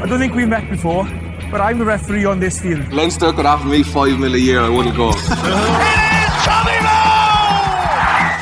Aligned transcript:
I 0.00 0.06
don't 0.06 0.18
think 0.18 0.34
we've 0.34 0.48
met 0.48 0.68
before, 0.70 1.04
but 1.50 1.60
I'm 1.60 1.78
the 1.78 1.84
referee 1.84 2.24
on 2.24 2.38
this 2.38 2.60
field. 2.60 2.92
Leinster 2.92 3.32
could 3.32 3.46
offer 3.46 3.66
me 3.66 3.82
five 3.82 4.18
mil 4.18 4.34
a 4.34 4.38
year, 4.38 4.60
I 4.60 4.68
wouldn't 4.68 4.96
go. 4.96 5.10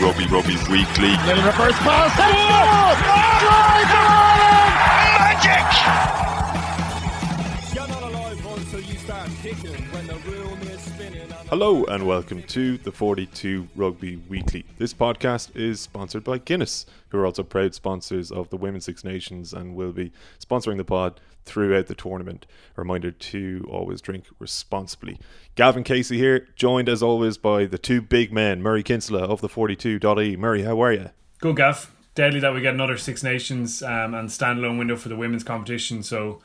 Rugby 0.06 0.26
Rugby 0.26 0.56
Weekly. 0.70 1.16
Little 1.26 1.44
reverse 1.44 1.78
pass. 1.78 2.16
Hello 11.48 11.84
and 11.84 12.04
welcome 12.04 12.42
to 12.42 12.76
the 12.78 12.90
42 12.90 13.68
Rugby 13.76 14.16
Weekly. 14.16 14.64
This 14.78 14.92
podcast 14.92 15.54
is 15.54 15.80
sponsored 15.80 16.24
by 16.24 16.38
Guinness, 16.38 16.86
who 17.10 17.18
are 17.18 17.24
also 17.24 17.44
proud 17.44 17.72
sponsors 17.72 18.32
of 18.32 18.50
the 18.50 18.56
Women's 18.56 18.86
Six 18.86 19.04
Nations 19.04 19.52
and 19.52 19.76
will 19.76 19.92
be 19.92 20.10
sponsoring 20.44 20.76
the 20.76 20.84
pod 20.84 21.20
throughout 21.44 21.86
the 21.86 21.94
tournament. 21.94 22.46
A 22.76 22.80
reminder 22.80 23.12
to 23.12 23.64
always 23.70 24.00
drink 24.00 24.24
responsibly. 24.40 25.20
Gavin 25.54 25.84
Casey 25.84 26.18
here, 26.18 26.48
joined 26.56 26.88
as 26.88 27.00
always 27.00 27.38
by 27.38 27.64
the 27.64 27.78
two 27.78 28.02
big 28.02 28.32
men, 28.32 28.60
Murray 28.60 28.82
Kinsella 28.82 29.22
of 29.22 29.40
the 29.40 29.48
42.e. 29.48 30.36
Murray, 30.36 30.64
how 30.64 30.82
are 30.82 30.92
you? 30.92 31.10
Good, 31.38 31.54
Gav. 31.54 31.94
Deadly 32.16 32.40
that 32.40 32.54
we 32.54 32.60
get 32.60 32.74
another 32.74 32.98
Six 32.98 33.22
Nations 33.22 33.84
um, 33.84 34.14
and 34.14 34.30
standalone 34.30 34.78
window 34.78 34.96
for 34.96 35.08
the 35.08 35.16
women's 35.16 35.44
competition. 35.44 36.02
So 36.02 36.40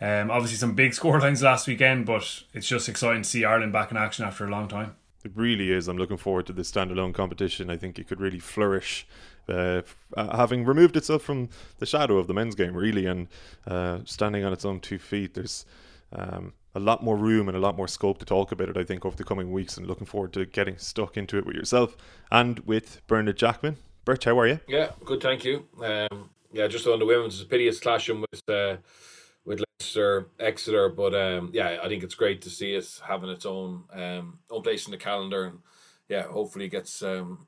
um, 0.00 0.30
obviously, 0.30 0.56
some 0.56 0.74
big 0.74 0.92
scorelines 0.92 1.42
last 1.42 1.66
weekend, 1.66 2.06
but 2.06 2.42
it's 2.52 2.68
just 2.68 2.88
exciting 2.88 3.22
to 3.22 3.28
see 3.28 3.44
Ireland 3.44 3.72
back 3.72 3.90
in 3.90 3.96
action 3.96 4.24
after 4.24 4.44
a 4.44 4.50
long 4.50 4.68
time. 4.68 4.96
It 5.24 5.32
really 5.34 5.72
is. 5.72 5.88
I'm 5.88 5.98
looking 5.98 6.16
forward 6.16 6.46
to 6.46 6.52
this 6.52 6.70
standalone 6.70 7.12
competition. 7.12 7.70
I 7.70 7.76
think 7.76 7.98
it 7.98 8.06
could 8.06 8.20
really 8.20 8.38
flourish, 8.38 9.06
uh, 9.48 9.82
uh, 10.16 10.36
having 10.36 10.64
removed 10.64 10.96
itself 10.96 11.22
from 11.22 11.48
the 11.80 11.86
shadow 11.86 12.18
of 12.18 12.28
the 12.28 12.34
men's 12.34 12.54
game, 12.54 12.76
really, 12.76 13.06
and 13.06 13.26
uh, 13.66 14.00
standing 14.04 14.44
on 14.44 14.52
its 14.52 14.64
own 14.64 14.78
two 14.80 14.98
feet. 14.98 15.34
There's 15.34 15.66
um, 16.12 16.52
a 16.74 16.80
lot 16.80 17.02
more 17.02 17.16
room 17.16 17.48
and 17.48 17.56
a 17.56 17.60
lot 17.60 17.76
more 17.76 17.88
scope 17.88 18.18
to 18.18 18.24
talk 18.24 18.52
about 18.52 18.68
it, 18.68 18.76
I 18.76 18.84
think, 18.84 19.04
over 19.04 19.16
the 19.16 19.24
coming 19.24 19.50
weeks, 19.50 19.76
and 19.76 19.86
looking 19.86 20.06
forward 20.06 20.32
to 20.34 20.46
getting 20.46 20.78
stuck 20.78 21.16
into 21.16 21.36
it 21.36 21.44
with 21.44 21.56
yourself 21.56 21.96
and 22.30 22.60
with 22.60 23.04
Bernard 23.08 23.36
Jackman. 23.36 23.76
Bert, 24.04 24.24
how 24.24 24.38
are 24.38 24.46
you? 24.46 24.60
Yeah, 24.68 24.92
good, 25.04 25.20
thank 25.20 25.44
you. 25.44 25.66
Um, 25.82 26.30
yeah, 26.52 26.68
just 26.68 26.86
on 26.86 27.00
the 27.00 27.04
women's, 27.04 27.34
it's 27.34 27.42
a 27.42 27.46
pity 27.46 27.66
it's 27.66 27.80
clashing 27.80 28.20
with. 28.20 28.48
Uh, 28.48 28.76
with 29.78 30.24
Exeter. 30.38 30.88
But 30.88 31.14
um, 31.14 31.50
yeah, 31.52 31.78
I 31.82 31.88
think 31.88 32.02
it's 32.02 32.14
great 32.14 32.42
to 32.42 32.50
see 32.50 32.74
it 32.74 33.00
having 33.06 33.30
its 33.30 33.46
own 33.46 33.84
um, 33.92 34.38
own 34.50 34.62
place 34.62 34.86
in 34.86 34.90
the 34.90 34.96
calendar, 34.96 35.44
and 35.44 35.58
yeah, 36.08 36.22
hopefully 36.22 36.66
it 36.66 36.70
gets 36.70 37.02
um, 37.02 37.46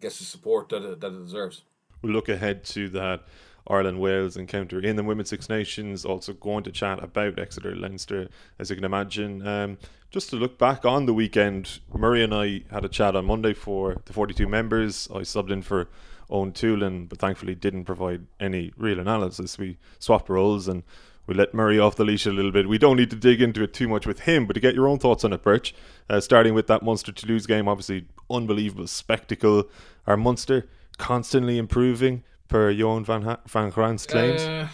gets 0.00 0.18
the 0.18 0.24
support 0.24 0.68
that 0.70 0.82
it, 0.82 1.00
that 1.00 1.12
it 1.12 1.24
deserves. 1.24 1.62
We'll 2.02 2.12
look 2.12 2.28
ahead 2.28 2.64
to 2.64 2.88
that 2.90 3.24
Ireland 3.68 4.00
Wales 4.00 4.36
encounter 4.36 4.80
in 4.80 4.96
the 4.96 5.02
Women's 5.02 5.30
Six 5.30 5.48
Nations. 5.48 6.04
Also 6.04 6.32
going 6.32 6.64
to 6.64 6.72
chat 6.72 7.02
about 7.02 7.38
Exeter 7.38 7.74
Leinster, 7.74 8.28
as 8.58 8.70
you 8.70 8.76
can 8.76 8.84
imagine. 8.84 9.46
Um, 9.46 9.78
just 10.10 10.30
to 10.30 10.36
look 10.36 10.56
back 10.56 10.84
on 10.84 11.06
the 11.06 11.14
weekend, 11.14 11.80
Murray 11.92 12.22
and 12.22 12.34
I 12.34 12.62
had 12.70 12.84
a 12.84 12.88
chat 12.88 13.16
on 13.16 13.26
Monday 13.26 13.54
for 13.54 13.96
the 14.04 14.12
42 14.12 14.46
members. 14.46 15.08
I 15.12 15.18
subbed 15.18 15.50
in 15.50 15.62
for 15.62 15.88
Owen 16.30 16.52
Toolan, 16.52 17.08
but 17.08 17.18
thankfully 17.18 17.54
didn't 17.54 17.84
provide 17.84 18.26
any 18.38 18.72
real 18.76 19.00
analysis. 19.00 19.58
We 19.58 19.78
swapped 19.98 20.28
roles 20.28 20.68
and 20.68 20.84
we 21.26 21.34
let 21.34 21.52
Murray 21.54 21.78
off 21.78 21.96
the 21.96 22.04
leash 22.04 22.26
a 22.26 22.30
little 22.30 22.52
bit. 22.52 22.68
We 22.68 22.78
don't 22.78 22.96
need 22.96 23.10
to 23.10 23.16
dig 23.16 23.42
into 23.42 23.62
it 23.62 23.72
too 23.72 23.88
much 23.88 24.06
with 24.06 24.20
him, 24.20 24.46
but 24.46 24.54
to 24.54 24.60
get 24.60 24.74
your 24.74 24.86
own 24.86 24.98
thoughts 24.98 25.24
on 25.24 25.32
it, 25.32 25.42
Birch, 25.42 25.74
uh, 26.08 26.20
starting 26.20 26.54
with 26.54 26.66
that 26.68 26.82
Munster 26.82 27.12
Toulouse 27.12 27.46
game, 27.46 27.68
obviously 27.68 28.06
unbelievable 28.30 28.86
spectacle. 28.86 29.68
Our 30.06 30.16
Munster 30.16 30.68
constantly 30.98 31.58
improving 31.58 32.22
per 32.48 32.70
Johan 32.70 33.04
van, 33.04 33.22
ha- 33.22 33.40
van 33.46 33.70
Graan's 33.70 34.06
claims. 34.06 34.42
Uh, 34.42 34.68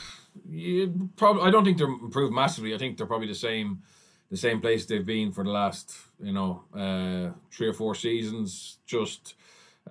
you 0.48 1.10
probably, 1.16 1.42
I 1.42 1.50
don't 1.50 1.64
think 1.64 1.78
they're 1.78 1.86
improved 1.86 2.34
massively. 2.34 2.74
I 2.74 2.78
think 2.78 2.96
they're 2.96 3.06
probably 3.06 3.28
the 3.28 3.34
same, 3.34 3.82
the 4.30 4.36
same 4.36 4.60
place 4.60 4.84
they've 4.84 5.04
been 5.04 5.32
for 5.32 5.44
the 5.44 5.50
last, 5.50 5.96
you 6.20 6.32
know, 6.32 6.64
uh, 6.74 7.30
three 7.50 7.68
or 7.68 7.72
four 7.72 7.94
seasons. 7.94 8.78
Just, 8.86 9.34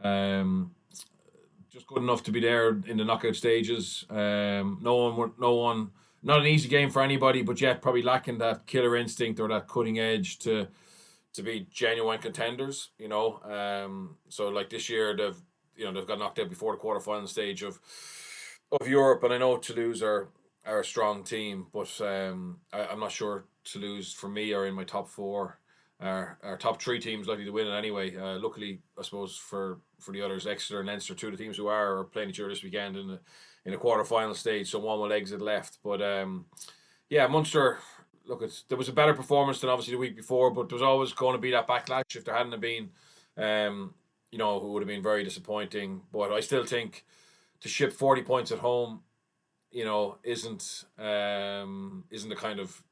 um, 0.04 0.72
just 1.72 1.88
good 1.88 2.04
enough 2.04 2.24
to 2.24 2.32
be 2.32 2.40
there 2.40 2.70
in 2.86 2.98
the 2.98 3.06
knockout 3.06 3.36
stages. 3.36 4.06
Um, 4.10 4.80
no 4.82 5.10
one, 5.10 5.32
no 5.40 5.56
one 5.56 5.92
not 6.24 6.40
an 6.40 6.48
easy 6.48 6.70
game 6.70 6.90
for 6.90 7.02
anybody, 7.02 7.42
but 7.42 7.59
yet 7.59 7.82
probably 7.82 8.02
lacking 8.02 8.38
that 8.40 8.68
killer 8.68 8.96
instinct 8.96 9.40
or 9.40 9.48
that 9.50 9.68
cutting 9.68 10.00
edge 10.00 10.40
to 10.40 10.68
to 11.34 11.44
be 11.44 11.68
genuine 11.72 12.20
contenders. 12.20 12.90
You 12.98 13.08
know, 13.08 13.40
um, 13.44 14.18
so 14.30 14.50
like 14.50 14.70
this 14.70 14.90
year 14.90 15.16
they've 15.16 15.42
you 15.76 15.86
know 15.86 15.94
they've 15.94 16.08
got 16.08 16.20
knocked 16.20 16.40
out 16.40 16.50
before 16.50 16.76
the 16.76 16.82
quarterfinal 16.82 17.28
stage 17.28 17.64
of 17.64 17.80
of 18.80 18.88
Europe, 18.88 19.24
and 19.24 19.34
I 19.34 19.38
know 19.38 19.58
Toulouse 19.58 20.04
are 20.04 20.30
are 20.66 20.82
a 20.82 20.86
strong 20.86 21.24
team, 21.24 21.68
but 21.74 21.90
um, 22.02 22.59
I, 22.72 22.86
I'm 22.86 23.00
not 23.00 23.12
sure 23.12 23.46
Toulouse 23.64 24.14
for 24.14 24.30
me 24.30 24.53
are 24.53 24.68
in 24.68 24.76
my 24.76 24.84
top 24.84 25.09
four. 25.09 25.58
Our, 26.00 26.40
our 26.42 26.58
top 26.58 26.82
three 26.82 27.00
teams 27.00 27.28
likely 27.28 27.46
to 27.46 27.52
win 27.52 27.68
it 27.68 27.78
anyway. 27.78 28.16
Uh, 28.16 28.40
luckily, 28.40 28.82
I 28.98 29.03
suppose 29.03 29.38
for 29.38 29.80
for 30.00 30.12
the 30.12 30.22
others, 30.22 30.48
Exeter 30.48 30.80
and 30.80 30.88
Leinster, 30.88 31.14
two 31.14 31.28
of 31.28 31.38
the 31.38 31.44
teams 31.44 31.58
who 31.58 31.68
are, 31.68 32.00
are 32.00 32.03
playing 32.06 32.30
each 32.30 32.40
other 32.40 32.50
this 32.50 32.64
weekend 32.64 32.96
in 32.96 33.20
in 33.66 33.72
the 33.72 33.78
quarter 33.78 34.04
final 34.04 34.34
stage, 34.34 34.70
so 34.70 34.80
one 34.80 35.00
will 35.00 35.14
exit 35.14 35.42
left. 35.42 35.78
But 35.84 36.02
um, 36.02 36.46
yeah, 37.10 37.28
Munster. 37.28 37.80
Look, 38.28 38.44
it's, 38.44 38.64
there 38.70 38.78
was 38.78 38.88
a 38.88 38.94
better 38.94 39.16
performance 39.16 39.60
than 39.60 39.72
obviously 39.72 39.94
the 39.94 40.00
week 40.00 40.16
before, 40.16 40.52
but 40.52 40.70
there 40.70 40.76
was 40.76 40.84
always 40.84 41.12
going 41.12 41.36
to 41.36 41.42
be 41.42 41.52
that 41.52 41.68
backlash 41.68 42.16
if 42.16 42.24
there 42.24 42.36
hadn't 42.36 42.62
been, 42.62 42.90
um, 43.36 43.96
you 44.32 44.38
know, 44.38 44.60
who 44.60 44.72
would 44.72 44.84
have 44.84 44.88
been 44.88 45.02
very 45.02 45.24
disappointing. 45.24 46.02
But 46.14 46.32
I 46.32 46.40
still 46.40 46.64
think 46.64 47.04
to 47.62 47.68
ship 47.68 47.92
forty 47.92 48.22
points 48.22 48.52
at 48.52 48.60
home, 48.60 49.02
you 49.72 49.86
know, 49.86 50.18
isn't 50.24 50.86
um, 51.00 52.04
isn't 52.12 52.30
the 52.30 52.36
kind 52.36 52.60
of 52.60 52.84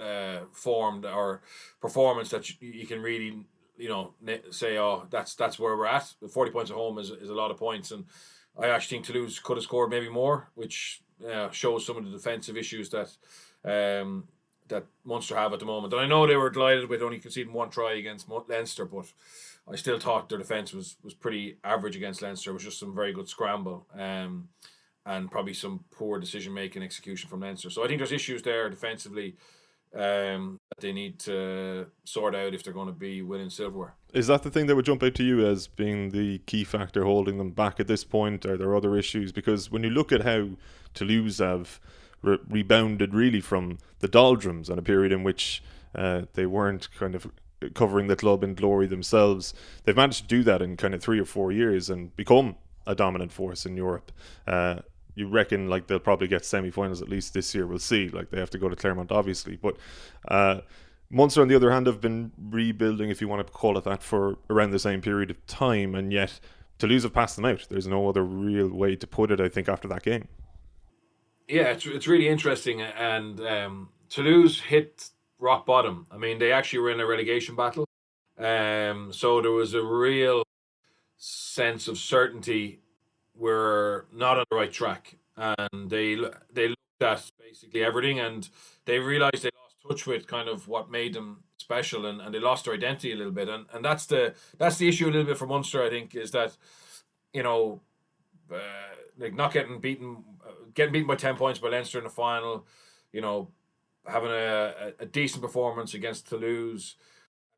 uh, 0.00 0.40
form 0.52 1.04
or 1.04 1.42
performance 1.80 2.30
that 2.30 2.50
you, 2.60 2.70
you 2.72 2.86
can 2.86 3.00
really 3.00 3.46
you 3.76 3.88
know 3.88 4.12
say 4.50 4.78
oh 4.78 5.06
that's 5.10 5.34
that's 5.34 5.58
where 5.58 5.76
we're 5.76 5.86
at. 5.86 6.12
Forty 6.30 6.50
points 6.50 6.70
at 6.70 6.76
home 6.76 6.98
is 6.98 7.10
is 7.10 7.30
a 7.30 7.34
lot 7.34 7.50
of 7.50 7.56
points 7.56 7.90
and 7.92 8.04
I 8.60 8.68
actually 8.68 8.96
think 8.98 9.06
Toulouse 9.06 9.38
could 9.38 9.56
have 9.56 9.64
scored 9.64 9.90
maybe 9.90 10.08
more, 10.08 10.50
which 10.54 11.02
uh, 11.30 11.50
shows 11.50 11.86
some 11.86 11.96
of 11.96 12.04
the 12.04 12.10
defensive 12.10 12.56
issues 12.56 12.90
that 12.90 13.08
um, 13.64 14.28
that 14.68 14.86
Munster 15.04 15.36
have 15.36 15.52
at 15.52 15.58
the 15.58 15.66
moment. 15.66 15.92
And 15.92 16.02
I 16.02 16.06
know 16.06 16.26
they 16.26 16.36
were 16.36 16.50
delighted 16.50 16.88
with 16.88 17.02
only 17.02 17.18
conceding 17.18 17.52
one 17.52 17.70
try 17.70 17.94
against 17.94 18.28
Leinster, 18.28 18.84
but 18.84 19.06
I 19.70 19.76
still 19.76 19.98
thought 19.98 20.28
their 20.28 20.38
defence 20.38 20.72
was 20.72 20.96
was 21.02 21.14
pretty 21.14 21.58
average 21.64 21.96
against 21.96 22.22
Leinster. 22.22 22.50
It 22.50 22.54
was 22.54 22.64
just 22.64 22.78
some 22.78 22.94
very 22.94 23.12
good 23.12 23.28
scramble. 23.28 23.86
Um, 23.94 24.48
and 25.04 25.30
probably 25.30 25.54
some 25.54 25.84
poor 25.90 26.20
decision 26.20 26.54
making 26.54 26.82
execution 26.82 27.28
from 27.28 27.40
Leinster. 27.40 27.70
So 27.70 27.84
I 27.84 27.88
think 27.88 27.98
there's 27.98 28.12
issues 28.12 28.42
there 28.42 28.70
defensively 28.70 29.36
um, 29.94 30.58
that 30.70 30.80
they 30.80 30.92
need 30.92 31.18
to 31.20 31.86
sort 32.04 32.34
out 32.34 32.54
if 32.54 32.62
they're 32.62 32.72
going 32.72 32.86
to 32.86 32.92
be 32.92 33.22
winning 33.22 33.50
silverware. 33.50 33.94
Is 34.12 34.26
that 34.26 34.42
the 34.42 34.50
thing 34.50 34.66
that 34.66 34.76
would 34.76 34.84
jump 34.84 35.02
out 35.02 35.14
to 35.16 35.24
you 35.24 35.46
as 35.46 35.66
being 35.66 36.10
the 36.10 36.38
key 36.40 36.64
factor 36.64 37.04
holding 37.04 37.38
them 37.38 37.50
back 37.50 37.80
at 37.80 37.86
this 37.86 38.04
point? 38.04 38.44
Are 38.46 38.56
there 38.56 38.74
other 38.74 38.96
issues? 38.96 39.32
Because 39.32 39.70
when 39.70 39.82
you 39.82 39.90
look 39.90 40.12
at 40.12 40.22
how 40.22 40.50
Toulouse 40.94 41.38
have 41.38 41.80
re- 42.22 42.38
rebounded 42.48 43.14
really 43.14 43.40
from 43.40 43.78
the 44.00 44.08
doldrums 44.08 44.68
and 44.68 44.78
a 44.78 44.82
period 44.82 45.12
in 45.12 45.22
which 45.22 45.62
uh, 45.94 46.22
they 46.34 46.46
weren't 46.46 46.88
kind 46.98 47.14
of 47.14 47.30
covering 47.74 48.08
the 48.08 48.16
club 48.16 48.42
in 48.42 48.54
glory 48.54 48.86
themselves, 48.86 49.54
they've 49.84 49.96
managed 49.96 50.22
to 50.22 50.26
do 50.28 50.42
that 50.42 50.60
in 50.62 50.76
kind 50.76 50.94
of 50.94 51.02
three 51.02 51.20
or 51.20 51.24
four 51.24 51.52
years 51.52 51.88
and 51.88 52.14
become 52.16 52.56
a 52.86 52.94
dominant 52.94 53.32
force 53.32 53.64
in 53.64 53.76
Europe. 53.76 54.10
Uh, 54.46 54.80
you 55.14 55.28
reckon 55.28 55.68
like 55.68 55.86
they'll 55.86 55.98
probably 55.98 56.28
get 56.28 56.44
semi-finals 56.44 57.02
at 57.02 57.08
least 57.08 57.34
this 57.34 57.54
year. 57.54 57.66
We'll 57.66 57.78
see. 57.78 58.08
Like 58.08 58.30
they 58.30 58.38
have 58.38 58.50
to 58.50 58.58
go 58.58 58.68
to 58.68 58.76
Clermont, 58.76 59.12
obviously, 59.12 59.56
but 59.56 59.76
uh, 60.28 60.60
Munster 61.10 61.42
on 61.42 61.48
the 61.48 61.54
other 61.54 61.70
hand 61.70 61.86
have 61.86 62.00
been 62.00 62.32
rebuilding, 62.38 63.10
if 63.10 63.20
you 63.20 63.28
want 63.28 63.46
to 63.46 63.52
call 63.52 63.76
it 63.76 63.84
that, 63.84 64.02
for 64.02 64.38
around 64.48 64.70
the 64.70 64.78
same 64.78 65.02
period 65.02 65.30
of 65.30 65.46
time, 65.46 65.94
and 65.94 66.12
yet 66.12 66.40
Toulouse 66.78 67.02
have 67.02 67.12
passed 67.12 67.36
them 67.36 67.44
out. 67.44 67.66
There's 67.68 67.86
no 67.86 68.08
other 68.08 68.24
real 68.24 68.68
way 68.68 68.96
to 68.96 69.06
put 69.06 69.30
it. 69.30 69.40
I 69.40 69.48
think 69.48 69.68
after 69.68 69.86
that 69.88 70.02
game. 70.02 70.28
Yeah, 71.48 71.64
it's 71.64 71.84
it's 71.84 72.06
really 72.06 72.28
interesting, 72.28 72.80
and 72.80 73.38
um, 73.40 73.88
Toulouse 74.08 74.60
hit 74.60 75.10
rock 75.38 75.66
bottom. 75.66 76.06
I 76.10 76.16
mean, 76.16 76.38
they 76.38 76.52
actually 76.52 76.78
were 76.78 76.90
in 76.90 77.00
a 77.00 77.06
relegation 77.06 77.56
battle, 77.56 77.86
um, 78.38 79.12
so 79.12 79.42
there 79.42 79.50
was 79.50 79.74
a 79.74 79.82
real 79.82 80.44
sense 81.18 81.88
of 81.88 81.98
certainty 81.98 82.81
were 83.42 84.06
not 84.12 84.38
on 84.38 84.44
the 84.50 84.56
right 84.56 84.72
track, 84.72 85.16
and 85.36 85.90
they 85.90 86.16
they 86.52 86.68
looked 86.68 87.02
at 87.02 87.30
basically 87.38 87.84
everything, 87.84 88.20
and 88.20 88.48
they 88.84 88.98
realized 88.98 89.42
they 89.42 89.50
lost 89.60 89.76
touch 89.88 90.06
with 90.06 90.26
kind 90.26 90.48
of 90.48 90.68
what 90.68 90.90
made 90.90 91.14
them 91.14 91.42
special, 91.58 92.06
and, 92.06 92.20
and 92.20 92.34
they 92.34 92.38
lost 92.38 92.64
their 92.64 92.74
identity 92.74 93.12
a 93.12 93.16
little 93.16 93.32
bit, 93.32 93.48
and 93.48 93.66
and 93.72 93.84
that's 93.84 94.06
the 94.06 94.34
that's 94.58 94.76
the 94.78 94.88
issue 94.88 95.06
a 95.06 95.12
little 95.12 95.24
bit 95.24 95.38
for 95.38 95.46
Munster, 95.46 95.82
I 95.82 95.90
think, 95.90 96.14
is 96.14 96.30
that 96.30 96.56
you 97.32 97.42
know. 97.42 97.80
Uh, 98.52 98.58
like 99.18 99.34
not 99.34 99.52
getting 99.52 99.78
beaten, 99.78 100.24
uh, 100.44 100.52
getting 100.74 100.92
beaten 100.92 101.06
by 101.06 101.14
ten 101.14 101.36
points 101.36 101.58
by 101.58 101.68
Leinster 101.68 101.98
in 101.98 102.04
the 102.04 102.10
final, 102.10 102.66
you 103.12 103.20
know, 103.20 103.48
having 104.06 104.30
a, 104.30 104.92
a, 104.98 105.06
decent 105.06 105.42
performance 105.42 105.94
against 105.94 106.28
Toulouse, 106.28 106.96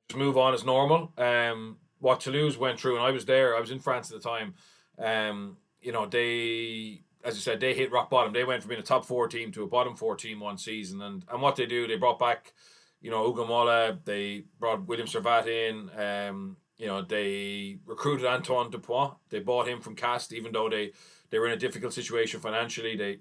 just 0.08 0.18
move 0.18 0.36
on 0.36 0.54
as 0.54 0.64
normal. 0.64 1.12
Um, 1.16 1.76
what 2.00 2.20
Toulouse 2.20 2.58
went 2.58 2.78
through, 2.78 2.96
and 2.96 3.04
I 3.04 3.10
was 3.10 3.24
there, 3.24 3.56
I 3.56 3.60
was 3.60 3.70
in 3.70 3.78
France 3.78 4.10
at 4.10 4.20
the 4.20 4.28
time. 4.28 4.54
Um, 4.98 5.56
you 5.84 5.92
know, 5.92 6.06
they 6.06 7.02
as 7.24 7.34
you 7.34 7.40
said, 7.40 7.60
they 7.60 7.74
hit 7.74 7.92
rock 7.92 8.10
bottom. 8.10 8.32
They 8.32 8.44
went 8.44 8.62
from 8.62 8.68
being 8.70 8.80
a 8.80 8.84
top 8.84 9.06
four 9.06 9.28
team 9.28 9.50
to 9.52 9.62
a 9.62 9.66
bottom 9.66 9.96
four 9.96 10.16
team 10.16 10.40
one 10.40 10.58
season, 10.58 11.00
and 11.02 11.24
and 11.30 11.42
what 11.42 11.56
they 11.56 11.66
do, 11.66 11.86
they 11.86 11.96
brought 11.96 12.18
back, 12.18 12.52
you 13.00 13.10
know, 13.10 13.26
Ugo 13.26 13.46
Mola. 13.46 13.98
They 14.04 14.44
brought 14.58 14.86
William 14.86 15.06
Servat 15.06 15.46
in. 15.46 15.90
Um, 15.98 16.56
you 16.76 16.86
know, 16.86 17.02
they 17.02 17.78
recruited 17.86 18.26
Antoine 18.26 18.70
Dupont. 18.70 19.14
They 19.30 19.38
bought 19.38 19.68
him 19.68 19.80
from 19.80 19.94
Castres, 19.94 20.38
even 20.38 20.52
though 20.52 20.68
they 20.68 20.92
they 21.30 21.38
were 21.38 21.46
in 21.46 21.52
a 21.52 21.58
difficult 21.58 21.92
situation 21.92 22.40
financially. 22.40 22.96
They 22.96 23.18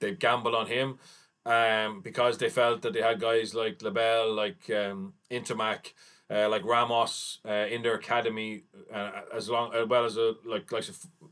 they 0.00 0.14
gambled 0.14 0.54
on 0.54 0.66
him 0.66 0.98
um, 1.46 2.00
because 2.02 2.38
they 2.38 2.48
felt 2.48 2.82
that 2.82 2.92
they 2.92 3.00
had 3.02 3.20
guys 3.20 3.54
like 3.54 3.80
Lebel, 3.82 4.34
like 4.34 4.68
um, 4.70 5.14
Ntamack, 5.30 5.92
uh, 6.30 6.48
like 6.48 6.64
Ramos 6.64 7.38
uh, 7.46 7.66
in 7.70 7.82
their 7.82 7.94
academy, 7.94 8.64
uh, 8.92 9.10
as 9.34 9.48
long 9.48 9.74
as 9.74 9.86
well 9.86 10.04
as 10.04 10.16
a 10.16 10.34
like 10.44 10.70
like 10.72 10.84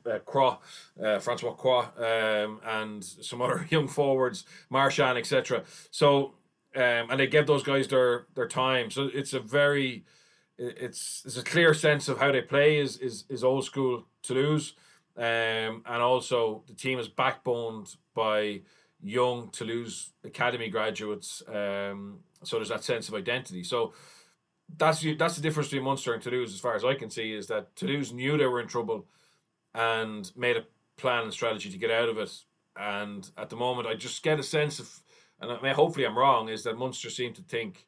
uh, 0.06 0.18
Cros, 0.20 0.56
uh, 1.02 1.18
Francois 1.18 1.52
Cros, 1.52 1.86
um, 1.98 2.60
and 2.64 3.02
some 3.04 3.42
other 3.44 3.66
young 3.70 3.88
forwards, 3.88 4.44
Marchand, 4.70 5.18
etc. 5.18 5.64
So 5.90 6.34
um, 6.76 7.10
and 7.10 7.20
they 7.20 7.26
give 7.26 7.46
those 7.46 7.62
guys 7.62 7.88
their 7.88 8.26
their 8.34 8.48
time. 8.48 8.90
So 8.90 9.10
it's 9.12 9.32
a 9.32 9.40
very 9.40 10.04
it's 10.58 11.22
it's 11.24 11.36
a 11.36 11.42
clear 11.42 11.74
sense 11.74 12.08
of 12.08 12.18
how 12.18 12.32
they 12.32 12.42
play 12.42 12.78
is 12.78 12.98
is 12.98 13.24
is 13.28 13.44
old 13.44 13.64
school 13.64 14.06
Toulouse, 14.22 14.74
um, 15.16 15.82
and 15.86 16.02
also 16.02 16.62
the 16.66 16.74
team 16.74 16.98
is 16.98 17.08
backboned 17.08 17.96
by 18.14 18.62
young 19.02 19.50
Toulouse 19.50 20.12
academy 20.24 20.68
graduates. 20.68 21.42
Um, 21.48 22.20
so 22.42 22.56
there's 22.56 22.68
that 22.70 22.84
sense 22.84 23.08
of 23.08 23.14
identity. 23.14 23.62
So 23.64 23.92
that's 24.76 25.04
that's 25.18 25.36
the 25.36 25.42
difference 25.42 25.68
between 25.68 25.84
Munster 25.84 26.14
and 26.14 26.22
Toulouse, 26.22 26.52
as 26.54 26.60
far 26.60 26.74
as 26.74 26.84
I 26.84 26.94
can 26.94 27.10
see, 27.10 27.32
is 27.32 27.46
that 27.48 27.74
Toulouse 27.76 28.12
knew 28.12 28.36
they 28.36 28.46
were 28.46 28.60
in 28.60 28.68
trouble 28.68 29.06
and 29.74 30.30
made 30.36 30.56
a 30.56 30.64
plan 30.96 31.24
and 31.24 31.32
strategy 31.32 31.70
to 31.70 31.78
get 31.78 31.90
out 31.90 32.08
of 32.08 32.18
it. 32.18 32.32
And 32.76 33.28
at 33.36 33.50
the 33.50 33.56
moment, 33.56 33.86
I 33.86 33.94
just 33.94 34.22
get 34.22 34.40
a 34.40 34.42
sense 34.42 34.80
of, 34.80 35.00
and 35.40 35.52
I 35.52 35.60
mean, 35.60 35.74
hopefully 35.74 36.06
I'm 36.06 36.18
wrong, 36.18 36.48
is 36.48 36.64
that 36.64 36.76
Munster 36.76 37.10
seem 37.10 37.32
to 37.34 37.42
think 37.42 37.86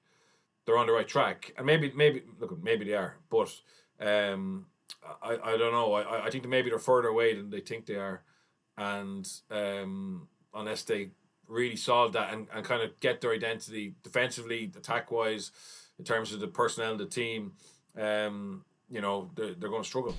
they're 0.64 0.78
on 0.78 0.86
the 0.86 0.92
right 0.92 1.08
track, 1.08 1.52
and 1.56 1.66
maybe 1.66 1.92
maybe 1.94 2.22
look 2.38 2.62
maybe 2.62 2.84
they 2.84 2.94
are, 2.94 3.16
but 3.30 3.52
um, 4.00 4.66
I 5.22 5.38
I 5.42 5.56
don't 5.56 5.72
know. 5.72 5.92
I 5.94 6.26
I 6.26 6.30
think 6.30 6.42
that 6.42 6.48
maybe 6.48 6.70
they're 6.70 6.78
further 6.78 7.08
away 7.08 7.34
than 7.34 7.50
they 7.50 7.60
think 7.60 7.86
they 7.86 7.96
are, 7.96 8.22
and 8.76 9.26
um, 9.50 10.28
unless 10.54 10.82
they 10.82 11.10
really 11.48 11.76
solve 11.76 12.12
that 12.12 12.32
and, 12.32 12.48
and 12.52 12.64
kind 12.64 12.82
of 12.82 12.98
get 12.98 13.20
their 13.20 13.32
identity 13.32 13.94
defensively, 14.02 14.70
attack 14.76 15.12
wise, 15.12 15.52
in 15.98 16.04
terms 16.04 16.32
of 16.32 16.40
the 16.40 16.48
personnel 16.48 16.92
in 16.92 16.98
the 16.98 17.06
team, 17.06 17.52
um, 17.98 18.64
you 18.90 19.00
know, 19.00 19.30
they're, 19.34 19.54
they're 19.54 19.70
going 19.70 19.82
to 19.82 19.88
struggle 19.88 20.14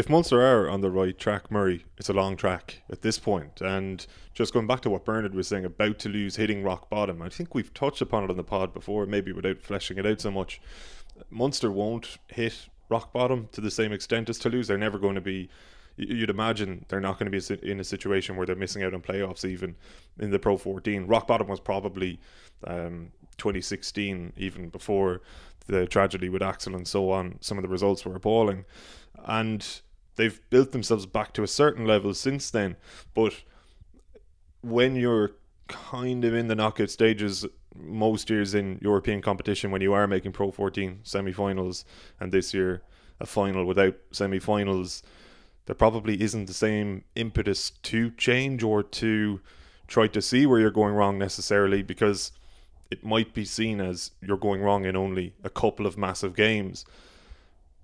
if 0.00 0.08
Munster 0.08 0.40
are 0.40 0.68
on 0.70 0.80
the 0.80 0.90
right 0.90 1.18
track, 1.18 1.50
Murray, 1.50 1.84
it's 1.98 2.08
a 2.08 2.14
long 2.14 2.34
track 2.34 2.82
at 2.90 3.02
this 3.02 3.18
point. 3.18 3.60
And 3.60 4.06
just 4.32 4.54
going 4.54 4.66
back 4.66 4.80
to 4.80 4.90
what 4.90 5.04
Bernard 5.04 5.34
was 5.34 5.48
saying 5.48 5.66
about 5.66 5.98
Toulouse 5.98 6.36
hitting 6.36 6.62
rock 6.62 6.88
bottom, 6.88 7.20
I 7.20 7.28
think 7.28 7.54
we've 7.54 7.74
touched 7.74 8.00
upon 8.00 8.24
it 8.24 8.30
on 8.30 8.38
the 8.38 8.42
pod 8.44 8.72
before, 8.72 9.04
maybe 9.04 9.32
without 9.32 9.60
fleshing 9.60 9.98
it 9.98 10.06
out 10.06 10.20
so 10.20 10.30
much. 10.30 10.60
Munster 11.28 11.70
won't 11.70 12.18
hit 12.28 12.68
rock 12.88 13.12
bottom 13.12 13.48
to 13.52 13.60
the 13.60 13.70
same 13.70 13.92
extent 13.92 14.30
as 14.30 14.38
Toulouse. 14.38 14.68
They're 14.68 14.78
never 14.78 14.98
going 14.98 15.16
to 15.16 15.20
be. 15.20 15.50
You'd 15.96 16.30
imagine 16.30 16.86
they're 16.88 16.98
not 16.98 17.18
going 17.18 17.30
to 17.30 17.58
be 17.58 17.70
in 17.70 17.78
a 17.78 17.84
situation 17.84 18.36
where 18.36 18.46
they're 18.46 18.56
missing 18.56 18.82
out 18.82 18.94
on 18.94 19.02
playoffs, 19.02 19.44
even 19.44 19.76
in 20.18 20.30
the 20.30 20.38
Pro 20.38 20.56
14. 20.56 21.06
Rock 21.08 21.26
bottom 21.26 21.48
was 21.48 21.60
probably 21.60 22.18
um, 22.66 23.12
2016, 23.40 24.34
even 24.36 24.68
before 24.68 25.20
the 25.66 25.86
tragedy 25.86 26.28
with 26.28 26.42
Axel 26.42 26.76
and 26.76 26.86
so 26.86 27.10
on. 27.10 27.38
Some 27.40 27.58
of 27.58 27.62
the 27.62 27.68
results 27.68 28.04
were 28.04 28.14
appalling 28.14 28.64
and 29.24 29.80
they've 30.16 30.40
built 30.50 30.72
themselves 30.72 31.06
back 31.06 31.32
to 31.34 31.42
a 31.42 31.48
certain 31.48 31.86
level 31.86 32.14
since 32.14 32.50
then. 32.50 32.76
But 33.14 33.42
when 34.62 34.96
you're 34.96 35.32
kind 35.68 36.24
of 36.24 36.34
in 36.34 36.48
the 36.48 36.54
knockout 36.54 36.90
stages 36.90 37.46
most 37.74 38.28
years 38.28 38.54
in 38.54 38.78
European 38.82 39.22
competition, 39.22 39.70
when 39.70 39.80
you 39.80 39.92
are 39.92 40.06
making 40.06 40.32
Pro 40.32 40.50
14 40.50 41.00
semi-finals, 41.04 41.84
and 42.18 42.32
this 42.32 42.52
year 42.52 42.82
a 43.20 43.26
final 43.26 43.64
without 43.64 43.94
semi-finals, 44.10 45.02
there 45.66 45.74
probably 45.74 46.20
isn't 46.20 46.46
the 46.46 46.54
same 46.54 47.04
impetus 47.14 47.70
to 47.82 48.10
change 48.12 48.62
or 48.62 48.82
to 48.82 49.40
try 49.86 50.06
to 50.08 50.20
see 50.20 50.46
where 50.46 50.58
you're 50.58 50.70
going 50.70 50.94
wrong 50.94 51.18
necessarily 51.18 51.82
because 51.82 52.32
it 52.90 53.04
might 53.04 53.32
be 53.32 53.44
seen 53.44 53.80
as 53.80 54.10
you're 54.20 54.36
going 54.36 54.60
wrong 54.60 54.84
in 54.84 54.96
only 54.96 55.34
a 55.44 55.50
couple 55.50 55.86
of 55.86 55.96
massive 55.96 56.34
games 56.34 56.84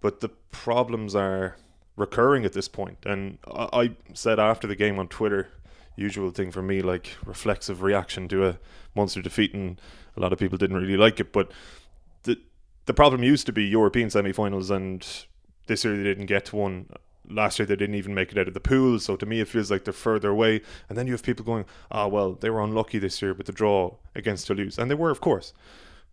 but 0.01 0.21
the 0.21 0.29
problems 0.53 1.15
are 1.15 1.57
recurring 1.97 2.45
at 2.45 2.53
this 2.53 2.69
point. 2.69 2.99
And 3.05 3.39
I, 3.47 3.69
I 3.73 3.91
said 4.15 4.39
after 4.39 4.67
the 4.67 4.77
game 4.77 4.99
on 4.99 5.09
Twitter, 5.09 5.49
usual 5.97 6.31
thing 6.31 6.53
for 6.53 6.63
me, 6.63 6.83
like 6.83 7.17
reflexive 7.25 7.83
reaction 7.83 8.29
to 8.29 8.47
a 8.47 8.59
Munster 8.95 9.23
defeat, 9.23 9.55
and 9.55 9.81
a 10.17 10.21
lot 10.21 10.33
of 10.33 10.39
people 10.39 10.59
didn't 10.59 10.77
really 10.77 10.97
like 10.97 11.21
it. 11.21 11.33
But 11.33 11.51
the 12.23 12.39
the 12.85 12.95
problem 12.95 13.23
used 13.23 13.47
to 13.47 13.53
be 13.53 13.65
European 13.65 14.11
semi-finals, 14.11 14.71
and 14.71 15.07
this 15.67 15.85
year 15.85 15.97
they 15.97 16.05
didn't 16.05 16.27
get 16.27 16.47
to 16.47 16.57
one. 16.57 16.89
Last 17.29 17.59
year 17.59 17.67
they 17.67 17.77
didn't 17.77 17.97
even 17.97 18.15
make 18.15 18.33
it 18.33 18.39
out 18.39 18.49
of 18.49 18.55
the 18.55 18.61
pool, 18.61 18.99
so 18.99 19.17
to 19.17 19.27
me 19.27 19.41
it 19.41 19.49
feels 19.49 19.71
like 19.71 19.85
they're 19.85 19.93
further 19.93 20.31
away. 20.31 20.63
And 20.89 20.97
then 20.97 21.07
you 21.07 21.13
have 21.13 21.23
people 21.23 21.45
going, 21.45 21.65
"Ah, 21.91 22.07
well, 22.07 22.33
they 22.33 22.51
were 22.51 22.63
unlucky 22.63 22.99
this 22.99 23.21
year 23.21 23.35
with 23.35 23.47
the 23.47 23.53
draw 23.53 23.95
against 24.15 24.47
Toulouse," 24.47 24.79
and 24.79 24.91
they 24.91 24.95
were, 24.95 25.11
of 25.11 25.21
course. 25.21 25.53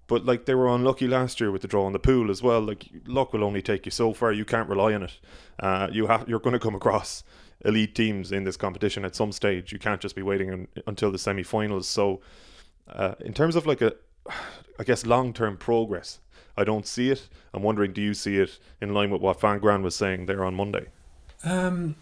But 0.07 0.25
like 0.25 0.45
they 0.45 0.55
were 0.55 0.67
unlucky 0.67 1.07
last 1.07 1.39
year 1.39 1.51
with 1.51 1.61
the 1.61 1.67
draw 1.67 1.87
in 1.87 1.93
the 1.93 1.99
pool 1.99 2.29
as 2.29 2.43
well. 2.43 2.61
Like 2.61 2.85
luck 3.07 3.33
will 3.33 3.43
only 3.43 3.61
take 3.61 3.85
you 3.85 3.91
so 3.91 4.13
far. 4.13 4.31
You 4.31 4.45
can't 4.45 4.69
rely 4.69 4.93
on 4.93 5.03
it. 5.03 5.19
Uh, 5.59 5.87
you 5.91 6.07
have 6.07 6.27
you're 6.27 6.39
going 6.39 6.53
to 6.53 6.59
come 6.59 6.75
across 6.75 7.23
elite 7.65 7.95
teams 7.95 8.31
in 8.31 8.43
this 8.43 8.57
competition 8.57 9.05
at 9.05 9.15
some 9.15 9.31
stage. 9.31 9.71
You 9.71 9.79
can't 9.79 10.01
just 10.01 10.15
be 10.15 10.21
waiting 10.21 10.51
un, 10.51 10.67
until 10.87 11.11
the 11.11 11.17
semi-finals. 11.17 11.87
So, 11.87 12.21
uh, 12.89 13.15
in 13.21 13.33
terms 13.33 13.55
of 13.55 13.65
like 13.65 13.81
a, 13.81 13.93
I 14.79 14.83
guess 14.83 15.05
long-term 15.05 15.57
progress, 15.57 16.19
I 16.57 16.63
don't 16.63 16.85
see 16.85 17.09
it. 17.09 17.29
I'm 17.53 17.63
wondering, 17.63 17.93
do 17.93 18.01
you 18.01 18.13
see 18.13 18.37
it 18.37 18.59
in 18.81 18.93
line 18.93 19.11
with 19.11 19.21
what 19.21 19.39
Van 19.39 19.59
Graan 19.59 19.83
was 19.83 19.95
saying 19.95 20.25
there 20.25 20.43
on 20.43 20.55
Monday? 20.55 20.87
Um, 21.43 21.95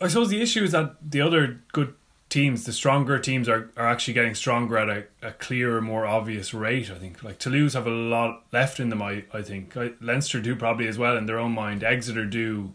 I 0.00 0.08
suppose 0.08 0.28
the 0.30 0.40
issue 0.40 0.62
is 0.62 0.72
that 0.72 1.10
the 1.10 1.20
other 1.20 1.60
good 1.72 1.94
teams, 2.28 2.64
the 2.64 2.72
stronger 2.72 3.18
teams 3.18 3.48
are, 3.48 3.70
are 3.76 3.86
actually 3.86 4.14
getting 4.14 4.34
stronger 4.34 4.76
at 4.76 4.88
a, 4.88 5.04
a 5.22 5.32
clearer, 5.32 5.80
more 5.80 6.06
obvious 6.06 6.54
rate. 6.54 6.90
I 6.90 6.94
think 6.94 7.22
like 7.22 7.38
Toulouse 7.38 7.74
have 7.74 7.86
a 7.86 7.90
lot 7.90 8.44
left 8.52 8.80
in 8.80 8.88
them. 8.88 9.02
I 9.02 9.24
I 9.32 9.42
think 9.42 9.76
I, 9.76 9.92
Leinster 10.00 10.40
do 10.40 10.56
probably 10.56 10.88
as 10.88 10.98
well 10.98 11.16
in 11.16 11.26
their 11.26 11.38
own 11.38 11.52
mind. 11.52 11.84
Exeter 11.84 12.24
do, 12.24 12.74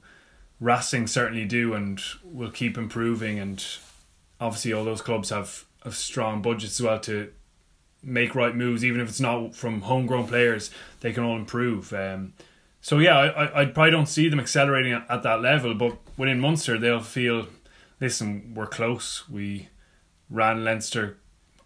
Racing 0.59 1.07
certainly 1.07 1.45
do, 1.45 1.73
and 1.73 2.01
will 2.23 2.51
keep 2.51 2.77
improving. 2.77 3.39
And 3.39 3.63
obviously, 4.39 4.73
all 4.73 4.85
those 4.85 5.01
clubs 5.01 5.29
have 5.29 5.65
have 5.83 5.95
strong 5.95 6.41
budgets 6.41 6.79
as 6.79 6.85
well 6.85 6.99
to 7.01 7.31
make 8.01 8.35
right 8.35 8.55
moves, 8.55 8.83
even 8.83 9.01
if 9.01 9.09
it's 9.09 9.19
not 9.19 9.55
from 9.55 9.81
homegrown 9.81 10.27
players. 10.27 10.71
They 11.01 11.13
can 11.13 11.23
all 11.23 11.37
improve. 11.37 11.93
Um, 11.93 12.33
so 12.89 12.97
yeah, 12.97 13.19
I, 13.19 13.61
I 13.61 13.65
probably 13.65 13.91
don't 13.91 14.07
see 14.07 14.29
them 14.29 14.39
accelerating 14.39 14.93
at, 14.93 15.05
at 15.11 15.21
that 15.21 15.43
level, 15.43 15.75
but 15.75 15.95
within 16.17 16.39
Munster, 16.39 16.79
they'll 16.79 17.01
feel 17.01 17.45
listen, 17.99 18.55
we're 18.55 18.65
close. 18.65 19.29
We 19.29 19.69
ran 20.27 20.63
Leinster, 20.63 21.19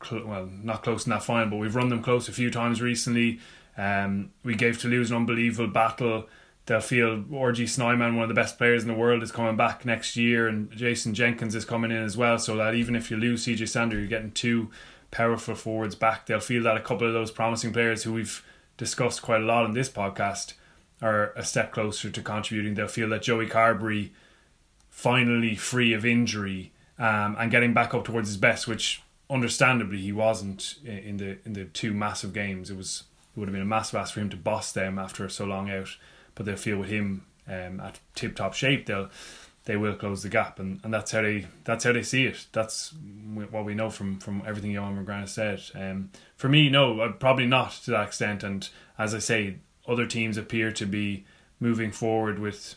cl- 0.04 0.28
well, 0.28 0.50
not 0.52 0.84
close 0.84 1.06
in 1.06 1.12
that 1.12 1.24
final, 1.24 1.50
but 1.50 1.56
we've 1.60 1.78
run 1.78 1.88
them 1.88 2.04
close 2.04 2.28
a 2.28 2.34
few 2.34 2.52
times 2.52 2.82
recently. 2.82 3.40
Um, 3.78 4.32
we 4.44 4.54
gave 4.54 4.78
Toulouse 4.78 5.12
an 5.12 5.16
unbelievable 5.16 5.72
battle. 5.72 6.28
They'll 6.66 6.82
feel 6.82 7.20
RG 7.20 7.70
Snyman, 7.70 8.18
one 8.18 8.24
of 8.24 8.30
the 8.30 8.36
best 8.36 8.58
players 8.58 8.82
in 8.82 8.90
the 8.90 8.94
world, 8.94 9.24
is 9.24 9.32
coming 9.32 9.56
back 9.56 9.86
next 9.86 10.18
year, 10.18 10.50
and 10.50 10.70
Jason 10.72 11.14
Jenkins 11.14 11.56
is 11.56 11.64
coming 11.64 11.92
in 11.92 12.04
as 12.04 12.18
well. 12.18 12.38
So 12.38 12.58
that 12.58 12.76
even 12.76 12.98
if 12.98 13.10
you 13.10 13.16
lose 13.16 13.46
CJ 13.46 13.70
Stander, 13.70 13.98
you're 13.98 14.08
getting 14.08 14.32
two 14.32 14.72
powerful 15.10 15.56
forwards 15.56 15.96
back. 15.96 16.26
They'll 16.26 16.42
feel 16.42 16.64
that 16.64 16.76
a 16.76 16.82
couple 16.82 17.08
of 17.08 17.14
those 17.14 17.32
promising 17.32 17.72
players 17.72 18.04
who 18.04 18.12
we've 18.12 18.44
discussed 18.76 19.22
quite 19.22 19.42
a 19.42 19.46
lot 19.46 19.64
in 19.64 19.74
this 19.74 19.88
podcast 19.88 20.56
are 21.04 21.34
a 21.36 21.44
step 21.44 21.72
closer 21.72 22.10
to 22.10 22.22
contributing. 22.22 22.76
They'll 22.76 22.88
feel 22.88 23.10
that 23.10 23.22
Joey 23.22 23.48
Carbery 23.48 24.12
finally 24.90 25.56
free 25.56 25.94
of 25.94 26.06
injury 26.06 26.72
um, 26.98 27.36
and 27.38 27.52
getting 27.52 27.74
back 27.74 27.94
up 27.94 28.06
towards 28.06 28.30
his 28.30 28.38
best, 28.38 28.68
which 28.68 29.04
understandably 29.30 29.98
he 29.98 30.12
wasn't 30.12 30.76
in 30.86 31.18
the 31.18 31.38
in 31.46 31.54
the 31.54 31.66
two 31.66 31.94
massive 31.94 32.34
games. 32.34 32.70
It 32.70 32.78
was 32.78 33.04
it 33.36 33.40
would 33.40 33.50
have 33.50 33.54
been 33.54 33.62
a 33.62 33.66
massive 33.66 34.00
ask 34.00 34.14
for 34.14 34.22
him 34.22 34.30
to 34.30 34.38
boss 34.38 34.72
them 34.72 34.98
after 34.98 35.28
so 35.28 35.46
long 35.46 35.70
out, 35.70 35.98
but 36.36 36.46
they'll 36.46 36.56
feel 36.56 36.78
with 36.78 36.90
him 36.90 37.26
um, 37.48 37.82
at 37.82 38.00
tip 38.16 38.36
top 38.36 38.54
shape 38.54 38.86
they'll 38.86 39.10
they 39.66 39.78
will 39.78 39.96
close 39.96 40.24
the 40.24 40.30
gap, 40.30 40.60
and, 40.60 40.82
and 40.84 40.94
that's 40.94 41.12
how 41.12 41.22
they 41.22 41.48
that's 41.64 41.84
how 41.84 41.94
they 41.94 42.04
see 42.04 42.26
it. 42.26 42.48
That's 42.52 42.94
what 43.50 43.66
we 43.66 43.76
know 43.76 43.90
from 43.90 44.20
from 44.20 44.44
everything 44.46 44.72
Johan 44.72 45.04
McGrath 45.04 45.30
said. 45.30 45.62
Um, 45.74 46.12
for 46.36 46.50
me, 46.50 46.70
no, 46.70 47.00
uh, 47.00 47.12
probably 47.14 47.46
not 47.46 47.72
to 47.86 47.92
that 47.92 48.08
extent. 48.08 48.44
And 48.44 48.68
as 48.98 49.16
I 49.16 49.20
say, 49.20 49.58
other 49.88 50.06
teams 50.06 50.38
appear 50.38 50.72
to 50.72 50.86
be 50.86 51.26
moving 51.60 51.92
forward 51.92 52.40
with 52.40 52.76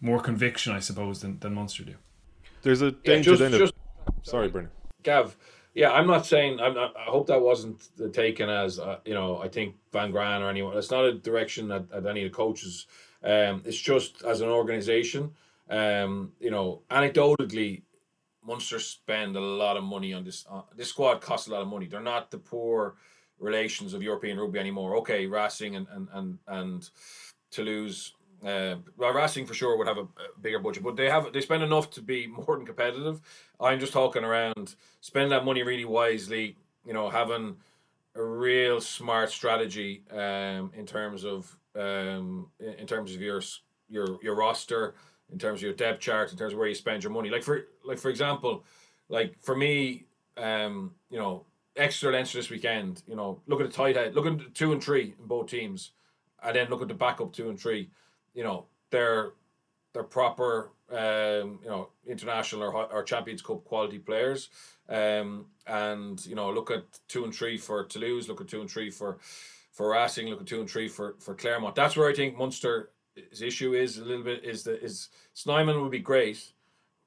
more 0.00 0.20
conviction, 0.20 0.72
I 0.72 0.80
suppose, 0.80 1.20
than, 1.20 1.38
than 1.40 1.54
Munster 1.54 1.84
do. 1.84 1.94
There's 2.62 2.82
a 2.82 2.90
danger 2.92 3.30
yeah, 3.32 3.36
just, 3.36 3.40
then. 3.40 3.50
Just, 3.52 3.74
of, 4.06 4.14
sorry, 4.22 4.48
Brendan. 4.48 4.72
Gav, 5.02 5.36
yeah, 5.74 5.92
I'm 5.92 6.06
not 6.06 6.26
saying. 6.26 6.58
I'm 6.60 6.74
not, 6.74 6.96
I 6.96 7.04
hope 7.04 7.26
that 7.28 7.40
wasn't 7.40 7.80
taken 8.12 8.48
as 8.48 8.78
uh, 8.78 8.98
you 9.04 9.14
know. 9.14 9.38
I 9.38 9.48
think 9.48 9.76
Van 9.92 10.10
Graan 10.10 10.42
or 10.42 10.48
anyone. 10.48 10.76
It's 10.76 10.90
not 10.90 11.04
a 11.04 11.12
direction 11.12 11.68
that, 11.68 11.90
that 11.90 12.06
any 12.06 12.24
of 12.24 12.32
the 12.32 12.36
coaches. 12.36 12.86
Um, 13.22 13.62
it's 13.64 13.78
just 13.78 14.22
as 14.24 14.40
an 14.40 14.48
organization. 14.48 15.32
Um, 15.68 16.32
you 16.40 16.50
know, 16.50 16.82
anecdotally, 16.90 17.82
Munster 18.44 18.78
spend 18.78 19.36
a 19.36 19.40
lot 19.40 19.76
of 19.76 19.84
money 19.84 20.14
on 20.14 20.24
this. 20.24 20.46
Uh, 20.50 20.62
this 20.74 20.88
squad 20.88 21.20
costs 21.20 21.48
a 21.48 21.52
lot 21.52 21.62
of 21.62 21.68
money. 21.68 21.86
They're 21.86 22.00
not 22.00 22.30
the 22.30 22.38
poor 22.38 22.96
relations 23.38 23.94
of 23.94 24.02
European 24.02 24.38
rugby 24.38 24.58
anymore. 24.58 24.96
Okay, 24.96 25.26
Racing 25.26 25.76
and 25.76 25.86
and 25.90 26.08
and 26.12 26.38
and 26.46 26.90
Toulouse. 27.50 28.12
Uh, 28.44 28.76
well, 28.96 29.14
Racing 29.14 29.46
for 29.46 29.54
sure 29.54 29.76
would 29.76 29.86
have 29.86 29.96
a, 29.96 30.02
a, 30.02 30.40
bigger 30.40 30.58
budget, 30.58 30.82
but 30.82 30.96
they 30.96 31.08
have 31.08 31.32
they 31.32 31.40
spend 31.40 31.62
enough 31.62 31.90
to 31.90 32.02
be 32.02 32.26
more 32.46 32.56
than 32.56 32.66
competitive. 32.66 33.20
I'm 33.60 33.80
just 33.80 33.92
talking 33.92 34.24
around 34.24 34.74
spend 35.00 35.32
that 35.32 35.44
money 35.44 35.62
really 35.62 35.84
wisely. 35.84 36.56
You 36.84 36.92
know, 36.92 37.08
having 37.08 37.56
a 38.14 38.22
real 38.22 38.80
smart 38.80 39.30
strategy 39.30 40.02
um, 40.10 40.70
in 40.74 40.86
terms 40.86 41.24
of 41.24 41.56
um, 41.74 42.48
in 42.60 42.86
terms 42.86 43.14
of 43.14 43.20
your 43.20 43.42
your 43.88 44.18
your 44.22 44.34
roster, 44.34 44.94
in 45.32 45.38
terms 45.38 45.58
of 45.60 45.62
your 45.62 45.72
depth 45.74 46.00
chart, 46.00 46.32
in 46.32 46.38
terms 46.38 46.52
of 46.52 46.58
where 46.58 46.68
you 46.68 46.74
spend 46.74 47.02
your 47.02 47.12
money. 47.12 47.30
Like 47.30 47.42
for 47.42 47.66
like 47.84 47.98
for 47.98 48.10
example, 48.10 48.64
like 49.08 49.34
for 49.42 49.56
me, 49.56 50.04
um, 50.36 50.94
you 51.10 51.18
know, 51.18 51.44
Exeter 51.76 52.12
Leinster 52.12 52.38
this 52.38 52.50
weekend. 52.50 53.02
You 53.06 53.16
know, 53.16 53.40
look 53.46 53.60
at 53.60 53.66
the 53.66 53.72
tight 53.72 53.96
head, 53.96 54.14
look 54.14 54.26
at 54.26 54.54
two 54.54 54.72
and 54.72 54.82
three 54.82 55.14
in 55.18 55.26
both 55.26 55.48
teams, 55.48 55.92
and 56.42 56.56
then 56.56 56.68
look 56.68 56.82
at 56.82 56.88
the 56.88 56.94
backup 56.94 57.32
two 57.32 57.48
and 57.48 57.58
three. 57.58 57.90
You 58.34 58.44
know, 58.44 58.66
they're 58.90 59.32
they're 59.92 60.02
proper, 60.02 60.72
um, 60.90 61.58
you 61.62 61.68
know, 61.68 61.88
international 62.06 62.62
or 62.62 62.92
or 62.92 63.02
Champions 63.02 63.42
Cup 63.42 63.64
quality 63.64 63.98
players. 63.98 64.50
Um, 64.88 65.46
and 65.66 66.24
you 66.26 66.34
know, 66.34 66.50
look 66.50 66.70
at 66.70 66.84
two 67.08 67.24
and 67.24 67.34
three 67.34 67.58
for 67.58 67.84
Toulouse. 67.84 68.28
Look 68.28 68.40
at 68.40 68.48
two 68.48 68.60
and 68.60 68.70
three 68.70 68.90
for 68.90 69.18
for 69.72 69.92
Racing. 69.92 70.28
Look 70.28 70.40
at 70.40 70.46
two 70.46 70.60
and 70.60 70.70
three 70.70 70.88
for 70.88 71.16
for 71.18 71.34
Clermont. 71.34 71.74
That's 71.74 71.96
where 71.96 72.08
I 72.08 72.14
think 72.14 72.36
Munster 72.36 72.90
his 73.30 73.42
issue 73.42 73.74
is 73.74 73.98
a 73.98 74.04
little 74.04 74.24
bit 74.24 74.44
is 74.44 74.64
that 74.64 74.82
is 74.82 75.08
Snyman 75.32 75.80
would 75.80 75.90
be 75.90 75.98
great, 75.98 76.52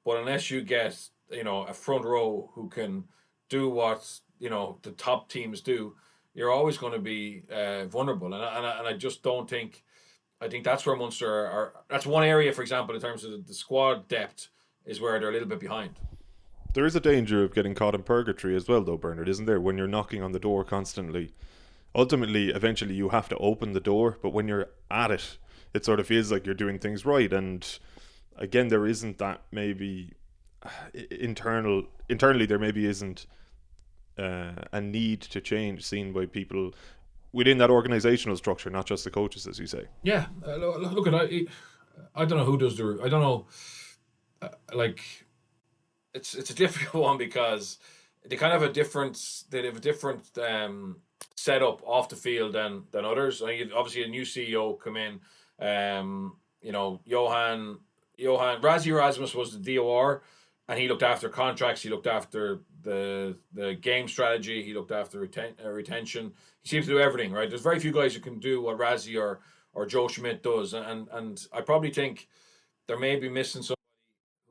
but 0.04 0.18
unless 0.18 0.50
you 0.50 0.60
get 0.62 0.98
you 1.30 1.44
know 1.44 1.62
a 1.62 1.72
front 1.72 2.04
row 2.04 2.50
who 2.54 2.68
can 2.68 3.04
do 3.48 3.68
what 3.68 4.20
you 4.40 4.50
know 4.50 4.78
the 4.82 4.90
top 4.90 5.28
teams 5.28 5.60
do, 5.60 5.94
you're 6.34 6.50
always 6.50 6.76
going 6.78 6.94
to 6.94 6.98
be 6.98 7.42
uh, 7.52 7.84
vulnerable, 7.84 8.34
and 8.34 8.42
and 8.42 8.66
I, 8.66 8.78
and 8.78 8.88
I 8.88 8.94
just 8.94 9.22
don't 9.22 9.48
think. 9.48 9.84
I 10.42 10.48
think 10.48 10.64
that's 10.64 10.86
where 10.86 10.96
Munster 10.96 11.30
are, 11.30 11.46
are. 11.46 11.72
That's 11.90 12.06
one 12.06 12.24
area, 12.24 12.50
for 12.52 12.62
example, 12.62 12.94
in 12.94 13.00
terms 13.00 13.24
of 13.24 13.30
the, 13.30 13.38
the 13.38 13.52
squad 13.52 14.08
depth, 14.08 14.48
is 14.86 14.98
where 14.98 15.20
they're 15.20 15.28
a 15.28 15.32
little 15.32 15.46
bit 15.46 15.60
behind. 15.60 15.90
There 16.72 16.86
is 16.86 16.96
a 16.96 17.00
danger 17.00 17.44
of 17.44 17.54
getting 17.54 17.74
caught 17.74 17.94
in 17.94 18.04
purgatory 18.04 18.56
as 18.56 18.66
well, 18.66 18.82
though, 18.82 18.96
Bernard, 18.96 19.28
isn't 19.28 19.44
there? 19.44 19.60
When 19.60 19.76
you're 19.76 19.86
knocking 19.86 20.22
on 20.22 20.32
the 20.32 20.38
door 20.38 20.64
constantly, 20.64 21.34
ultimately, 21.94 22.48
eventually, 22.48 22.94
you 22.94 23.10
have 23.10 23.28
to 23.28 23.36
open 23.36 23.72
the 23.72 23.80
door. 23.80 24.16
But 24.22 24.30
when 24.30 24.48
you're 24.48 24.70
at 24.90 25.10
it, 25.10 25.36
it 25.74 25.84
sort 25.84 26.00
of 26.00 26.06
feels 26.06 26.32
like 26.32 26.46
you're 26.46 26.54
doing 26.54 26.78
things 26.78 27.04
right. 27.04 27.30
And 27.30 27.78
again, 28.36 28.68
there 28.68 28.86
isn't 28.86 29.18
that 29.18 29.42
maybe 29.52 30.14
internal 31.10 31.84
internally 32.08 32.46
there 32.46 32.58
maybe 32.58 32.86
isn't 32.86 33.26
uh, 34.20 34.52
a 34.72 34.80
need 34.80 35.20
to 35.22 35.40
change 35.40 35.84
seen 35.84 36.12
by 36.12 36.26
people 36.26 36.72
within 37.32 37.58
that 37.58 37.70
organizational 37.70 38.36
structure, 38.36 38.70
not 38.70 38.86
just 38.86 39.04
the 39.04 39.10
coaches, 39.10 39.46
as 39.46 39.58
you 39.58 39.66
say. 39.66 39.84
Yeah, 40.02 40.26
uh, 40.46 40.56
look 40.56 41.06
at 41.06 41.14
I. 41.14 41.46
I 42.14 42.24
don't 42.24 42.38
know 42.38 42.44
who 42.44 42.58
does 42.58 42.76
the. 42.76 43.00
I 43.02 43.08
don't 43.08 43.22
know. 43.22 43.46
Uh, 44.42 44.48
like, 44.74 45.00
it's 46.14 46.34
it's 46.34 46.50
a 46.50 46.54
difficult 46.64 47.02
one 47.02 47.18
because 47.18 47.78
they 48.26 48.36
kind 48.36 48.52
of 48.52 48.60
have 48.60 48.70
a 48.70 48.72
different. 48.72 49.44
They 49.50 49.64
have 49.64 49.76
a 49.76 49.80
different 49.80 50.22
um, 50.38 50.96
setup 51.36 51.82
off 51.84 52.08
the 52.08 52.16
field 52.16 52.52
than 52.52 52.84
than 52.90 53.04
others. 53.04 53.42
I 53.42 53.46
mean, 53.46 53.70
obviously, 53.74 54.02
a 54.04 54.08
new 54.08 54.22
CEO 54.22 54.78
come 54.78 54.96
in 54.96 55.20
um, 55.60 56.36
you 56.62 56.72
know, 56.72 57.00
Johan 57.04 57.78
Johan 58.16 58.60
Rassie 58.60 58.88
Erasmus 58.88 59.34
was 59.34 59.58
the 59.58 59.76
DOR, 59.76 60.22
and 60.68 60.78
he 60.78 60.88
looked 60.88 61.02
after 61.02 61.28
contracts. 61.28 61.82
He 61.82 61.88
looked 61.88 62.06
after 62.06 62.60
the 62.82 63.36
the 63.52 63.74
game 63.74 64.08
strategy. 64.08 64.62
He 64.62 64.74
looked 64.74 64.92
after 64.92 65.20
reten- 65.20 65.64
uh, 65.64 65.70
retention. 65.70 66.32
He 66.62 66.68
seems 66.68 66.86
to 66.86 66.92
do 66.92 67.00
everything 67.00 67.32
right. 67.32 67.48
There's 67.48 67.62
very 67.62 67.80
few 67.80 67.92
guys 67.92 68.14
who 68.14 68.20
can 68.20 68.38
do 68.38 68.62
what 68.62 68.78
Rassie 68.78 69.20
or 69.20 69.40
or 69.72 69.86
Joe 69.86 70.08
Schmidt 70.08 70.42
does, 70.42 70.74
and 70.74 71.08
and 71.12 71.46
I 71.52 71.60
probably 71.60 71.90
think 71.90 72.28
there 72.86 72.98
may 72.98 73.16
be 73.16 73.28
missing 73.28 73.62
somebody 73.62 73.76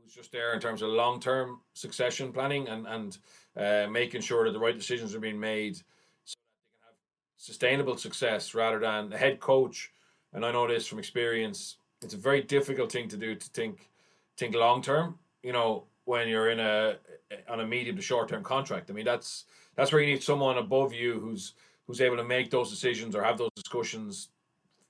who's 0.04 0.14
just 0.14 0.32
there 0.32 0.54
in 0.54 0.60
terms 0.60 0.82
of 0.82 0.90
long 0.90 1.20
term 1.20 1.62
succession 1.74 2.32
planning 2.32 2.68
and 2.68 2.88
and 2.88 3.18
uh, 3.58 3.88
making 3.90 4.22
sure 4.22 4.46
that 4.46 4.52
the 4.52 4.60
right 4.60 4.76
decisions 4.76 5.16
are 5.16 5.20
being 5.20 5.40
made 5.40 5.76
so 6.24 6.36
that 6.36 6.56
they 6.56 6.68
can 6.70 6.80
have 6.86 6.96
sustainable 7.38 7.98
success 7.98 8.54
rather 8.54 8.80
than 8.80 9.10
the 9.10 9.18
head 9.18 9.40
coach 9.40 9.92
and 10.34 10.46
I 10.46 10.52
know 10.52 10.68
this 10.68 10.88
from 10.88 11.00
experience, 11.00 11.78
it's 12.02 12.14
a 12.14 12.18
very 12.18 12.42
difficult 12.42 12.92
thing 12.92 13.08
to 13.10 13.18
do 13.18 13.36
to 13.36 13.50
think 13.50 13.90
think 14.38 14.56
long 14.56 14.82
term. 14.82 15.18
You 15.44 15.54
know, 15.54 15.86
when 16.06 16.28
you're 16.28 16.50
in 16.50 16.60
a 16.60 16.98
on 17.48 17.60
a 17.60 17.66
medium 17.68 17.96
to 17.96 18.02
short 18.02 18.30
term 18.30 18.44
contract. 18.44 18.90
I 18.90 18.94
mean, 18.94 19.06
that's 19.06 19.46
that's 19.76 19.92
where 19.92 20.02
you 20.02 20.12
need 20.14 20.24
someone 20.24 20.58
above 20.58 20.94
you 20.94 21.20
who's 21.20 21.54
who's 21.88 22.02
able 22.02 22.18
to 22.18 22.24
make 22.24 22.52
those 22.52 22.70
decisions 22.70 23.16
or 23.16 23.24
have 23.24 23.38
those 23.38 23.52
discussions. 23.56 24.30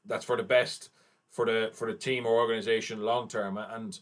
That's 0.05 0.25
for 0.25 0.37
the 0.37 0.43
best 0.43 0.89
for 1.31 1.45
the 1.45 1.71
for 1.73 1.91
the 1.91 1.97
team 1.97 2.25
or 2.25 2.39
organization 2.39 3.01
long 3.01 3.27
term. 3.27 3.57
And 3.57 3.97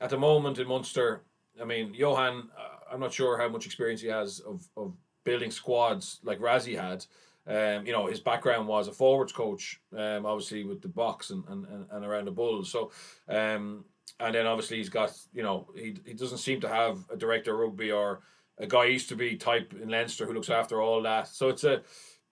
at 0.00 0.10
the 0.10 0.18
moment 0.18 0.58
in 0.58 0.68
Munster, 0.68 1.22
I 1.60 1.64
mean, 1.64 1.94
Johan, 1.94 2.48
uh, 2.58 2.92
I'm 2.92 3.00
not 3.00 3.12
sure 3.12 3.38
how 3.38 3.48
much 3.48 3.66
experience 3.66 4.00
he 4.00 4.08
has 4.08 4.40
of 4.40 4.68
of 4.76 4.94
building 5.24 5.50
squads 5.50 6.20
like 6.22 6.40
Rassie 6.40 6.78
had. 6.78 7.04
Um, 7.46 7.86
you 7.86 7.92
know, 7.92 8.06
his 8.06 8.20
background 8.20 8.68
was 8.68 8.86
a 8.86 8.92
forwards 8.92 9.32
coach, 9.32 9.80
um, 9.96 10.24
obviously 10.26 10.62
with 10.62 10.82
the 10.82 10.88
Boks 10.88 11.30
and, 11.30 11.42
and, 11.48 11.86
and 11.90 12.04
around 12.04 12.26
the 12.26 12.30
Bulls. 12.30 12.70
So, 12.70 12.92
um, 13.28 13.84
and 14.18 14.34
then 14.34 14.46
obviously 14.46 14.78
he's 14.78 14.88
got, 14.88 15.12
you 15.32 15.42
know, 15.42 15.68
he, 15.74 15.96
he 16.04 16.14
doesn't 16.14 16.38
seem 16.38 16.60
to 16.60 16.68
have 16.68 17.04
a 17.10 17.16
director 17.16 17.56
rugby 17.56 17.92
or 17.92 18.20
a 18.58 18.66
Guy 18.66 18.88
Easterby 18.88 19.36
type 19.36 19.74
in 19.80 19.88
Leinster 19.88 20.26
who 20.26 20.34
looks 20.34 20.50
after 20.50 20.82
all 20.82 21.02
that. 21.02 21.28
So 21.28 21.48
it's 21.48 21.64
a, 21.64 21.82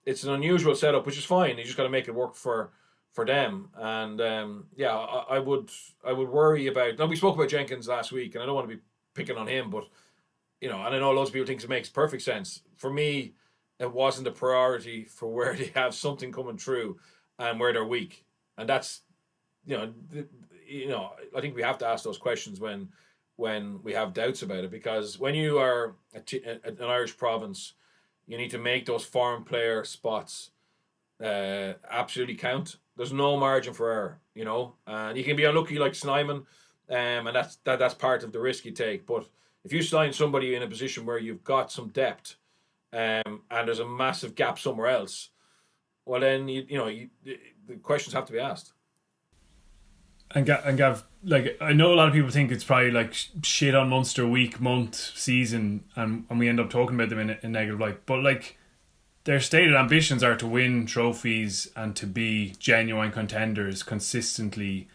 it's 0.04 0.24
an 0.24 0.32
unusual 0.32 0.74
setup, 0.74 1.06
which 1.06 1.18
is 1.18 1.24
fine. 1.24 1.58
You 1.58 1.64
just 1.64 1.76
got 1.76 1.84
to 1.84 1.88
make 1.88 2.08
it 2.08 2.14
work 2.14 2.34
for 2.34 2.72
for 3.12 3.24
them. 3.24 3.68
And 3.74 4.20
um, 4.20 4.66
yeah, 4.76 4.94
I, 4.94 5.36
I, 5.36 5.38
would 5.38 5.70
I 6.06 6.12
would 6.12 6.28
worry 6.28 6.68
about. 6.68 6.98
Now 6.98 7.06
we 7.06 7.16
spoke 7.16 7.34
about 7.34 7.48
Jenkins 7.48 7.88
last 7.88 8.12
week, 8.12 8.34
and 8.34 8.42
I 8.42 8.46
don't 8.46 8.54
want 8.54 8.68
to 8.68 8.76
be 8.76 8.82
picking 9.14 9.36
on 9.36 9.48
him, 9.48 9.70
but 9.70 9.84
you 10.60 10.68
know, 10.68 10.82
and 10.84 10.94
I 10.94 10.98
know 10.98 11.10
loads 11.10 11.30
of 11.30 11.34
people 11.34 11.46
think 11.46 11.62
it 11.62 11.68
makes 11.68 11.88
perfect 11.88 12.22
sense. 12.22 12.62
For 12.76 12.92
me, 12.92 13.34
it 13.78 13.92
wasn't 13.92 14.28
a 14.28 14.32
priority 14.32 15.04
for 15.04 15.32
where 15.32 15.54
they 15.56 15.72
have 15.74 15.94
something 15.94 16.32
coming 16.32 16.58
through 16.58 16.98
and 17.38 17.60
where 17.60 17.72
they're 17.72 17.84
weak. 17.84 18.24
And 18.56 18.68
that's, 18.68 19.02
you 19.64 19.76
know, 19.76 19.92
you 20.68 20.88
know, 20.88 21.12
I 21.36 21.40
think 21.40 21.56
we 21.56 21.62
have 21.62 21.78
to 21.78 21.86
ask 21.86 22.04
those 22.04 22.18
questions 22.18 22.60
when 22.60 22.88
when 23.36 23.80
we 23.84 23.92
have 23.92 24.12
doubts 24.12 24.42
about 24.42 24.64
it 24.64 24.70
because 24.70 25.18
when 25.18 25.34
you 25.34 25.58
are 25.58 25.94
an 26.12 26.78
Irish 26.82 27.16
province, 27.16 27.74
you 28.26 28.36
need 28.36 28.50
to 28.50 28.58
make 28.58 28.84
those 28.84 29.04
foreign 29.04 29.44
player 29.44 29.84
spots 29.84 30.50
uh, 31.22 31.74
absolutely 31.88 32.34
count. 32.34 32.76
There's 32.96 33.12
no 33.12 33.36
margin 33.36 33.74
for 33.74 33.92
error, 33.92 34.18
you 34.34 34.44
know, 34.44 34.74
and 34.88 35.16
you 35.16 35.22
can 35.22 35.36
be 35.36 35.44
unlucky 35.44 35.78
like 35.78 35.94
Snyman, 35.94 36.38
um, 36.38 36.46
and 37.26 37.36
that's 37.36 37.56
that, 37.64 37.78
that's 37.78 37.94
part 37.94 38.24
of 38.24 38.32
the 38.32 38.40
risk 38.40 38.64
you 38.64 38.72
take. 38.72 39.06
But 39.06 39.28
if 39.64 39.72
you 39.72 39.82
sign 39.82 40.12
somebody 40.12 40.54
in 40.54 40.62
a 40.62 40.68
position 40.68 41.06
where 41.06 41.18
you've 41.18 41.44
got 41.44 41.70
some 41.70 41.88
depth 41.88 42.36
um, 42.92 43.42
and 43.50 43.68
there's 43.68 43.78
a 43.78 43.88
massive 43.88 44.34
gap 44.34 44.58
somewhere 44.58 44.88
else, 44.88 45.30
well 46.04 46.20
then 46.20 46.48
you 46.48 46.66
you 46.68 46.78
know 46.78 46.88
you, 46.88 47.08
the 47.24 47.76
questions 47.82 48.14
have 48.14 48.26
to 48.26 48.32
be 48.32 48.40
asked. 48.40 48.72
And 50.32 50.44
Gav, 50.44 50.66
and 50.66 50.76
Gav, 50.76 51.04
like 51.24 51.56
I 51.60 51.72
know 51.72 51.92
a 51.92 51.96
lot 51.96 52.08
of 52.08 52.14
people 52.14 52.30
think 52.30 52.52
it's 52.52 52.64
probably 52.64 52.90
like 52.90 53.14
shit 53.42 53.74
on 53.74 53.88
Munster 53.88 54.26
week, 54.26 54.60
month, 54.60 54.94
season, 54.94 55.84
and 55.96 56.26
and 56.28 56.38
we 56.38 56.48
end 56.48 56.60
up 56.60 56.70
talking 56.70 56.96
about 56.96 57.08
them 57.08 57.18
in 57.18 57.38
a 57.42 57.48
negative 57.48 57.80
light. 57.80 58.04
But 58.04 58.22
like 58.22 58.58
their 59.24 59.40
stated 59.40 59.74
ambitions 59.74 60.22
are 60.22 60.36
to 60.36 60.46
win 60.46 60.86
trophies 60.86 61.70
and 61.76 61.96
to 61.96 62.06
be 62.06 62.54
genuine 62.58 63.10
contenders 63.10 63.82
consistently, 63.82 64.88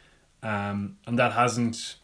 um, 0.44 0.98
and 1.08 1.18
that 1.18 1.34
hasn't 1.34 1.96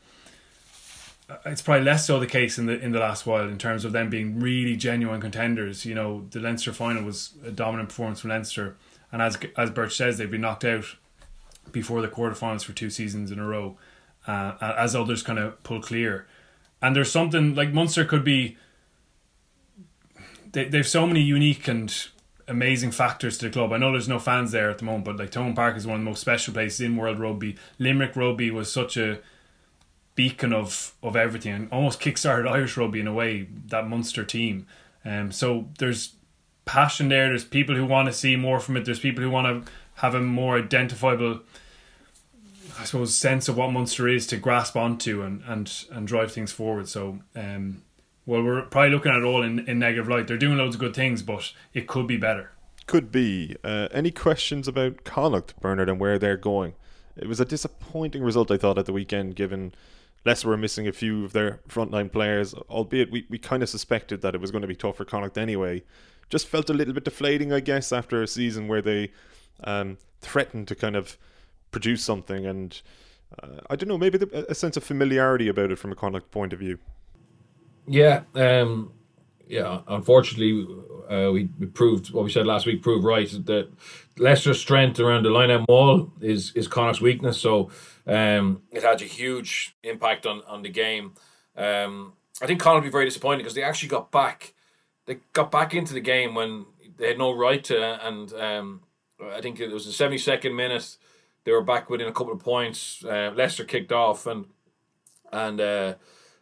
it's 1.46 1.62
probably 1.62 1.84
less 1.84 2.08
so 2.08 2.20
the 2.20 2.28
case 2.28 2.58
in 2.58 2.66
the 2.66 2.80
in 2.80 2.92
the 2.92 3.00
last 3.00 3.26
while 3.26 3.48
in 3.48 3.58
terms 3.58 3.86
of 3.86 3.92
them 3.92 4.10
being 4.10 4.40
really 4.40 4.76
genuine 4.76 5.22
contenders. 5.22 5.86
You 5.86 5.96
know, 5.96 6.26
the 6.32 6.40
Leinster 6.40 6.74
final 6.74 7.04
was 7.04 7.34
a 7.46 7.52
dominant 7.52 7.90
performance 7.90 8.22
from 8.22 8.32
Leinster, 8.32 8.76
and 9.12 9.22
as 9.22 9.38
as 9.56 9.70
Birch 9.70 9.96
says, 9.96 10.18
they've 10.18 10.32
been 10.32 10.42
knocked 10.42 10.66
out 10.66 10.86
before 11.72 12.02
the 12.02 12.08
quarterfinals 12.08 12.64
for 12.64 12.74
two 12.74 12.90
seasons 12.90 13.32
in 13.32 13.40
a 13.40 13.46
row, 13.46 13.78
uh, 14.28 14.74
as 14.78 14.96
others 14.96 15.24
kind 15.24 15.40
of 15.40 15.62
pull 15.64 15.82
clear. 15.82 16.28
And 16.82 16.96
there's 16.96 17.12
something 17.12 17.56
like 17.56 17.74
Munster 17.74 18.06
could 18.06 18.24
be. 18.24 18.58
They 20.52 20.66
they've 20.66 20.88
so 20.88 21.06
many 21.06 21.22
unique 21.22 21.68
and 21.68 21.94
amazing 22.48 22.92
factors 22.92 23.38
to 23.38 23.46
the 23.46 23.52
club. 23.52 23.72
I 23.72 23.78
know 23.78 23.92
there's 23.92 24.10
no 24.10 24.20
fans 24.20 24.52
there 24.52 24.70
at 24.70 24.80
the 24.80 24.86
moment, 24.86 25.06
but 25.06 25.18
like 25.18 25.32
Thomond 25.32 25.56
Park 25.56 25.78
is 25.78 25.86
one 25.86 26.00
of 26.00 26.02
the 26.02 26.10
most 26.10 26.22
special 26.22 26.54
places 26.54 26.82
in 26.82 26.98
world 26.98 27.20
rugby. 27.20 27.56
Limerick 27.78 28.16
rugby 28.16 28.50
was 28.50 28.72
such 28.72 28.98
a 28.98 29.20
beacon 30.16 30.52
of 30.52 30.94
of 31.02 31.16
everything 31.16 31.54
and 31.54 31.72
almost 31.72 32.02
kickstarted 32.02 32.50
Irish 32.50 32.76
rugby 32.76 33.00
in 33.00 33.08
a 33.08 33.14
way 33.14 33.48
that 33.68 33.88
Munster 33.88 34.26
team. 34.26 34.66
Um, 35.06 35.32
so 35.32 35.70
there's 35.78 36.16
passion 36.66 37.10
there. 37.10 37.30
There's 37.30 37.46
people 37.46 37.76
who 37.76 37.86
want 37.86 38.08
to 38.08 38.14
see 38.14 38.36
more 38.36 38.60
from 38.60 38.78
it. 38.78 38.86
There's 38.86 39.00
people 39.00 39.24
who 39.24 39.30
want 39.30 39.66
to 39.66 39.72
have 40.00 40.16
a 40.16 40.22
more 40.22 40.58
identifiable 40.58 41.42
I 42.80 42.86
suppose, 42.86 43.16
sense 43.16 43.50
of 43.50 43.58
what 43.58 43.72
Munster 43.72 44.08
is 44.08 44.26
to 44.28 44.38
grasp 44.38 44.76
onto 44.78 45.22
and 45.22 45.44
and 45.46 45.86
and 45.92 46.08
drive 46.08 46.32
things 46.32 46.52
forward. 46.52 46.88
So, 46.88 47.20
um, 47.36 47.82
well, 48.26 48.42
we're 48.42 48.62
probably 48.62 48.92
looking 48.92 49.12
at 49.12 49.18
it 49.18 49.24
all 49.24 49.44
in, 49.44 49.68
in 49.68 49.80
negative 49.80 50.08
light. 50.08 50.28
They're 50.28 50.38
doing 50.38 50.58
loads 50.58 50.76
of 50.76 50.80
good 50.80 50.96
things, 50.96 51.22
but 51.22 51.52
it 51.74 51.88
could 51.88 52.08
be 52.08 52.18
better. 52.18 52.52
Could 52.86 53.12
be. 53.12 53.56
Uh, 53.64 53.90
any 53.92 54.12
questions 54.12 54.68
about 54.68 55.04
Connacht, 55.04 55.60
Bernard, 55.60 55.90
and 55.90 56.00
where 56.00 56.18
they're 56.18 56.38
going? 56.38 56.74
It 57.18 57.28
was 57.28 57.40
a 57.40 57.46
disappointing 57.46 58.24
result, 58.24 58.50
I 58.50 58.58
thought, 58.58 58.78
at 58.78 58.86
the 58.86 58.94
weekend, 58.94 59.36
given 59.36 59.74
Leicester 60.26 60.48
were 60.48 60.58
missing 60.58 60.88
a 60.88 60.94
few 60.94 61.26
of 61.26 61.34
their 61.34 61.60
frontline 61.68 62.12
players, 62.12 62.54
albeit 62.54 63.12
we, 63.12 63.26
we 63.30 63.38
kind 63.38 63.62
of 63.62 63.70
suspected 63.70 64.22
that 64.22 64.36
it 64.36 64.42
was 64.42 64.52
going 64.52 64.62
to 64.62 64.68
be 64.68 64.76
tough 64.76 64.98
for 64.98 65.06
Connacht 65.06 65.38
anyway. 65.38 65.84
Just 66.30 66.48
felt 66.48 66.70
a 66.70 66.74
little 66.74 66.94
bit 66.94 67.04
deflating, 67.04 67.52
I 67.52 67.60
guess, 67.60 67.92
after 67.92 68.22
a 68.22 68.28
season 68.28 68.68
where 68.68 68.82
they 68.82 69.12
um, 69.64 69.98
threatened 70.22 70.68
to 70.70 70.76
kind 70.76 70.96
of 70.96 71.18
produce 71.72 72.04
something, 72.04 72.46
and 72.46 72.82
uh, 73.42 73.62
I 73.70 73.76
don't 73.76 73.90
know, 73.90 73.98
maybe 73.98 74.18
the, 74.18 74.46
a 74.50 74.56
sense 74.56 74.78
of 74.78 74.84
familiarity 74.84 75.48
about 75.48 75.72
it 75.72 75.78
from 75.78 75.92
a 75.92 75.96
Connacht 75.96 76.32
point 76.32 76.54
of 76.54 76.60
view. 76.60 76.80
Yeah, 77.88 78.22
um, 78.36 78.94
yeah. 79.48 79.82
Unfortunately, 79.88 80.68
uh, 81.10 81.32
we, 81.32 81.50
we 81.60 81.66
proved 81.66 82.12
what 82.12 82.24
we 82.24 82.32
said 82.32 82.46
last 82.46 82.66
week 82.66 82.84
proved 82.84 83.04
right 83.04 83.30
that 83.46 83.70
Leicester's 84.18 84.60
strength 84.60 85.00
around 85.00 85.24
the 85.24 85.30
line 85.32 85.50
out 85.50 85.66
maul 85.68 86.12
is 86.22 86.52
is 86.56 86.68
Connacht's 86.68 87.02
weakness. 87.02 87.40
So 87.40 87.72
um, 88.06 88.62
it 88.72 88.84
had 88.84 89.02
a 89.02 89.06
huge 89.06 89.76
impact 89.84 90.26
on 90.26 90.44
on 90.48 90.62
the 90.62 90.70
game. 90.70 91.14
Um, 91.58 92.14
I 92.42 92.46
think 92.46 92.60
Connacht 92.60 92.84
will 92.84 92.90
be 92.90 92.92
very 92.92 93.06
disappointed 93.06 93.40
because 93.40 93.56
they 93.56 93.64
actually 93.64 93.90
got 93.90 94.12
back. 94.12 94.54
They 95.06 95.18
got 95.34 95.52
back 95.52 95.74
into 95.74 95.94
the 95.94 96.02
game 96.02 96.36
when 96.36 96.66
they 96.98 97.08
had 97.08 97.18
no 97.18 97.32
right 97.32 97.64
to, 97.66 98.08
and 98.08 98.32
um, 98.34 98.82
I 99.24 99.42
think 99.42 99.60
it 99.60 99.72
was 99.72 99.86
the 99.86 99.92
seventy 99.92 100.18
second 100.18 100.56
minute. 100.56 100.98
They 101.44 101.52
were 101.52 101.64
back 101.64 101.90
within 101.90 102.08
a 102.08 102.12
couple 102.12 102.34
of 102.34 102.40
points. 102.40 103.04
Uh, 103.04 103.32
Leicester 103.36 103.64
kicked 103.64 103.92
off 103.92 104.28
and 104.28 104.46
and 105.32 105.62
uh, 105.62 105.94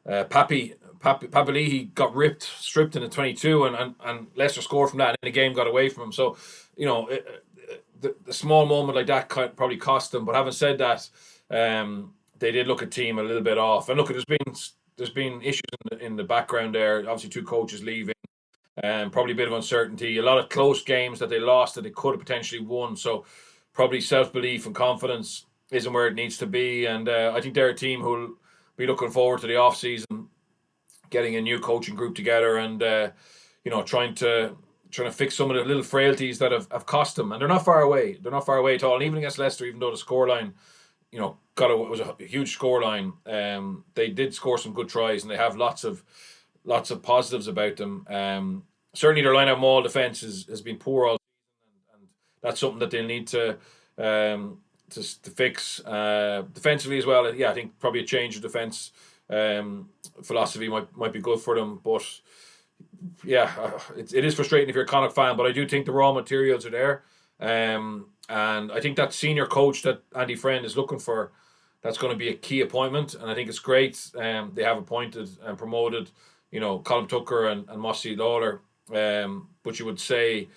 uh, 0.07 0.23
Papi 0.25 0.75
Papali'i 0.99 1.93
got 1.93 2.15
ripped, 2.15 2.43
stripped 2.43 2.95
in 2.95 3.03
the 3.03 3.09
22, 3.09 3.65
and, 3.65 3.75
and, 3.75 3.95
and 4.03 4.27
Leicester 4.35 4.61
scored 4.61 4.89
from 4.89 4.99
that, 4.99 5.09
and 5.09 5.17
the 5.21 5.31
game 5.31 5.53
got 5.53 5.67
away 5.67 5.89
from 5.89 6.05
him. 6.05 6.11
So, 6.11 6.37
you 6.75 6.85
know, 6.85 7.07
it, 7.07 7.45
the, 8.01 8.15
the 8.25 8.33
small 8.33 8.65
moment 8.65 8.95
like 8.95 9.07
that 9.07 9.29
probably 9.29 9.77
cost 9.77 10.11
them. 10.11 10.25
But 10.25 10.35
having 10.35 10.51
said 10.51 10.77
that, 10.79 11.09
um, 11.49 12.13
they 12.39 12.51
did 12.51 12.67
look 12.67 12.81
a 12.81 12.87
team 12.87 13.19
a 13.19 13.23
little 13.23 13.41
bit 13.41 13.57
off. 13.57 13.89
And 13.89 13.97
look, 13.97 14.09
there's 14.09 14.25
been 14.25 14.55
there's 14.97 15.11
been 15.11 15.41
issues 15.41 15.61
in 15.91 15.97
the, 15.97 16.05
in 16.05 16.15
the 16.15 16.23
background 16.23 16.75
there. 16.75 16.99
Obviously, 16.99 17.29
two 17.29 17.43
coaches 17.43 17.83
leaving, 17.83 18.15
um, 18.83 19.09
probably 19.09 19.33
a 19.33 19.35
bit 19.35 19.47
of 19.47 19.53
uncertainty. 19.53 20.17
A 20.17 20.23
lot 20.23 20.37
of 20.37 20.49
close 20.49 20.83
games 20.83 21.19
that 21.19 21.29
they 21.29 21.39
lost 21.39 21.75
that 21.75 21.81
they 21.81 21.89
could 21.89 22.11
have 22.11 22.19
potentially 22.19 22.61
won. 22.61 22.95
So, 22.95 23.25
probably 23.73 24.01
self 24.01 24.31
belief 24.31 24.65
and 24.65 24.75
confidence 24.75 25.45
isn't 25.71 25.91
where 25.91 26.07
it 26.07 26.15
needs 26.15 26.37
to 26.37 26.45
be. 26.45 26.85
And 26.85 27.09
uh, 27.09 27.33
I 27.35 27.41
think 27.41 27.53
they're 27.53 27.69
a 27.69 27.75
team 27.75 28.01
who'll 28.01 28.35
be 28.77 28.87
looking 28.87 29.11
forward 29.11 29.41
to 29.41 29.47
the 29.47 29.55
off 29.57 29.77
season 29.77 30.29
getting 31.09 31.35
a 31.35 31.41
new 31.41 31.59
coaching 31.59 31.95
group 31.95 32.15
together 32.15 32.57
and 32.57 32.81
uh, 32.83 33.09
you 33.63 33.71
know 33.71 33.83
trying 33.83 34.13
to 34.15 34.55
trying 34.91 35.09
to 35.09 35.15
fix 35.15 35.35
some 35.35 35.49
of 35.49 35.57
the 35.57 35.63
little 35.63 35.83
frailties 35.83 36.39
that 36.39 36.51
have, 36.51 36.67
have 36.71 36.85
cost 36.85 37.15
them 37.15 37.31
and 37.31 37.41
they're 37.41 37.47
not 37.47 37.65
far 37.65 37.81
away 37.81 38.17
they're 38.21 38.31
not 38.31 38.45
far 38.45 38.57
away 38.57 38.75
at 38.75 38.83
all 38.83 38.95
and 38.95 39.03
even 39.03 39.17
against 39.17 39.37
Leicester 39.37 39.65
even 39.65 39.79
though 39.79 39.91
the 39.91 39.97
scoreline 39.97 40.53
you 41.11 41.19
know 41.19 41.37
got 41.55 41.71
a, 41.71 41.73
it 41.73 41.89
was 41.89 41.99
a 41.99 42.15
huge 42.19 42.57
scoreline 42.57 43.13
um, 43.25 43.83
they 43.95 44.09
did 44.09 44.33
score 44.33 44.57
some 44.57 44.73
good 44.73 44.89
tries 44.89 45.23
and 45.23 45.31
they 45.31 45.37
have 45.37 45.57
lots 45.57 45.83
of 45.83 46.03
lots 46.67 46.91
of 46.91 47.01
positives 47.01 47.47
about 47.47 47.77
them 47.77 48.05
um, 48.09 48.63
certainly 48.93 49.21
their 49.21 49.33
line 49.33 49.47
out 49.47 49.59
maul 49.59 49.81
defense 49.81 50.21
has, 50.21 50.45
has 50.47 50.61
been 50.61 50.77
poor 50.77 51.07
all 51.07 51.17
season 51.17 51.81
and, 51.93 52.07
that's 52.41 52.59
something 52.59 52.79
that 52.79 52.91
they'll 52.91 53.05
need 53.05 53.27
to 53.27 53.57
um, 53.97 54.59
to, 54.89 55.21
to 55.23 55.31
fix 55.31 55.83
uh, 55.85 56.43
defensively 56.53 56.97
as 56.97 57.05
well 57.05 57.33
yeah 57.33 57.49
I 57.49 57.53
think 57.53 57.79
probably 57.79 58.01
a 58.01 58.05
change 58.05 58.35
of 58.35 58.41
defense 58.43 58.91
um, 59.29 59.89
philosophy 60.23 60.69
might 60.69 60.95
might 60.95 61.13
be 61.13 61.19
good 61.19 61.39
for 61.39 61.55
them. 61.55 61.79
But 61.83 62.03
yeah, 63.23 63.51
uh, 63.59 63.79
it, 63.97 64.13
it 64.13 64.25
is 64.25 64.35
frustrating 64.35 64.69
if 64.69 64.75
you're 64.75 64.85
a 64.85 64.87
Connacht 64.87 65.15
fan. 65.15 65.37
But 65.37 65.47
I 65.47 65.51
do 65.51 65.67
think 65.67 65.85
the 65.85 65.91
raw 65.91 66.13
materials 66.13 66.65
are 66.65 66.71
there, 66.71 67.03
um, 67.39 68.07
and 68.29 68.71
I 68.71 68.79
think 68.79 68.97
that 68.97 69.13
senior 69.13 69.45
coach 69.45 69.81
that 69.83 70.03
Andy 70.15 70.35
Friend 70.35 70.65
is 70.65 70.77
looking 70.77 70.99
for, 70.99 71.31
that's 71.81 71.97
going 71.97 72.13
to 72.13 72.17
be 72.17 72.29
a 72.29 72.33
key 72.33 72.61
appointment. 72.61 73.15
And 73.15 73.29
I 73.29 73.35
think 73.35 73.49
it's 73.49 73.59
great. 73.59 73.99
Um, 74.15 74.51
they 74.53 74.63
have 74.63 74.77
appointed 74.77 75.29
and 75.43 75.57
promoted, 75.57 76.11
you 76.51 76.59
know, 76.59 76.79
Colm 76.79 77.07
Tucker 77.07 77.47
and, 77.47 77.67
and 77.69 77.81
Mossy 77.81 78.15
Lawler. 78.15 78.61
Um, 78.93 79.49
but 79.63 79.79
you 79.79 79.85
would 79.85 79.99
say, 79.99 80.47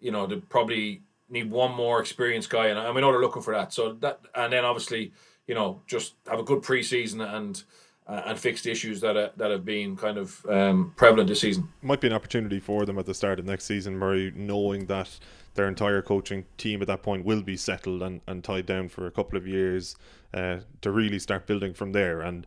you 0.00 0.10
know, 0.10 0.26
they 0.26 0.36
probably 0.36 1.02
need 1.28 1.50
one 1.50 1.74
more 1.74 2.00
experienced 2.00 2.50
guy, 2.50 2.66
and 2.66 2.78
I 2.78 2.92
mean, 2.92 3.00
know 3.00 3.12
they're 3.12 3.20
looking 3.20 3.42
for 3.42 3.54
that. 3.54 3.72
So 3.72 3.92
that, 3.94 4.20
and 4.34 4.52
then 4.52 4.64
obviously, 4.64 5.12
you 5.46 5.54
know, 5.54 5.82
just 5.86 6.14
have 6.28 6.40
a 6.40 6.42
good 6.42 6.62
preseason 6.62 7.26
and 7.34 7.62
and 8.08 8.38
fix 8.38 8.62
the 8.62 8.70
issues 8.70 9.00
that 9.00 9.16
uh, 9.16 9.30
that 9.36 9.50
have 9.50 9.64
been 9.64 9.96
kind 9.96 10.18
of 10.18 10.44
um, 10.48 10.92
prevalent 10.96 11.28
this 11.28 11.40
season. 11.40 11.68
Might 11.82 12.00
be 12.00 12.06
an 12.06 12.12
opportunity 12.12 12.60
for 12.60 12.84
them 12.86 12.98
at 12.98 13.06
the 13.06 13.14
start 13.14 13.38
of 13.38 13.44
next 13.44 13.64
season, 13.64 13.96
Murray, 13.96 14.32
knowing 14.34 14.86
that 14.86 15.18
their 15.54 15.68
entire 15.68 16.02
coaching 16.02 16.44
team 16.58 16.82
at 16.82 16.88
that 16.88 17.02
point 17.02 17.24
will 17.24 17.42
be 17.42 17.56
settled 17.56 18.02
and, 18.02 18.20
and 18.26 18.44
tied 18.44 18.66
down 18.66 18.88
for 18.88 19.06
a 19.06 19.10
couple 19.10 19.36
of 19.36 19.46
years 19.46 19.96
uh, 20.34 20.58
to 20.82 20.90
really 20.90 21.18
start 21.18 21.46
building 21.46 21.74
from 21.74 21.92
there. 21.92 22.20
And 22.20 22.46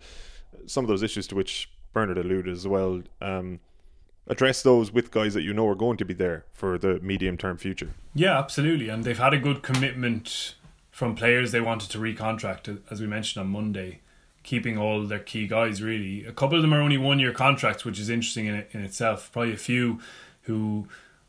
some 0.65 0.85
of 0.85 0.87
those 0.87 1.03
issues 1.03 1.27
to 1.27 1.35
which 1.35 1.69
Bernard 1.93 2.17
alluded 2.17 2.53
as 2.53 2.67
well. 2.67 3.01
Um, 3.21 3.59
address 4.27 4.61
those 4.61 4.91
with 4.91 5.11
guys 5.11 5.33
that 5.33 5.43
you 5.43 5.53
know 5.53 5.67
are 5.67 5.75
going 5.75 5.97
to 5.97 6.05
be 6.05 6.13
there 6.13 6.45
for 6.53 6.77
the 6.77 6.99
medium 6.99 7.37
term 7.37 7.57
future. 7.57 7.93
Yeah, 8.13 8.37
absolutely. 8.37 8.89
And 8.89 9.03
they've 9.03 9.17
had 9.17 9.33
a 9.33 9.39
good 9.39 9.63
commitment 9.63 10.55
from 10.91 11.15
players 11.15 11.51
they 11.51 11.61
wanted 11.61 11.89
to 11.91 11.97
recontract, 11.97 12.79
as 12.91 13.01
we 13.01 13.07
mentioned 13.07 13.41
on 13.41 13.51
Monday 13.51 14.01
keeping 14.43 14.77
all 14.77 15.05
their 15.05 15.19
key 15.19 15.47
guys 15.47 15.81
really. 15.81 16.25
A 16.25 16.31
couple 16.31 16.55
of 16.55 16.61
them 16.61 16.73
are 16.73 16.81
only 16.81 16.97
one 16.97 17.19
year 17.19 17.33
contracts, 17.33 17.85
which 17.85 17.99
is 17.99 18.09
interesting 18.09 18.47
in, 18.47 18.65
in 18.71 18.81
itself. 18.81 19.31
Probably 19.31 19.53
a 19.53 19.57
few 19.57 19.99
who 20.43 20.87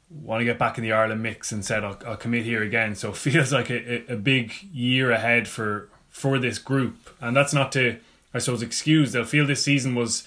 want 0.09 0.41
to 0.41 0.45
get 0.45 0.59
back 0.59 0.79
in 0.79 0.83
the 0.83 0.93
Ireland 0.93 1.23
mix 1.23 1.53
and 1.53 1.65
said 1.65 1.85
I'll, 1.85 1.99
I'll 2.07 2.17
commit 2.17 2.45
here 2.45 2.63
again. 2.63 2.95
So 2.95 3.11
it 3.11 3.17
feels 3.29 3.53
like 3.53 3.71
a, 3.71 4.13
a 4.13 4.17
big 4.17 4.55
year 4.73 5.11
ahead 5.11 5.49
for 5.49 5.89
for 6.09 6.39
this 6.39 6.59
group, 6.59 7.11
and 7.21 7.37
that's 7.37 7.53
not 7.53 7.73
to 7.73 7.99
I 8.33 8.39
suppose 8.39 8.63
excuse. 8.63 9.13
They'll 9.13 9.25
feel 9.25 9.47
this 9.47 9.63
season 9.63 9.95
was. 9.95 10.27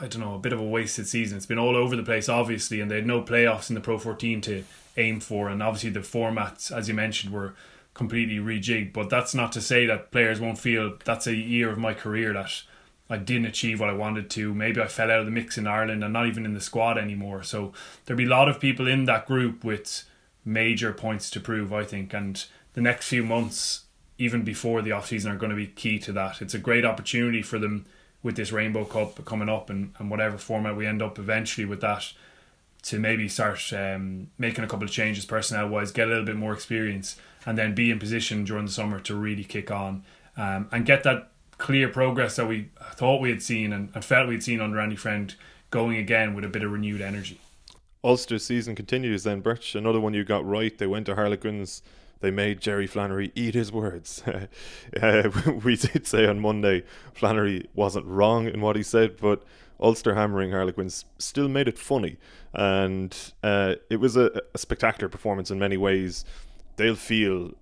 I 0.00 0.06
don't 0.08 0.20
know, 0.20 0.34
a 0.34 0.38
bit 0.38 0.52
of 0.52 0.60
a 0.60 0.64
wasted 0.64 1.08
season. 1.08 1.36
It's 1.36 1.46
been 1.46 1.58
all 1.58 1.76
over 1.76 1.96
the 1.96 2.02
place, 2.02 2.28
obviously, 2.28 2.80
and 2.80 2.90
they 2.90 2.96
had 2.96 3.06
no 3.06 3.22
playoffs 3.22 3.70
in 3.70 3.74
the 3.74 3.80
Pro 3.80 3.98
14 3.98 4.40
to 4.42 4.64
aim 4.96 5.20
for. 5.20 5.48
And 5.48 5.62
obviously, 5.62 5.90
the 5.90 6.00
formats, 6.00 6.70
as 6.70 6.88
you 6.88 6.94
mentioned, 6.94 7.32
were 7.32 7.54
completely 7.94 8.36
rejigged. 8.36 8.92
But 8.92 9.10
that's 9.10 9.34
not 9.34 9.52
to 9.52 9.60
say 9.60 9.86
that 9.86 10.10
players 10.10 10.40
won't 10.40 10.58
feel 10.58 10.98
that's 11.04 11.26
a 11.26 11.34
year 11.34 11.70
of 11.70 11.78
my 11.78 11.94
career 11.94 12.32
that 12.34 12.62
I 13.08 13.16
didn't 13.16 13.46
achieve 13.46 13.80
what 13.80 13.88
I 13.88 13.94
wanted 13.94 14.30
to. 14.30 14.54
Maybe 14.54 14.80
I 14.80 14.86
fell 14.86 15.10
out 15.10 15.20
of 15.20 15.26
the 15.26 15.32
mix 15.32 15.56
in 15.56 15.66
Ireland 15.66 16.04
and 16.04 16.12
not 16.12 16.26
even 16.26 16.44
in 16.44 16.54
the 16.54 16.60
squad 16.60 16.98
anymore. 16.98 17.42
So 17.42 17.72
there'll 18.04 18.18
be 18.18 18.24
a 18.24 18.28
lot 18.28 18.48
of 18.48 18.60
people 18.60 18.86
in 18.86 19.06
that 19.06 19.26
group 19.26 19.64
with 19.64 20.04
major 20.44 20.92
points 20.92 21.30
to 21.30 21.40
prove, 21.40 21.72
I 21.72 21.84
think. 21.84 22.12
And 22.14 22.44
the 22.74 22.80
next 22.80 23.08
few 23.08 23.24
months, 23.24 23.84
even 24.18 24.42
before 24.42 24.82
the 24.82 24.92
off 24.92 25.08
season, 25.08 25.32
are 25.32 25.38
going 25.38 25.50
to 25.50 25.56
be 25.56 25.66
key 25.66 25.98
to 26.00 26.12
that. 26.12 26.40
It's 26.40 26.54
a 26.54 26.58
great 26.58 26.84
opportunity 26.84 27.42
for 27.42 27.58
them 27.58 27.86
with 28.22 28.36
this 28.36 28.52
Rainbow 28.52 28.84
Cup 28.84 29.24
coming 29.24 29.48
up 29.48 29.70
and, 29.70 29.94
and 29.98 30.10
whatever 30.10 30.38
format 30.38 30.76
we 30.76 30.86
end 30.86 31.02
up 31.02 31.18
eventually 31.18 31.64
with 31.64 31.80
that 31.80 32.12
to 32.82 32.98
maybe 32.98 33.28
start 33.28 33.72
um, 33.72 34.28
making 34.38 34.64
a 34.64 34.66
couple 34.66 34.84
of 34.84 34.90
changes 34.90 35.24
personnel 35.24 35.68
wise, 35.68 35.90
get 35.90 36.06
a 36.06 36.10
little 36.10 36.24
bit 36.24 36.36
more 36.36 36.52
experience 36.52 37.16
and 37.46 37.56
then 37.58 37.74
be 37.74 37.90
in 37.90 37.98
position 37.98 38.44
during 38.44 38.66
the 38.66 38.72
summer 38.72 39.00
to 39.00 39.14
really 39.14 39.44
kick 39.44 39.70
on 39.70 40.02
um, 40.36 40.68
and 40.72 40.86
get 40.86 41.02
that 41.02 41.30
clear 41.58 41.88
progress 41.88 42.36
that 42.36 42.46
we 42.46 42.70
thought 42.94 43.20
we 43.20 43.30
had 43.30 43.42
seen 43.42 43.72
and, 43.72 43.90
and 43.94 44.04
felt 44.04 44.28
we'd 44.28 44.42
seen 44.42 44.60
under 44.60 44.80
Andy 44.80 44.96
Friend 44.96 45.34
going 45.70 45.96
again 45.96 46.34
with 46.34 46.44
a 46.44 46.48
bit 46.48 46.62
of 46.62 46.72
renewed 46.72 47.00
energy. 47.00 47.38
Ulster's 48.02 48.44
season 48.44 48.74
continues 48.74 49.24
then, 49.24 49.40
Birch. 49.40 49.74
Another 49.74 50.00
one 50.00 50.14
you 50.14 50.24
got 50.24 50.44
right. 50.46 50.76
They 50.76 50.86
went 50.86 51.06
to 51.06 51.14
Harlequins. 51.14 51.82
They 52.20 52.30
made 52.30 52.60
Jerry 52.60 52.86
Flannery 52.86 53.32
eat 53.34 53.54
his 53.54 53.72
words. 53.72 54.22
uh, 55.02 55.30
we 55.64 55.76
did 55.76 56.06
say 56.06 56.26
on 56.26 56.40
Monday 56.40 56.84
Flannery 57.14 57.68
wasn't 57.74 58.06
wrong 58.06 58.46
in 58.46 58.60
what 58.60 58.76
he 58.76 58.82
said, 58.82 59.16
but 59.16 59.42
Ulster 59.80 60.14
hammering 60.14 60.50
Harlequins 60.50 61.06
still 61.18 61.48
made 61.48 61.68
it 61.68 61.78
funny. 61.78 62.18
And 62.52 63.16
uh, 63.42 63.76
it 63.88 63.96
was 63.96 64.16
a, 64.16 64.42
a 64.54 64.58
spectacular 64.58 65.08
performance 65.08 65.50
in 65.50 65.58
many 65.58 65.76
ways 65.76 66.24
they'll 66.76 66.96
feel 66.96 67.52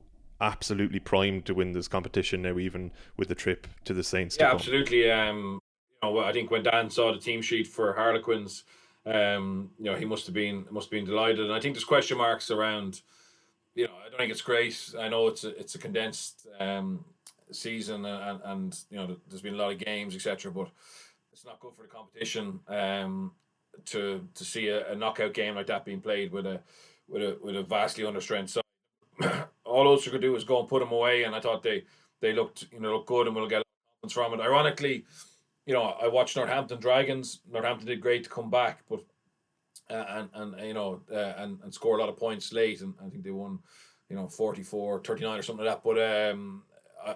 absolutely 0.41 1.01
primed 1.01 1.45
to 1.47 1.55
win 1.55 1.73
this 1.73 1.89
competition 1.89 2.43
now, 2.43 2.57
even 2.59 2.93
with 3.17 3.29
the 3.29 3.35
trip 3.35 3.67
to 3.85 3.93
the 3.93 4.05
Saints. 4.05 4.37
Yeah, 4.39 4.53
absolutely. 4.53 5.11
Um, 5.11 5.61
you 6.03 6.11
know, 6.11 6.21
I 6.21 6.33
think 6.33 6.51
when 6.51 6.63
Dan 6.63 6.89
saw 6.89 7.13
the 7.13 7.19
team 7.19 7.43
sheet 7.43 7.67
for 7.67 7.93
Harlequins, 7.95 8.63
um, 9.05 9.71
you 9.79 9.87
know, 9.87 9.97
he 9.97 10.05
must 10.05 10.27
have 10.27 10.35
been 10.35 10.67
must 10.71 10.87
have 10.87 10.91
been 10.93 11.05
delighted. 11.05 11.41
And 11.41 11.53
I 11.53 11.61
think 11.61 11.75
there's 11.75 11.85
question 11.85 12.19
marks 12.19 12.51
around. 12.51 13.01
You 13.75 13.87
know, 13.87 13.95
I 14.05 14.09
don't 14.09 14.19
think 14.19 14.33
it's 14.33 14.43
great. 14.43 14.95
I 14.99 15.09
know 15.09 15.29
it's 15.29 15.45
a, 15.45 15.59
it's 15.59 15.75
a 15.75 15.79
condensed 15.79 16.47
um, 16.59 17.05
season, 17.53 18.05
and, 18.05 18.41
and 18.45 18.79
you 18.91 18.97
know, 18.97 19.17
there's 19.29 19.43
been 19.43 19.55
a 19.55 19.59
lot 19.59 19.73
of 19.73 19.79
games, 19.79 20.15
etc. 20.15 20.51
But 20.51 20.69
it's 21.33 21.45
not 21.45 21.61
good 21.61 21.75
for 21.77 21.83
the 21.83 21.89
competition 21.89 22.61
um, 22.67 23.33
to 23.87 24.27
to 24.35 24.45
see 24.45 24.69
a, 24.69 24.93
a 24.93 24.97
knockout 24.97 25.35
game 25.35 25.55
like 25.55 25.67
that 25.67 25.85
being 25.85 26.01
played 26.01 26.33
with 26.33 26.47
a 26.47 26.61
with 27.09 27.23
a 27.23 27.39
with 27.43 27.57
a 27.57 27.63
vastly 27.63 28.05
understrength 28.05 28.51
side 28.51 28.63
all 29.65 29.89
Ulster 29.89 30.11
could 30.11 30.21
do 30.21 30.33
was 30.33 30.45
go 30.45 30.61
and 30.61 30.69
put 30.69 30.81
them 30.81 30.93
away, 30.93 31.25
and 31.25 31.35
I 31.35 31.41
thought 31.41 31.63
they 31.63 31.85
they 32.21 32.33
looked 32.33 32.67
you 32.73 32.81
know 32.81 32.93
look 32.93 33.07
good 33.07 33.27
and 33.27 33.37
we'll 33.37 33.49
get 33.49 33.63
confidence 34.03 34.13
from 34.13 34.35
it. 34.35 34.43
Ironically, 34.43 35.05
you 35.67 35.75
know 35.75 35.83
I 35.83 36.09
watched 36.09 36.37
Northampton 36.37 36.81
Dragons. 36.81 37.41
Northampton 37.51 37.87
did 37.87 38.01
great 38.01 38.25
to 38.25 38.31
come 38.31 38.51
back, 38.51 38.81
but 38.89 39.05
and 39.91 40.29
and 40.35 40.61
you 40.67 40.75
know 40.75 41.01
uh, 41.11 41.35
and 41.37 41.59
and 41.63 41.73
score 41.73 41.97
a 41.97 42.01
lot 42.01 42.09
of 42.09 42.17
points 42.17 42.53
late, 42.53 42.81
and 42.81 42.95
I 43.05 43.09
think 43.09 43.25
they 43.25 43.31
won, 43.31 43.59
you 44.09 44.17
know 44.17 44.29
44, 44.29 45.03
39 45.03 45.39
or 45.39 45.43
something 45.43 45.65
like 45.65 45.75
that. 45.75 45.85
But 45.85 46.31
um, 46.33 46.63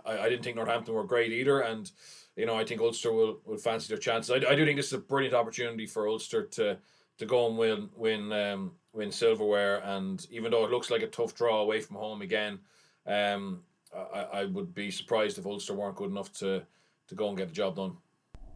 I 0.06 0.18
I 0.18 0.28
didn't 0.28 0.44
think 0.44 0.56
Northampton 0.56 0.94
were 0.94 1.04
great 1.04 1.32
either, 1.32 1.60
and 1.60 1.90
you 2.36 2.46
know 2.46 2.56
I 2.56 2.64
think 2.64 2.80
Ulster 2.80 3.12
will 3.12 3.40
will 3.44 3.58
fancy 3.58 3.88
their 3.88 3.98
chances. 3.98 4.30
I, 4.30 4.50
I 4.50 4.54
do 4.54 4.64
think 4.64 4.76
this 4.76 4.86
is 4.86 4.94
a 4.94 4.98
brilliant 4.98 5.34
opportunity 5.34 5.86
for 5.86 6.08
Ulster 6.08 6.44
to 6.44 6.78
to 7.18 7.26
go 7.26 7.48
and 7.48 7.58
win 7.58 7.90
win 7.96 8.32
um 8.32 8.72
win 8.92 9.12
silverware, 9.12 9.82
and 9.84 10.26
even 10.30 10.50
though 10.50 10.64
it 10.64 10.70
looks 10.70 10.90
like 10.90 11.02
a 11.02 11.06
tough 11.06 11.34
draw 11.34 11.60
away 11.60 11.80
from 11.80 11.96
home 11.96 12.22
again, 12.22 12.58
um 13.06 13.62
I, 13.94 14.20
I 14.32 14.44
would 14.46 14.74
be 14.74 14.90
surprised 14.90 15.38
if 15.38 15.46
Ulster 15.46 15.74
weren't 15.74 15.96
good 15.96 16.10
enough 16.10 16.32
to 16.34 16.62
to 17.08 17.14
go 17.14 17.28
and 17.28 17.36
get 17.36 17.48
the 17.48 17.54
job 17.54 17.76
done. 17.76 17.96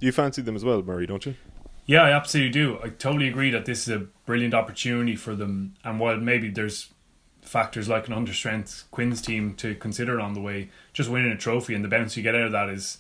You 0.01 0.13
fancy 0.13 0.43
them 0.43 0.57
as 0.57 0.65
well, 0.65 0.83
Murray, 0.83 1.07
don't 1.07 1.25
you? 1.25 1.35
Yeah, 1.87 2.03
I 2.03 2.11
absolutely 2.11 2.51
do. 2.51 2.79
I 2.83 2.89
totally 2.89 3.29
agree 3.29 3.51
that 3.51 3.65
this 3.65 3.87
is 3.87 3.95
a 3.95 4.07
brilliant 4.27 4.55
opportunity 4.55 5.15
for 5.15 5.37
them. 5.37 5.75
And 5.85 6.01
while 6.01 6.17
maybe 6.17 6.51
there's 6.51 6.93
factors 7.43 7.89
like 7.89 8.09
an 8.09 8.15
understrength 8.15 8.85
Quins 8.91 9.23
team 9.23 9.55
to 9.55 9.77
consider 9.77 10.21
on 10.21 10.35
the 10.35 10.41
way, 10.41 10.71
just 10.93 11.09
winning 11.09 11.31
a 11.31 11.37
trophy 11.37 11.75
and 11.75 11.85
the 11.85 11.89
bounce 11.89 12.17
you 12.17 12.25
get 12.25 12.35
out 12.35 12.43
of 12.47 12.53
that 12.53 12.69
is 12.69 12.99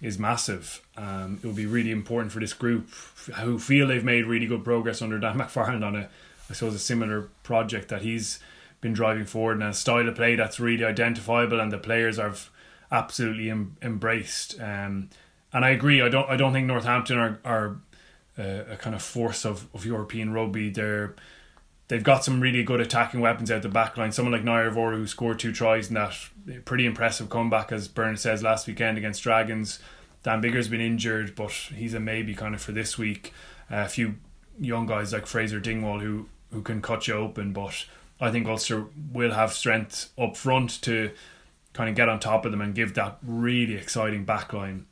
is 0.00 0.18
massive. 0.18 0.80
Um, 0.96 1.40
it 1.42 1.46
will 1.46 1.54
be 1.54 1.66
really 1.66 1.90
important 1.90 2.30
for 2.30 2.38
this 2.38 2.52
group 2.52 2.88
who 3.36 3.58
feel 3.58 3.88
they've 3.88 4.04
made 4.04 4.26
really 4.26 4.46
good 4.46 4.62
progress 4.62 5.02
under 5.02 5.18
Dan 5.18 5.38
McFarland 5.38 5.84
on 5.84 5.96
a, 5.96 6.08
I 6.48 6.52
suppose, 6.52 6.74
a 6.74 6.78
similar 6.78 7.30
project 7.42 7.88
that 7.88 8.02
he's 8.02 8.38
been 8.80 8.92
driving 8.92 9.24
forward 9.24 9.54
and 9.54 9.64
a 9.64 9.74
style 9.74 10.08
of 10.08 10.14
play 10.14 10.36
that's 10.36 10.60
really 10.60 10.84
identifiable 10.84 11.58
and 11.58 11.72
the 11.72 11.78
players 11.78 12.16
have 12.16 12.48
absolutely 12.92 13.50
em- 13.50 13.76
embraced. 13.82 14.60
Um, 14.60 15.10
and 15.52 15.64
I 15.64 15.70
agree. 15.70 16.00
I 16.00 16.08
don't. 16.08 16.28
I 16.28 16.36
don't 16.36 16.52
think 16.52 16.66
Northampton 16.66 17.18
are 17.18 17.40
are 17.44 17.76
a 18.38 18.76
kind 18.76 18.94
of 18.94 19.02
force 19.02 19.44
of, 19.44 19.66
of 19.74 19.84
European 19.84 20.32
rugby. 20.32 20.70
They're 20.70 21.14
they've 21.88 22.04
got 22.04 22.24
some 22.24 22.40
really 22.40 22.62
good 22.62 22.80
attacking 22.80 23.20
weapons 23.20 23.50
out 23.50 23.62
the 23.62 23.68
back 23.68 23.96
line. 23.96 24.12
Someone 24.12 24.32
like 24.32 24.44
Naiyaravoro 24.44 24.96
who 24.96 25.06
scored 25.06 25.38
two 25.38 25.52
tries 25.52 25.88
in 25.88 25.94
that 25.94 26.14
pretty 26.64 26.86
impressive 26.86 27.28
comeback, 27.28 27.72
as 27.72 27.88
Bernard 27.88 28.18
says 28.18 28.42
last 28.42 28.66
weekend 28.66 28.98
against 28.98 29.22
Dragons. 29.22 29.78
Dan 30.22 30.40
Biggar's 30.40 30.68
been 30.68 30.80
injured, 30.80 31.34
but 31.34 31.50
he's 31.50 31.94
a 31.94 32.00
maybe 32.00 32.34
kind 32.34 32.54
of 32.54 32.60
for 32.60 32.72
this 32.72 32.98
week. 32.98 33.32
Uh, 33.70 33.76
a 33.76 33.88
few 33.88 34.16
young 34.58 34.86
guys 34.86 35.12
like 35.12 35.26
Fraser 35.26 35.60
Dingwall 35.60 36.00
who 36.00 36.28
who 36.52 36.62
can 36.62 36.80
cut 36.80 37.08
you 37.08 37.14
open, 37.14 37.52
but 37.52 37.84
I 38.20 38.30
think 38.30 38.46
Ulster 38.46 38.86
will 39.12 39.32
have 39.32 39.52
strength 39.52 40.10
up 40.18 40.36
front 40.36 40.82
to 40.82 41.10
kind 41.72 41.90
of 41.90 41.94
get 41.94 42.08
on 42.08 42.18
top 42.18 42.44
of 42.44 42.50
them 42.50 42.60
and 42.60 42.74
give 42.74 42.94
that 42.94 43.18
really 43.22 43.74
exciting 43.74 44.24
backline 44.24 44.84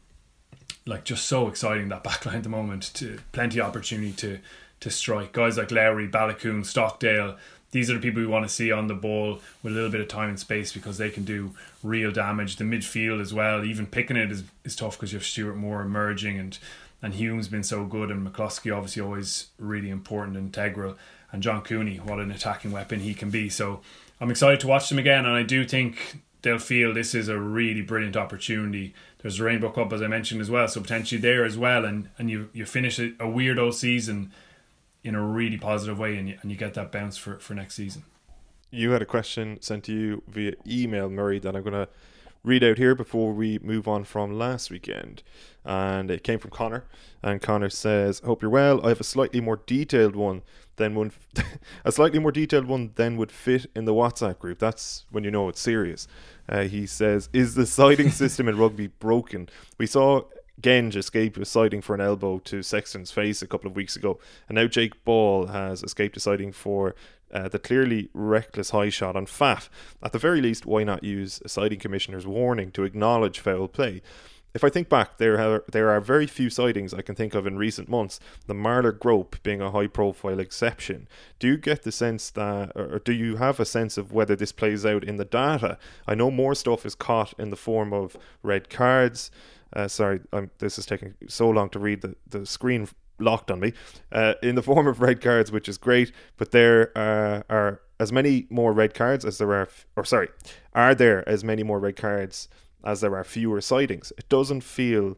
like 0.86 1.04
just 1.04 1.26
so 1.26 1.48
exciting 1.48 1.88
that 1.88 2.04
backline 2.04 2.36
at 2.36 2.42
the 2.42 2.48
moment. 2.48 2.90
To 2.94 3.18
plenty 3.32 3.58
of 3.60 3.66
opportunity 3.66 4.12
to 4.12 4.38
to 4.80 4.90
strike 4.90 5.32
guys 5.32 5.56
like 5.56 5.70
Lowry, 5.70 6.08
Baloucoune, 6.08 6.64
Stockdale. 6.64 7.36
These 7.72 7.90
are 7.90 7.94
the 7.94 8.00
people 8.00 8.22
we 8.22 8.26
want 8.26 8.44
to 8.46 8.48
see 8.48 8.70
on 8.70 8.86
the 8.86 8.94
ball 8.94 9.40
with 9.62 9.72
a 9.72 9.74
little 9.74 9.90
bit 9.90 10.00
of 10.00 10.08
time 10.08 10.30
and 10.30 10.38
space 10.38 10.72
because 10.72 10.98
they 10.98 11.10
can 11.10 11.24
do 11.24 11.52
real 11.82 12.12
damage. 12.12 12.56
The 12.56 12.64
midfield 12.64 13.20
as 13.20 13.34
well, 13.34 13.64
even 13.64 13.86
picking 13.86 14.16
it 14.16 14.30
is, 14.30 14.44
is 14.64 14.76
tough 14.76 14.96
because 14.96 15.12
you 15.12 15.18
have 15.18 15.26
Stewart 15.26 15.56
Moore 15.56 15.82
emerging 15.82 16.38
and 16.38 16.58
and 17.02 17.14
Hume's 17.14 17.48
been 17.48 17.62
so 17.62 17.84
good 17.84 18.10
and 18.10 18.26
McCloskey 18.26 18.74
obviously 18.74 19.02
always 19.02 19.48
really 19.58 19.90
important 19.90 20.36
integral 20.36 20.96
and 21.30 21.42
John 21.42 21.62
Cooney 21.62 21.96
what 21.96 22.18
an 22.18 22.30
attacking 22.30 22.72
weapon 22.72 23.00
he 23.00 23.14
can 23.14 23.30
be 23.30 23.48
so 23.50 23.80
I'm 24.20 24.30
excited 24.30 24.60
to 24.60 24.66
watch 24.66 24.88
them 24.88 24.98
again 24.98 25.26
and 25.26 25.34
I 25.34 25.42
do 25.42 25.64
think 25.66 26.20
they'll 26.42 26.58
feel 26.58 26.94
this 26.94 27.14
is 27.14 27.28
a 27.28 27.38
really 27.38 27.82
brilliant 27.82 28.16
opportunity 28.16 28.94
there's 29.26 29.38
the 29.38 29.44
Rainbow 29.44 29.70
Cup 29.70 29.92
as 29.92 30.00
I 30.00 30.06
mentioned 30.06 30.40
as 30.40 30.52
well, 30.52 30.68
so 30.68 30.80
potentially 30.80 31.20
there 31.20 31.44
as 31.44 31.58
well, 31.58 31.84
and 31.84 32.10
and 32.16 32.30
you 32.30 32.48
you 32.52 32.64
finish 32.64 33.00
a, 33.00 33.06
a 33.18 33.26
weirdo 33.26 33.74
season 33.74 34.32
in 35.02 35.16
a 35.16 35.20
really 35.20 35.56
positive 35.58 35.98
way, 35.98 36.16
and 36.16 36.28
you, 36.28 36.38
and 36.42 36.50
you 36.52 36.56
get 36.56 36.74
that 36.74 36.92
bounce 36.92 37.16
for 37.16 37.40
for 37.40 37.52
next 37.52 37.74
season. 37.74 38.04
You 38.70 38.92
had 38.92 39.02
a 39.02 39.06
question 39.06 39.60
sent 39.60 39.82
to 39.84 39.92
you 39.92 40.22
via 40.28 40.52
email, 40.64 41.10
Murray, 41.10 41.40
that 41.40 41.56
I'm 41.56 41.64
going 41.64 41.88
to 42.46 42.50
read 42.50 42.64
out 42.64 42.78
here 42.78 42.94
before 42.94 43.32
we 43.32 43.58
move 43.58 43.88
on 43.88 44.04
from 44.04 44.38
last 44.38 44.70
weekend. 44.70 45.22
And 45.64 46.10
it 46.10 46.22
came 46.22 46.38
from 46.38 46.50
Connor. 46.50 46.84
And 47.22 47.42
Connor 47.42 47.70
says, 47.70 48.20
Hope 48.20 48.42
you're 48.42 48.50
well. 48.50 48.84
I 48.84 48.90
have 48.90 49.00
a 49.00 49.04
slightly 49.04 49.40
more 49.40 49.60
detailed 49.66 50.14
one 50.14 50.42
than 50.76 50.94
one, 50.94 51.12
a 51.84 51.92
slightly 51.92 52.18
more 52.18 52.32
detailed 52.32 52.66
one 52.66 52.92
than 52.94 53.16
would 53.16 53.32
fit 53.32 53.66
in 53.74 53.84
the 53.84 53.94
WhatsApp 53.94 54.38
group. 54.38 54.58
That's 54.58 55.06
when 55.10 55.24
you 55.24 55.30
know 55.30 55.48
it's 55.48 55.60
serious. 55.60 56.06
Uh, 56.48 56.64
he 56.64 56.86
says, 56.86 57.28
Is 57.32 57.54
the 57.54 57.66
citing 57.66 58.10
system 58.22 58.48
in 58.48 58.56
rugby 58.56 58.88
broken? 58.88 59.48
We 59.78 59.86
saw 59.86 60.22
Genge 60.62 60.96
escaped 60.96 61.36
with 61.36 61.48
citing 61.48 61.82
for 61.82 61.94
an 61.94 62.00
elbow 62.00 62.38
to 62.38 62.62
Sexton's 62.62 63.10
face 63.10 63.42
a 63.42 63.46
couple 63.46 63.68
of 63.68 63.76
weeks 63.76 63.96
ago, 63.96 64.18
and 64.48 64.56
now 64.56 64.66
Jake 64.66 65.04
Ball 65.04 65.48
has 65.48 65.82
escaped 65.82 66.16
a 66.16 66.20
citing 66.20 66.52
for 66.52 66.94
uh, 67.32 67.48
the 67.48 67.58
clearly 67.58 68.10
reckless 68.14 68.70
high 68.70 68.90
shot 68.90 69.16
on 69.16 69.26
Faf. 69.26 69.68
At 70.02 70.12
the 70.12 70.18
very 70.18 70.40
least, 70.40 70.66
why 70.66 70.84
not 70.84 71.04
use 71.04 71.40
a 71.44 71.48
citing 71.48 71.78
commissioner's 71.78 72.26
warning 72.26 72.70
to 72.72 72.84
acknowledge 72.84 73.40
foul 73.40 73.68
play? 73.68 74.02
If 74.54 74.64
I 74.64 74.70
think 74.70 74.88
back, 74.88 75.18
there 75.18 75.38
are, 75.38 75.64
there 75.70 75.90
are 75.90 76.00
very 76.00 76.26
few 76.26 76.48
citings 76.48 76.96
I 76.96 77.02
can 77.02 77.14
think 77.14 77.34
of 77.34 77.46
in 77.46 77.58
recent 77.58 77.90
months, 77.90 78.18
the 78.46 78.54
Marler 78.54 78.98
grope 78.98 79.36
being 79.42 79.60
a 79.60 79.70
high 79.70 79.86
profile 79.86 80.40
exception. 80.40 81.08
Do 81.38 81.46
you 81.46 81.58
get 81.58 81.82
the 81.82 81.92
sense 81.92 82.30
that, 82.30 82.72
or 82.74 83.00
do 83.00 83.12
you 83.12 83.36
have 83.36 83.60
a 83.60 83.66
sense 83.66 83.98
of 83.98 84.12
whether 84.12 84.34
this 84.34 84.52
plays 84.52 84.86
out 84.86 85.04
in 85.04 85.16
the 85.16 85.26
data? 85.26 85.76
I 86.06 86.14
know 86.14 86.30
more 86.30 86.54
stuff 86.54 86.86
is 86.86 86.94
caught 86.94 87.34
in 87.38 87.50
the 87.50 87.56
form 87.56 87.92
of 87.92 88.16
red 88.42 88.70
cards. 88.70 89.30
Uh, 89.74 89.88
sorry, 89.88 90.20
I'm, 90.32 90.50
this 90.56 90.78
is 90.78 90.86
taking 90.86 91.12
so 91.28 91.50
long 91.50 91.68
to 91.70 91.78
read 91.78 92.00
the, 92.00 92.16
the 92.26 92.46
screen 92.46 92.88
locked 93.18 93.50
on 93.50 93.60
me 93.60 93.72
uh, 94.12 94.34
in 94.42 94.54
the 94.54 94.62
form 94.62 94.86
of 94.86 95.00
red 95.00 95.20
cards, 95.20 95.50
which 95.50 95.68
is 95.68 95.78
great. 95.78 96.12
But 96.36 96.50
there 96.50 96.96
uh, 96.96 97.42
are 97.48 97.80
as 97.98 98.12
many 98.12 98.46
more 98.50 98.72
red 98.72 98.94
cards 98.94 99.24
as 99.24 99.38
there 99.38 99.52
are, 99.52 99.62
f- 99.62 99.86
or 99.96 100.04
sorry, 100.04 100.28
are 100.74 100.94
there 100.94 101.26
as 101.28 101.42
many 101.42 101.62
more 101.62 101.80
red 101.80 101.96
cards 101.96 102.48
as 102.84 103.00
there 103.00 103.16
are 103.16 103.24
fewer 103.24 103.60
citings. 103.60 104.12
It 104.16 104.28
doesn't 104.28 104.62
feel 104.62 105.16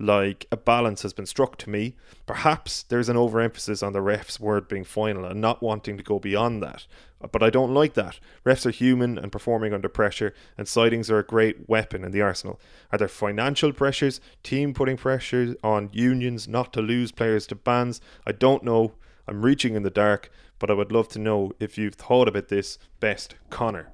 like 0.00 0.46
a 0.50 0.56
balance 0.56 1.02
has 1.02 1.12
been 1.12 1.26
struck 1.26 1.58
to 1.58 1.70
me. 1.70 1.94
Perhaps 2.26 2.84
there's 2.84 3.08
an 3.08 3.16
overemphasis 3.16 3.82
on 3.82 3.92
the 3.92 4.00
ref's 4.00 4.40
word 4.40 4.66
being 4.66 4.84
final 4.84 5.24
and 5.24 5.40
not 5.40 5.62
wanting 5.62 5.96
to 5.98 6.02
go 6.02 6.18
beyond 6.18 6.62
that. 6.62 6.86
Uh, 7.22 7.26
but 7.26 7.42
I 7.42 7.50
don't 7.50 7.74
like 7.74 7.94
that. 7.94 8.18
Refs 8.44 8.64
are 8.64 8.70
human 8.70 9.18
and 9.18 9.30
performing 9.30 9.74
under 9.74 9.90
pressure, 9.90 10.32
and 10.56 10.66
citings 10.66 11.10
are 11.10 11.18
a 11.18 11.24
great 11.24 11.68
weapon 11.68 12.02
in 12.02 12.12
the 12.12 12.22
arsenal. 12.22 12.58
Are 12.90 12.98
there 12.98 13.08
financial 13.08 13.72
pressures, 13.72 14.20
team 14.42 14.72
putting 14.72 14.96
pressure 14.96 15.54
on 15.62 15.90
unions 15.92 16.48
not 16.48 16.72
to 16.72 16.80
lose 16.80 17.12
players 17.12 17.46
to 17.48 17.54
bans? 17.54 18.00
I 18.26 18.32
don't 18.32 18.64
know. 18.64 18.92
I'm 19.28 19.42
reaching 19.42 19.74
in 19.74 19.82
the 19.82 19.90
dark, 19.90 20.32
but 20.58 20.70
I 20.70 20.74
would 20.74 20.92
love 20.92 21.08
to 21.08 21.18
know 21.18 21.52
if 21.60 21.76
you've 21.76 21.94
thought 21.94 22.26
about 22.26 22.48
this 22.48 22.78
best. 23.00 23.34
Connor. 23.50 23.90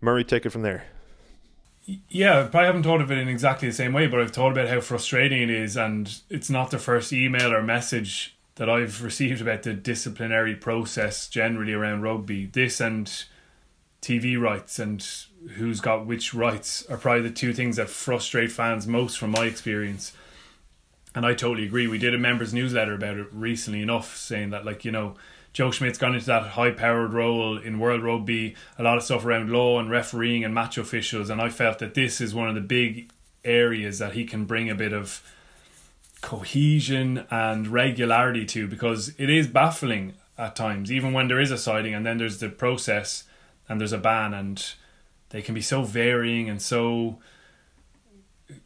Murray, 0.00 0.24
take 0.24 0.46
it 0.46 0.50
from 0.50 0.62
there. 0.62 0.86
Yeah, 2.08 2.40
I 2.40 2.42
probably 2.44 2.66
haven't 2.66 2.82
thought 2.82 3.00
of 3.00 3.10
it 3.10 3.18
in 3.18 3.28
exactly 3.28 3.68
the 3.68 3.74
same 3.74 3.92
way, 3.92 4.06
but 4.06 4.20
I've 4.20 4.30
thought 4.30 4.52
about 4.52 4.68
how 4.68 4.80
frustrating 4.80 5.42
it 5.42 5.50
is, 5.50 5.76
and 5.76 6.20
it's 6.28 6.50
not 6.50 6.70
the 6.70 6.78
first 6.78 7.12
email 7.12 7.52
or 7.52 7.62
message 7.62 8.36
that 8.56 8.68
I've 8.68 9.02
received 9.02 9.40
about 9.40 9.62
the 9.62 9.72
disciplinary 9.72 10.54
process 10.54 11.28
generally 11.28 11.72
around 11.72 12.02
rugby. 12.02 12.46
This 12.46 12.80
and 12.80 13.10
TV 14.02 14.40
rights 14.40 14.78
and 14.78 15.06
who's 15.56 15.80
got 15.80 16.06
which 16.06 16.34
rights 16.34 16.84
are 16.86 16.96
probably 16.96 17.22
the 17.22 17.30
two 17.30 17.52
things 17.52 17.76
that 17.76 17.88
frustrate 17.88 18.52
fans 18.52 18.86
most 18.86 19.18
from 19.18 19.30
my 19.30 19.44
experience. 19.44 20.12
And 21.14 21.26
I 21.26 21.34
totally 21.34 21.66
agree. 21.66 21.86
We 21.86 21.98
did 21.98 22.14
a 22.14 22.18
members 22.18 22.54
newsletter 22.54 22.94
about 22.94 23.16
it 23.16 23.26
recently 23.32 23.82
enough, 23.82 24.16
saying 24.16 24.50
that 24.50 24.64
like 24.64 24.84
you 24.84 24.92
know 24.92 25.16
Joe 25.52 25.70
Schmidt's 25.70 25.98
gone 25.98 26.14
into 26.14 26.26
that 26.26 26.48
high 26.48 26.70
powered 26.70 27.12
role 27.12 27.58
in 27.58 27.78
World 27.78 28.02
Rugby, 28.02 28.54
a 28.78 28.82
lot 28.82 28.96
of 28.96 29.02
stuff 29.02 29.24
around 29.24 29.50
law 29.50 29.78
and 29.80 29.90
refereeing 29.90 30.44
and 30.44 30.54
match 30.54 30.78
officials. 30.78 31.28
And 31.28 31.40
I 31.40 31.48
felt 31.48 31.80
that 31.80 31.94
this 31.94 32.20
is 32.20 32.34
one 32.34 32.48
of 32.48 32.54
the 32.54 32.60
big 32.60 33.10
areas 33.44 33.98
that 33.98 34.12
he 34.12 34.24
can 34.24 34.44
bring 34.44 34.70
a 34.70 34.74
bit 34.74 34.92
of 34.92 35.22
cohesion 36.20 37.26
and 37.30 37.66
regularity 37.66 38.44
to 38.44 38.68
because 38.68 39.12
it 39.18 39.30
is 39.30 39.46
baffling 39.46 40.14
at 40.38 40.54
times, 40.54 40.92
even 40.92 41.12
when 41.12 41.28
there 41.28 41.40
is 41.40 41.50
a 41.50 41.58
citing 41.58 41.94
and 41.94 42.06
then 42.06 42.18
there's 42.18 42.38
the 42.38 42.48
process 42.48 43.24
and 43.68 43.80
there's 43.80 43.92
a 43.92 43.98
ban, 43.98 44.34
and 44.34 44.74
they 45.30 45.42
can 45.42 45.54
be 45.54 45.60
so 45.60 45.82
varying 45.82 46.48
and 46.48 46.60
so 46.60 47.18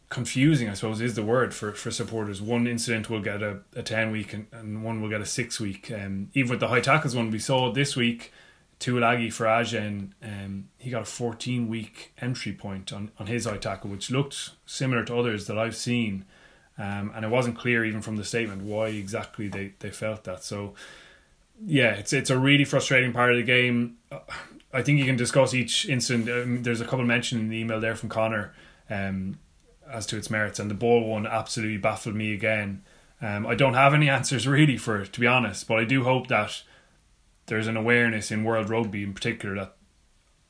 confusing, 0.08 0.68
I 0.68 0.74
suppose, 0.74 1.00
is 1.00 1.14
the 1.14 1.24
word 1.24 1.54
for, 1.54 1.72
for 1.72 1.90
supporters. 1.90 2.40
One 2.40 2.66
incident 2.66 3.10
will 3.10 3.20
get 3.20 3.42
a, 3.42 3.60
a 3.74 3.82
10 3.82 4.10
week 4.10 4.32
and, 4.32 4.46
and 4.52 4.84
one 4.84 5.00
will 5.00 5.08
get 5.08 5.20
a 5.20 5.26
6 5.26 5.60
week. 5.60 5.90
Um, 5.90 6.30
even 6.34 6.50
with 6.50 6.60
the 6.60 6.68
high 6.68 6.80
tackles 6.80 7.16
one 7.16 7.30
we 7.30 7.38
saw 7.38 7.72
this 7.72 7.96
week, 7.96 8.32
Tuilagi 8.80 9.32
for 9.32 9.46
Agen, 9.46 10.14
um, 10.22 10.68
he 10.78 10.90
got 10.90 11.02
a 11.02 11.06
14 11.06 11.68
week 11.68 12.12
entry 12.20 12.52
point 12.52 12.92
on, 12.92 13.10
on 13.18 13.26
his 13.26 13.46
high 13.46 13.56
tackle, 13.56 13.90
which 13.90 14.10
looked 14.10 14.50
similar 14.66 15.04
to 15.04 15.16
others 15.16 15.46
that 15.46 15.58
I've 15.58 15.76
seen. 15.76 16.24
Um, 16.76 17.12
and 17.14 17.24
it 17.24 17.28
wasn't 17.28 17.56
clear 17.56 17.84
even 17.84 18.02
from 18.02 18.16
the 18.16 18.24
statement 18.24 18.62
why 18.62 18.88
exactly 18.88 19.48
they, 19.48 19.74
they 19.78 19.90
felt 19.90 20.24
that. 20.24 20.42
So, 20.42 20.74
yeah, 21.64 21.92
it's 21.92 22.12
it's 22.12 22.30
a 22.30 22.38
really 22.38 22.64
frustrating 22.64 23.12
part 23.12 23.30
of 23.30 23.36
the 23.36 23.44
game. 23.44 23.98
I 24.72 24.82
think 24.82 24.98
you 24.98 25.04
can 25.04 25.16
discuss 25.16 25.54
each 25.54 25.88
incident. 25.88 26.28
Um, 26.28 26.62
there's 26.64 26.80
a 26.80 26.84
couple 26.84 27.04
mentioned 27.04 27.42
in 27.42 27.48
the 27.48 27.58
email 27.58 27.80
there 27.80 27.94
from 27.94 28.08
Connor 28.08 28.52
um, 28.90 29.38
as 29.90 30.06
to 30.06 30.16
its 30.16 30.30
merits. 30.30 30.58
And 30.58 30.70
the 30.70 30.74
ball 30.74 31.04
one 31.04 31.26
absolutely 31.26 31.78
baffled 31.78 32.14
me 32.14 32.32
again. 32.32 32.82
Um, 33.20 33.46
I 33.46 33.54
don't 33.54 33.74
have 33.74 33.94
any 33.94 34.08
answers 34.08 34.46
really 34.46 34.76
for 34.76 35.00
it, 35.00 35.12
to 35.12 35.20
be 35.20 35.26
honest, 35.26 35.66
but 35.66 35.78
I 35.78 35.84
do 35.84 36.04
hope 36.04 36.28
that 36.28 36.62
there's 37.46 37.66
an 37.66 37.76
awareness 37.76 38.30
in 38.30 38.44
world 38.44 38.68
rugby 38.68 39.02
in 39.02 39.12
particular 39.12 39.54
that 39.56 39.76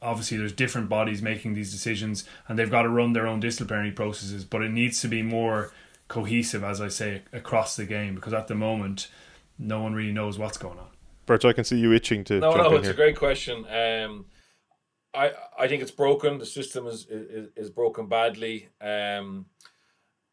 obviously 0.01 0.37
there's 0.37 0.53
different 0.53 0.89
bodies 0.89 1.23
making 1.23 1.55
these 1.55 1.73
decisions 1.73 2.25
and 2.47 2.59
they've 2.59 2.71
got 2.71 2.83
to 2.83 2.89
run 2.89 3.13
their 3.13 3.27
own 3.27 3.41
disciplinary 3.41 3.91
processes, 3.91 4.45
but 4.45 4.63
it 4.63 4.71
needs 4.71 5.01
to 5.01 5.09
be 5.09 5.23
more 5.23 5.73
cohesive, 6.09 6.63
as 6.63 6.81
I 6.81 6.89
say, 6.89 7.23
across 7.33 7.77
the 7.77 7.85
game 7.85 8.15
because 8.15 8.33
at 8.33 8.49
the 8.49 8.55
moment 8.55 9.09
no 9.59 9.83
one 9.83 9.95
really 9.95 10.13
knows 10.13 10.39
what's 10.39 10.59
going 10.59 10.79
on. 10.79 10.89
Bert, 11.27 11.45
I 11.45 11.53
can 11.53 11.65
see 11.65 11.79
you 11.79 11.93
itching 11.93 12.23
to. 12.25 12.39
No, 12.39 12.55
no, 12.55 12.75
it's 12.77 12.85
here. 12.85 12.93
a 12.93 12.97
great 12.97 13.17
question. 13.17 13.65
Um, 13.67 14.27
I 15.15 15.33
I 15.59 15.69
think 15.69 15.83
it's 15.83 15.91
broken. 15.91 16.39
The 16.39 16.47
system 16.47 16.87
is 16.87 17.07
is, 17.09 17.49
is 17.57 17.71
broken 17.71 18.07
badly. 18.07 18.69
Um, 18.81 19.47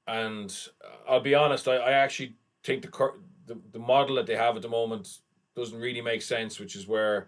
and 0.07 0.55
I'll 1.07 1.21
be 1.21 1.35
honest, 1.35 1.67
I, 1.67 1.75
I 1.77 1.91
actually 1.91 2.35
think 2.63 2.81
the, 2.81 3.11
the 3.45 3.57
the 3.71 3.79
model 3.79 4.15
that 4.15 4.25
they 4.25 4.35
have 4.35 4.55
at 4.55 4.61
the 4.61 4.69
moment 4.69 5.19
doesn't 5.55 5.79
really 5.79 6.01
make 6.01 6.21
sense, 6.21 6.59
which 6.59 6.75
is 6.75 6.87
where 6.87 7.27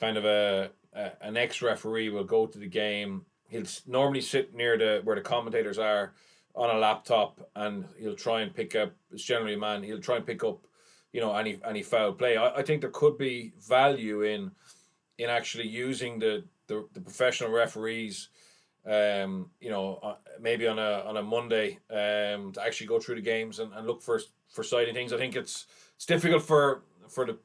kind 0.00 0.16
of 0.16 0.24
a, 0.24 0.70
a 0.94 1.10
an 1.22 1.36
ex 1.36 1.62
referee 1.62 2.10
will 2.10 2.24
go 2.24 2.46
to 2.46 2.58
the 2.58 2.66
game. 2.66 3.24
He'll 3.48 3.64
normally 3.86 4.20
sit 4.20 4.54
near 4.54 4.76
the 4.76 5.00
where 5.04 5.16
the 5.16 5.22
commentators 5.22 5.78
are 5.78 6.12
on 6.54 6.74
a 6.74 6.78
laptop, 6.78 7.48
and 7.54 7.84
he'll 7.98 8.16
try 8.16 8.40
and 8.40 8.54
pick 8.54 8.74
up. 8.74 8.92
It's 9.12 9.22
generally 9.22 9.54
a 9.54 9.58
man. 9.58 9.82
He'll 9.82 10.00
try 10.00 10.16
and 10.16 10.26
pick 10.26 10.42
up, 10.44 10.66
you 11.12 11.20
know, 11.20 11.34
any 11.34 11.60
any 11.64 11.82
foul 11.82 12.12
play. 12.12 12.36
I, 12.36 12.56
I 12.56 12.62
think 12.62 12.80
there 12.80 12.90
could 12.90 13.16
be 13.16 13.52
value 13.60 14.22
in 14.22 14.50
in 15.18 15.30
actually 15.30 15.66
using 15.66 16.18
the 16.18 16.44
the, 16.68 16.86
the 16.94 17.00
professional 17.00 17.50
referees. 17.50 18.28
Um, 18.86 19.50
you 19.60 19.70
know, 19.70 19.98
uh, 20.02 20.14
maybe 20.40 20.66
on 20.66 20.78
a 20.78 21.02
on 21.04 21.16
a 21.16 21.22
Monday, 21.22 21.78
um, 21.90 22.52
to 22.52 22.62
actually 22.64 22.86
go 22.86 22.98
through 22.98 23.16
the 23.16 23.20
games 23.20 23.58
and, 23.58 23.72
and 23.74 23.86
look 23.86 24.00
for 24.00 24.20
for 24.48 24.62
citing 24.62 24.94
things. 24.94 25.12
I 25.12 25.18
think 25.18 25.36
it's 25.36 25.66
it's 25.96 26.06
difficult 26.06 26.42
for 26.42 26.84
for 27.08 27.26
the 27.26 27.38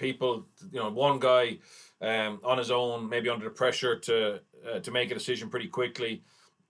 people, 0.00 0.46
you 0.72 0.80
know, 0.80 0.90
one 0.90 1.18
guy 1.18 1.58
um, 2.00 2.40
on 2.42 2.58
his 2.58 2.70
own, 2.70 3.08
maybe 3.08 3.28
under 3.28 3.44
the 3.44 3.50
pressure 3.50 3.96
to 3.98 4.40
uh, 4.68 4.80
to 4.80 4.90
make 4.90 5.10
a 5.10 5.14
decision 5.14 5.50
pretty 5.50 5.68
quickly, 5.68 6.22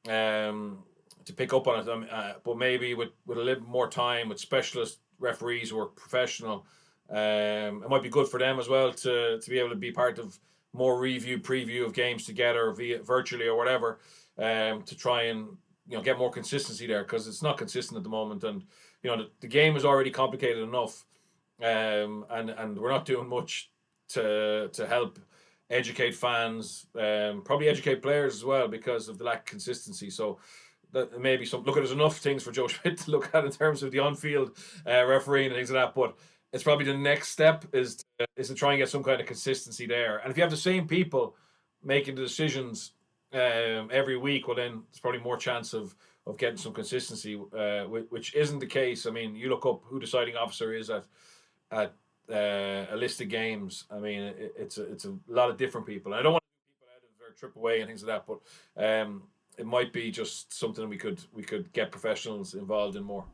um, 0.09 0.83
to 1.25 1.33
pick 1.33 1.53
up 1.53 1.69
on 1.69 1.81
it. 1.81 1.89
Um, 1.89 2.07
uh, 2.11 2.33
but 2.45 2.59
maybe 2.59 2.95
with 2.95 3.11
with 3.27 3.39
a 3.39 3.43
little 3.43 3.65
more 3.65 3.89
time, 3.89 4.29
with 4.29 4.41
specialist 4.41 4.99
referees 5.19 5.71
who 5.71 5.79
are 5.79 5.87
professional, 5.87 6.67
um, 7.11 7.83
it 7.85 7.89
might 7.89 8.03
be 8.03 8.09
good 8.09 8.29
for 8.29 8.41
them 8.41 8.59
as 8.59 8.69
well 8.69 8.93
to 8.93 9.39
to 9.41 9.51
be 9.51 9.59
able 9.59 9.71
to 9.71 9.77
be 9.77 9.93
part 9.93 10.19
of 10.19 10.39
more 10.73 10.99
review 10.99 11.39
preview 11.39 11.85
of 11.85 11.93
games 11.93 12.25
together 12.25 12.73
via 12.73 13.03
virtually 13.03 13.47
or 13.47 13.57
whatever, 13.57 13.99
um, 14.39 14.83
to 14.83 14.97
try 14.97 15.25
and 15.25 15.49
you 15.87 15.97
know 15.97 16.03
get 16.03 16.19
more 16.19 16.31
consistency 16.31 16.87
there 16.87 17.03
because 17.03 17.27
it's 17.27 17.43
not 17.43 17.59
consistent 17.59 17.97
at 17.97 18.05
the 18.05 18.11
moment, 18.11 18.45
and 18.45 18.65
you 19.03 19.11
know 19.11 19.17
the, 19.17 19.31
the 19.41 19.49
game 19.49 19.77
is 19.77 19.85
already 19.85 20.11
complicated 20.11 20.63
enough 20.63 21.05
um, 21.63 22.25
and 22.31 22.51
and 22.51 22.79
we're 22.79 22.91
not 22.91 23.05
doing 23.05 23.29
much 23.29 23.71
to 24.11 24.69
to 24.73 24.87
help 24.87 25.19
educate 25.69 26.15
fans, 26.15 26.87
um, 26.99 27.43
probably 27.45 27.69
educate 27.69 28.03
players 28.03 28.35
as 28.35 28.45
well 28.45 28.67
because 28.67 29.09
of 29.09 29.19
the 29.19 29.25
lack 29.25 29.41
of 29.41 29.45
consistency. 29.45 30.11
So 30.11 30.39
that 30.93 31.21
maybe 31.21 31.45
some 31.45 31.63
look 31.63 31.77
there's 31.77 31.93
enough 31.93 32.19
things 32.19 32.43
for 32.43 32.51
Joe 32.51 32.67
Schmidt 32.69 32.99
to 32.99 33.11
look 33.11 33.33
at 33.35 33.45
in 33.45 33.53
terms 33.53 33.83
of 33.83 33.93
the 33.93 34.01
on-field 34.01 34.57
uh, 34.87 35.05
refereeing 35.05 35.49
and 35.49 35.57
things 35.57 35.71
like 35.71 35.87
that, 35.87 35.95
but 35.95 36.17
it's 36.53 36.63
probably 36.65 36.85
the 36.85 36.97
next 36.97 37.29
step 37.29 37.65
is 37.73 37.97
to, 38.19 38.27
is 38.37 38.49
to 38.49 38.55
try 38.55 38.73
and 38.73 38.79
get 38.79 38.89
some 38.89 39.03
kind 39.03 39.21
of 39.21 39.27
consistency 39.27 39.87
there. 39.87 40.19
And 40.19 40.31
if 40.31 40.37
you 40.37 40.43
have 40.43 40.51
the 40.51 40.57
same 40.57 40.87
people 40.87 41.37
making 41.83 42.17
the 42.17 42.23
decisions 42.23 42.93
um, 43.33 43.89
every 43.93 44.17
week, 44.17 44.47
well 44.47 44.57
then 44.57 44.83
there's 44.91 45.01
probably 45.01 45.21
more 45.21 45.37
chance 45.37 45.73
of 45.73 45.95
of 46.27 46.37
getting 46.37 46.59
some 46.59 46.75
consistency, 46.75 47.41
uh, 47.57 47.85
which 47.85 48.35
isn't 48.35 48.59
the 48.59 48.67
case. 48.67 49.07
I 49.07 49.11
mean, 49.11 49.35
you 49.35 49.49
look 49.49 49.65
up 49.65 49.83
who 49.85 49.99
deciding 49.99 50.37
officer 50.37 50.73
is 50.75 50.91
at 50.91 51.05
at 51.71 51.95
uh, 52.31 52.87
a 52.91 52.97
list 52.97 53.21
of 53.21 53.29
games. 53.29 53.85
I 53.91 53.99
mean, 53.99 54.21
it, 54.21 54.55
it's 54.57 54.79
a, 54.79 54.83
it's 54.93 55.05
a 55.05 55.17
lot 55.29 55.51
of 55.51 55.57
different 55.57 55.87
people. 55.87 56.15
I 56.15 56.23
don't 56.23 56.33
want 56.33 56.45
people 56.69 56.89
out 56.95 57.03
of 57.03 57.19
their 57.19 57.35
trip 57.37 57.57
away 57.57 57.81
and 57.81 57.89
things 57.89 58.05
like 58.05 58.25
that, 58.27 58.27
but 58.27 59.03
um, 59.03 59.23
it 59.59 59.67
might 59.67 59.93
be 59.93 60.11
just 60.11 60.53
something 60.53 60.89
we 60.89 60.97
could 60.97 61.23
we 61.33 61.43
could 61.43 61.73
get 61.73 61.91
professionals 61.91 62.55
involved 62.55 62.97
in 62.97 63.03
more. 63.03 63.25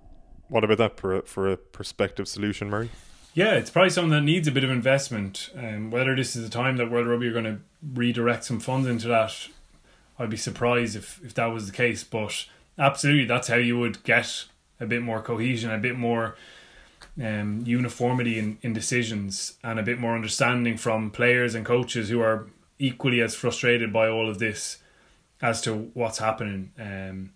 What 0.49 0.65
about 0.65 0.79
that 0.79 0.97
for 0.99 1.17
a, 1.17 1.23
for 1.23 1.51
a 1.51 1.57
prospective 1.57 2.29
solution, 2.29 2.71
Murray? 2.71 2.91
Yeah, 3.35 3.55
it's 3.55 3.71
probably 3.71 3.91
something 3.91 4.13
that 4.13 4.23
needs 4.23 4.49
a 4.49 4.53
bit 4.53 4.65
of 4.65 4.71
investment. 4.71 5.51
Um, 5.57 5.91
whether 5.91 6.15
this 6.17 6.37
is 6.37 6.45
the 6.45 6.51
time 6.51 6.77
that 6.79 6.91
World 6.91 7.07
Rugby 7.07 7.29
are 7.29 7.33
going 7.33 7.45
to 7.45 7.59
redirect 7.95 8.45
some 8.45 8.61
funds 8.61 8.89
into 8.89 9.09
that, 9.09 9.49
I'd 10.19 10.31
be 10.31 10.37
surprised 10.37 10.97
if, 10.97 11.21
if 11.23 11.35
that 11.35 11.47
was 11.47 11.67
the 11.67 11.73
case. 11.73 12.03
But 12.03 12.47
absolutely, 12.79 13.27
that's 13.27 13.49
how 13.49 13.57
you 13.57 13.79
would 13.79 14.03
get 14.05 14.45
a 14.81 14.87
bit 14.87 15.03
more 15.03 15.21
cohesion, 15.21 15.71
a 15.71 15.79
bit 15.79 15.99
more 15.99 16.37
um, 17.23 17.63
uniformity 17.67 18.39
in, 18.39 18.59
in 18.63 18.73
decisions 18.73 19.59
and 19.63 19.79
a 19.79 19.83
bit 19.83 19.99
more 19.99 20.15
understanding 20.15 20.77
from 20.77 21.11
players 21.11 21.55
and 21.55 21.67
coaches 21.67 22.09
who 22.09 22.21
are 22.21 22.47
equally 22.79 23.21
as 23.21 23.35
frustrated 23.35 23.93
by 23.93 24.09
all 24.09 24.29
of 24.29 24.39
this 24.39 24.79
as 25.43 25.61
to 25.63 25.91
what's 25.95 26.19
happening. 26.19 26.73
Um, 26.79 27.33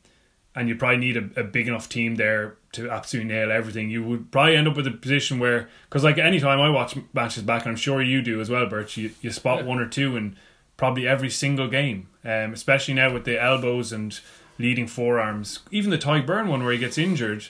and 0.55 0.69
you 0.69 0.75
probably 0.75 0.99
need 0.99 1.17
a, 1.17 1.41
a, 1.41 1.45
big 1.45 1.69
enough 1.69 1.89
team 1.89 2.17
there 2.17 2.57
to 2.73 2.91
absolutely 2.91 3.33
nail 3.33 3.53
everything. 3.53 3.89
You 3.89 4.03
would 4.03 4.31
probably 4.33 4.57
end 4.57 4.67
up 4.67 4.77
with 4.77 4.87
a 4.87 4.91
position 4.91 5.39
where, 5.39 5.69
because 5.89 6.03
like 6.03 6.19
anytime 6.19 6.61
I 6.61 6.71
watch 6.71 6.97
matches 7.13 7.45
back, 7.45 7.63
and 7.63 7.71
I'm 7.71 7.77
sure 7.77 8.03
you 8.03 8.21
do 8.21 8.41
as 8.41 8.51
well, 8.51 8.67
Bert, 8.67 8.97
you, 8.97 9.13
you 9.21 9.31
spot 9.31 9.61
yeah. 9.61 9.67
one 9.67 9.79
or 9.79 9.87
two 9.87 10.17
in 10.17 10.37
probably 10.77 11.07
every 11.07 11.31
single 11.31 11.69
game, 11.69 12.09
um, 12.25 12.53
especially 12.53 12.95
now 12.95 13.13
with 13.13 13.25
the 13.25 13.41
elbows 13.41 13.93
and 13.93 14.19
leading 14.59 14.87
forearms. 14.87 15.61
Even 15.71 15.91
the 15.91 15.99
Tadhg 15.99 16.27
Beirne 16.27 16.49
one 16.49 16.63
where 16.63 16.73
he 16.73 16.79
gets 16.79 16.99
injured 16.99 17.49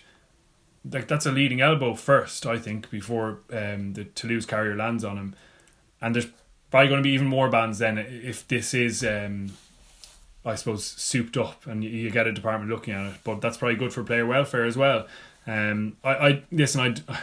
like 0.89 1.09
that's 1.09 1.27
a 1.27 1.33
leading 1.33 1.61
elbow 1.61 1.95
first, 1.95 2.47
I 2.47 2.59
think, 2.59 2.91
before 2.91 3.41
um, 3.53 3.93
the 3.95 4.05
Toulouse 4.05 4.47
carrier 4.47 4.77
lands 4.77 5.05
on 5.05 5.17
him. 5.17 5.35
And 6.01 6.15
there's 6.15 6.29
probably 6.71 6.89
going 6.89 7.03
to 7.03 7.07
be 7.07 7.15
even 7.15 7.27
more 7.27 7.51
bans 7.51 7.79
then 7.79 7.99
if 7.99 8.47
this 8.49 8.73
is, 8.73 9.05
um, 9.05 9.53
I 10.45 10.55
suppose, 10.55 10.85
souped 10.85 11.37
up 11.37 11.67
and 11.67 11.85
you 11.85 12.11
get 12.11 12.27
a 12.27 12.33
department 12.33 12.71
looking 12.71 12.95
at 12.95 13.07
it. 13.07 13.15
But 13.25 13.41
that's 13.41 13.59
probably 13.59 13.77
good 13.77 13.93
for 13.93 14.03
player 14.03 14.27
welfare 14.27 14.65
as 14.65 14.77
well. 14.77 15.07
Um, 15.47 15.97
I, 16.03 16.11
I 16.11 16.43
listen, 16.51 17.03
I, 17.09 17.21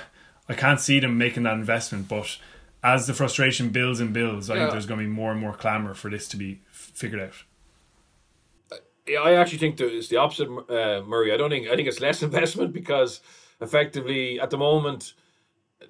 I 0.49 0.53
can't 0.53 0.80
see 0.80 0.99
them 0.99 1.17
making 1.17 1.43
that 1.43 1.53
investment, 1.53 2.08
but 2.08 2.38
as 2.84 3.08
the 3.08 3.13
frustration 3.13 3.69
builds 3.69 3.99
and 3.99 4.13
builds, 4.13 4.49
I 4.49 4.56
yeah. 4.56 4.62
think 4.62 4.71
there's 4.71 4.86
going 4.86 4.99
to 4.99 5.06
be 5.06 5.12
more 5.12 5.32
and 5.32 5.41
more 5.41 5.53
clamour 5.53 5.93
for 5.93 6.10
this 6.10 6.27
to 6.30 6.38
be 6.38 6.62
figured 6.71 7.21
out. 7.21 8.80
Yeah, 9.08 9.21
I 9.21 9.34
actually 9.34 9.60
think 9.60 9.80
it's 9.80 10.10
the 10.10 10.17
opposite, 10.17 10.49
uh, 10.49 11.01
Murray. 11.08 11.34
I 11.34 11.38
don't 11.38 11.49
think 11.49 11.67
I 11.67 11.75
think 11.75 11.88
it's 11.88 12.01
less 12.01 12.21
investment 12.30 12.73
because 12.73 13.21
effectively 13.62 14.39
at 14.39 14.49
the 14.49 14.58
moment 14.58 15.13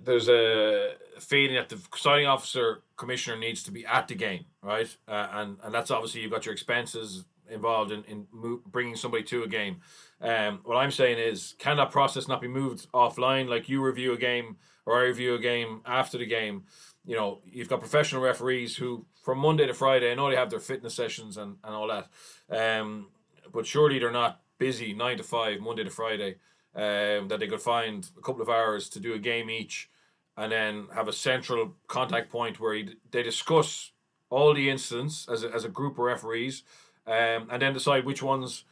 there's 0.03 0.29
a 0.29 0.93
feeling 1.19 1.55
that 1.55 1.69
the 1.69 1.79
citing 1.95 2.27
officer 2.27 2.83
commissioner 2.95 3.37
needs 3.37 3.63
to 3.63 3.71
be 3.71 3.85
at 3.85 4.07
the 4.07 4.15
game, 4.15 4.45
right? 4.67 4.97
Uh, 5.07 5.27
and 5.31 5.57
and 5.63 5.73
that's 5.73 5.89
obviously 5.89 6.21
you've 6.21 6.31
got 6.31 6.45
your 6.45 6.53
expenses 6.53 7.23
involved 7.49 7.91
in 7.91 8.03
in 8.03 8.27
mo- 8.31 8.61
bringing 8.67 8.97
somebody 8.97 9.23
to 9.23 9.43
a 9.43 9.47
game. 9.47 9.77
Um, 10.21 10.59
what 10.65 10.75
I'm 10.75 10.91
saying 10.91 11.19
is, 11.19 11.55
can 11.57 11.77
that 11.77 11.89
process 11.89 12.27
not 12.27 12.41
be 12.41 12.49
moved 12.49 12.91
offline? 12.91 13.47
Like 13.47 13.69
you 13.69 13.81
review 13.81 14.11
a 14.11 14.17
game 14.17 14.57
or 14.85 14.99
I 14.99 15.03
review 15.03 15.35
a 15.35 15.39
game 15.39 15.81
after 15.85 16.17
the 16.17 16.25
game. 16.25 16.63
You 17.05 17.15
know, 17.15 17.39
you've 17.45 17.69
got 17.69 17.79
professional 17.79 18.21
referees 18.21 18.75
who, 18.75 19.05
from 19.23 19.39
Monday 19.39 19.65
to 19.65 19.73
Friday, 19.73 20.11
I 20.11 20.15
know 20.15 20.29
they 20.29 20.35
have 20.35 20.49
their 20.49 20.59
fitness 20.59 20.93
sessions 20.93 21.37
and, 21.37 21.55
and 21.63 21.73
all 21.73 21.87
that. 21.87 22.09
Um, 22.49 23.07
but 23.53 23.65
surely 23.65 23.99
they're 23.99 24.11
not 24.11 24.41
busy 24.57 24.93
nine 24.93 25.17
to 25.17 25.23
five, 25.23 25.61
Monday 25.61 25.85
to 25.85 25.89
Friday 25.89 26.35
um, 26.75 27.29
that 27.29 27.39
they 27.39 27.47
could 27.47 27.61
find 27.61 28.09
a 28.17 28.21
couple 28.21 28.41
of 28.41 28.49
hours 28.49 28.89
to 28.89 28.99
do 28.99 29.13
a 29.13 29.19
game 29.19 29.49
each 29.49 29.89
and 30.35 30.51
then 30.51 30.87
have 30.93 31.07
a 31.07 31.13
central 31.13 31.75
contact 31.87 32.29
point 32.29 32.59
where 32.59 32.83
they 33.11 33.23
discuss 33.23 33.91
all 34.29 34.53
the 34.53 34.69
incidents 34.69 35.27
as 35.31 35.43
a, 35.43 35.53
as 35.53 35.63
a 35.63 35.69
group 35.69 35.93
of 35.93 35.99
referees 35.99 36.63
um, 37.05 37.47
and 37.49 37.61
then 37.61 37.73
decide 37.73 38.05
which 38.05 38.21
ones 38.21 38.63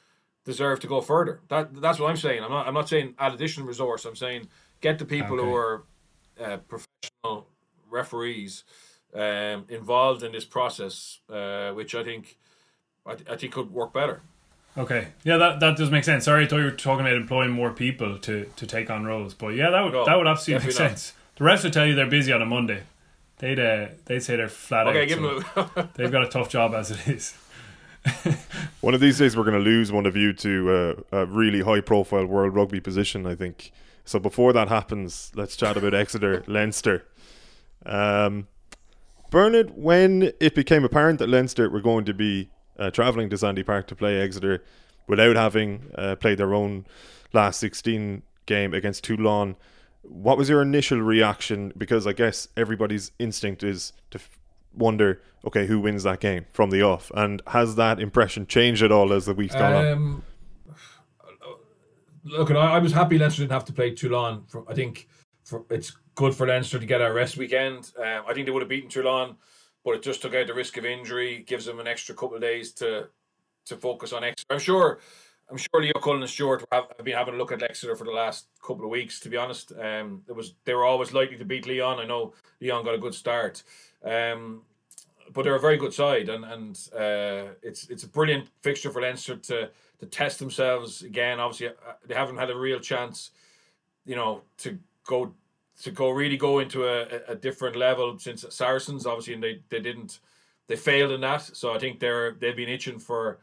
deserve 0.44 0.80
to 0.82 0.88
go 0.88 1.02
further. 1.02 1.40
That 1.50 1.82
That's 1.82 2.00
what 2.00 2.10
I'm 2.10 2.18
saying. 2.18 2.44
I'm 2.44 2.52
not, 2.52 2.68
I'm 2.68 2.74
not 2.74 2.90
saying 2.90 3.16
add 3.18 3.34
additional 3.34 3.68
resource. 3.68 4.06
I'm 4.06 4.16
saying 4.16 4.48
get 4.82 5.00
the 5.00 5.06
people 5.06 5.40
okay. 5.40 5.46
who 5.46 5.56
are 5.56 5.84
uh, 6.40 6.58
professional 6.58 7.48
referees 7.90 8.64
um, 9.14 9.66
involved 9.70 10.24
in 10.24 10.32
this 10.32 10.46
process, 10.46 11.20
uh, 11.30 11.72
which 11.72 11.96
I 11.96 12.04
think 12.04 12.38
I, 13.06 13.16
th- 13.16 13.30
I 13.30 13.36
think 13.38 13.54
could 13.54 13.72
work 13.72 13.94
better. 13.94 14.22
Okay, 14.78 15.08
yeah, 15.24 15.38
that, 15.38 15.62
that 15.62 15.78
does 15.78 15.90
make 15.90 16.04
sense. 16.04 16.26
Sorry, 16.26 16.44
I 16.44 16.48
thought 16.48 16.58
you 16.58 16.66
were 16.66 16.72
talking 16.72 17.06
about 17.06 17.16
employing 17.16 17.52
more 17.52 17.72
people 17.72 18.20
to, 18.20 18.46
to 18.58 18.68
take 18.68 18.90
on 18.90 19.06
roles, 19.06 19.34
but 19.34 19.50
yeah, 19.50 19.70
that 19.70 19.82
would 19.82 19.94
no, 19.94 20.04
that 20.06 20.18
would 20.18 20.28
absolutely 20.28 20.68
make 20.68 20.76
sense. 20.76 21.14
Not. 21.14 21.38
The 21.38 21.44
rest 21.46 21.64
would 21.64 21.72
tell 21.72 21.86
you 21.86 21.96
they're 21.96 22.08
busy 22.08 22.34
on 22.34 22.42
a 22.42 22.46
Monday. 22.46 22.84
They'd 23.38 23.60
uh, 23.60 23.88
they'd 24.06 24.22
say 24.22 24.36
they're 24.36 24.48
flat 24.48 24.88
okay, 24.88 25.04
out. 25.04 25.08
Give 25.08 25.20
so 25.20 25.40
them 25.40 25.90
they've 25.96 26.12
got 26.12 26.24
a 26.24 26.30
tough 26.30 26.50
job 26.50 26.74
as 26.74 26.92
it 26.92 27.08
is. 27.08 27.38
one 28.82 28.94
of 28.94 29.02
these 29.02 29.18
days, 29.18 29.36
we're 29.36 29.44
going 29.44 29.58
to 29.58 29.64
lose 29.64 29.92
one 29.92 30.06
of 30.06 30.16
you 30.16 30.32
to 30.32 31.04
uh, 31.12 31.20
a 31.22 31.26
really 31.26 31.62
high 31.62 31.82
profile 31.82 32.26
World 32.26 32.56
Rugby 32.56 32.80
position. 32.80 33.26
I 33.26 33.36
think. 33.36 33.72
So 34.06 34.20
before 34.20 34.54
that 34.54 34.68
happens, 34.68 35.32
let's 35.36 35.56
chat 35.56 35.78
about 35.78 35.94
Exeter 35.94 36.44
Leinster. 36.48 37.06
Um, 37.86 38.48
Bernard, 39.32 39.72
when 39.76 40.32
it 40.40 40.54
became 40.54 40.84
apparent 40.86 41.18
that 41.20 41.28
Leinster 41.28 41.70
were 41.70 41.82
going 41.82 42.06
to 42.06 42.14
be 42.14 42.50
uh, 42.78 42.92
travelling 42.92 43.30
to 43.32 43.38
Sandy 43.38 43.64
Park 43.64 43.88
to 43.88 43.96
play 43.96 44.22
Exeter. 44.22 44.64
without 45.08 45.36
having 45.36 45.92
uh, 45.98 46.16
played 46.16 46.38
their 46.38 46.54
own 46.54 46.86
last 47.34 47.60
16 47.60 48.22
game 48.46 48.74
against 48.74 49.04
Toulon. 49.04 49.56
What 50.08 50.38
was 50.38 50.50
your 50.50 50.62
initial 50.62 51.00
reaction? 51.02 51.74
Because 51.78 52.08
I 52.08 52.14
guess 52.14 52.48
everybody's 52.56 53.12
instinct 53.20 53.64
is 53.64 53.94
to 54.12 54.20
wonder, 54.74 55.22
okay, 55.46 55.66
who 55.66 55.80
wins 55.80 56.04
that 56.04 56.20
game 56.20 56.46
from 56.54 56.70
the 56.70 56.82
off? 56.82 57.12
And 57.16 57.42
has 57.48 57.76
that 57.76 58.00
impression 58.00 58.48
changed 58.48 58.84
at 58.84 58.92
all 58.92 59.14
as 59.14 59.26
the 59.26 59.34
week's 59.34 59.56
gone 59.56 59.74
on? 59.74 59.92
Um, 59.92 60.24
look, 62.24 62.52
I, 62.52 62.56
I 62.56 62.80
was 62.80 62.92
happy 62.92 63.18
Leinster 63.18 63.42
didn't 63.42 63.54
have 63.54 63.66
to 63.66 63.74
play 63.74 63.92
Toulon. 63.92 64.44
For, 64.48 64.70
I 64.70 64.74
think 64.74 65.08
for, 65.44 65.64
it's 65.70 65.96
good 66.16 66.34
for 66.34 66.48
Leinster 66.48 66.80
to 66.80 66.86
get 66.86 67.02
a 67.02 67.12
rest 67.12 67.38
weekend. 67.38 67.92
Um, 67.98 68.24
I 68.28 68.34
think 68.34 68.46
they 68.46 68.52
would 68.52 68.62
have 68.62 68.70
beaten 68.70 68.90
Toulon, 68.90 69.36
but 69.84 69.96
it 69.96 70.02
just 70.02 70.22
took 70.22 70.34
out 70.36 70.48
the 70.48 70.54
risk 70.54 70.78
of 70.78 70.86
injury, 70.86 71.44
gives 71.46 71.66
them 71.66 71.80
an 71.80 71.88
extra 71.88 72.16
couple 72.16 72.36
of 72.36 72.42
days 72.42 72.72
to 72.74 73.10
to 73.66 73.76
focus 73.76 74.14
on 74.14 74.24
Exeter. 74.24 74.54
I'm 74.54 74.60
sure. 74.60 75.00
I'm 75.50 75.58
sure 75.58 75.82
Leo 75.82 75.94
Cullen 76.02 76.22
and 76.22 76.30
Stuart 76.30 76.66
have 76.72 76.86
been 77.04 77.16
having 77.16 77.36
a 77.36 77.38
look 77.38 77.52
at 77.52 77.62
Exeter 77.62 77.96
for 77.96 78.04
the 78.04 78.12
last 78.12 78.48
couple 78.66 78.84
of 78.84 78.90
weeks. 78.90 79.20
To 79.22 79.30
be 79.30 79.38
honest, 79.38 79.72
um, 79.80 80.24
it 80.28 80.36
was 80.36 80.56
they 80.66 80.74
were 80.74 80.86
always 80.86 81.14
likely 81.14 81.38
to 81.38 81.46
beat 81.46 81.68
Lyon. 81.68 82.00
I 82.00 82.06
know 82.06 82.34
Lyon 82.60 82.84
got 82.84 82.96
a 82.96 83.00
good 83.00 83.14
start, 83.14 83.62
um, 84.04 84.64
but 85.34 85.44
they're 85.44 85.56
a 85.56 85.60
very 85.60 85.78
good 85.78 85.94
side, 85.94 86.30
and 86.30 86.44
and 86.46 86.90
uh, 86.96 87.54
it's 87.62 87.90
it's 87.90 88.04
a 88.04 88.08
brilliant 88.08 88.50
fixture 88.62 88.92
for 88.92 89.02
Leinster 89.02 89.36
to 89.36 89.70
to 90.00 90.06
test 90.08 90.40
themselves 90.40 91.04
again. 91.04 91.40
Obviously, 91.40 91.68
uh, 91.68 91.94
they 92.08 92.16
haven't 92.16 92.38
had 92.38 92.50
a 92.50 92.58
real 92.58 92.80
chance, 92.80 93.30
you 94.04 94.16
know, 94.16 94.42
to 94.58 94.80
go 95.06 95.32
to 95.84 95.92
go 95.92 96.10
really 96.10 96.38
go 96.38 96.60
into 96.60 96.88
a, 96.88 97.06
a 97.28 97.36
different 97.36 97.76
level 97.76 98.18
since 98.18 98.44
Saracens. 98.50 99.06
Obviously, 99.06 99.36
and 99.36 99.44
they 99.44 99.62
they 99.70 99.80
didn't 99.80 100.20
they 100.68 100.76
failed 100.76 101.12
in 101.12 101.22
that. 101.22 101.44
So 101.44 101.72
I 101.72 101.78
think 101.78 102.00
they're 102.00 102.32
they've 102.32 102.56
been 102.56 102.70
itching 102.70 102.98
for 102.98 103.38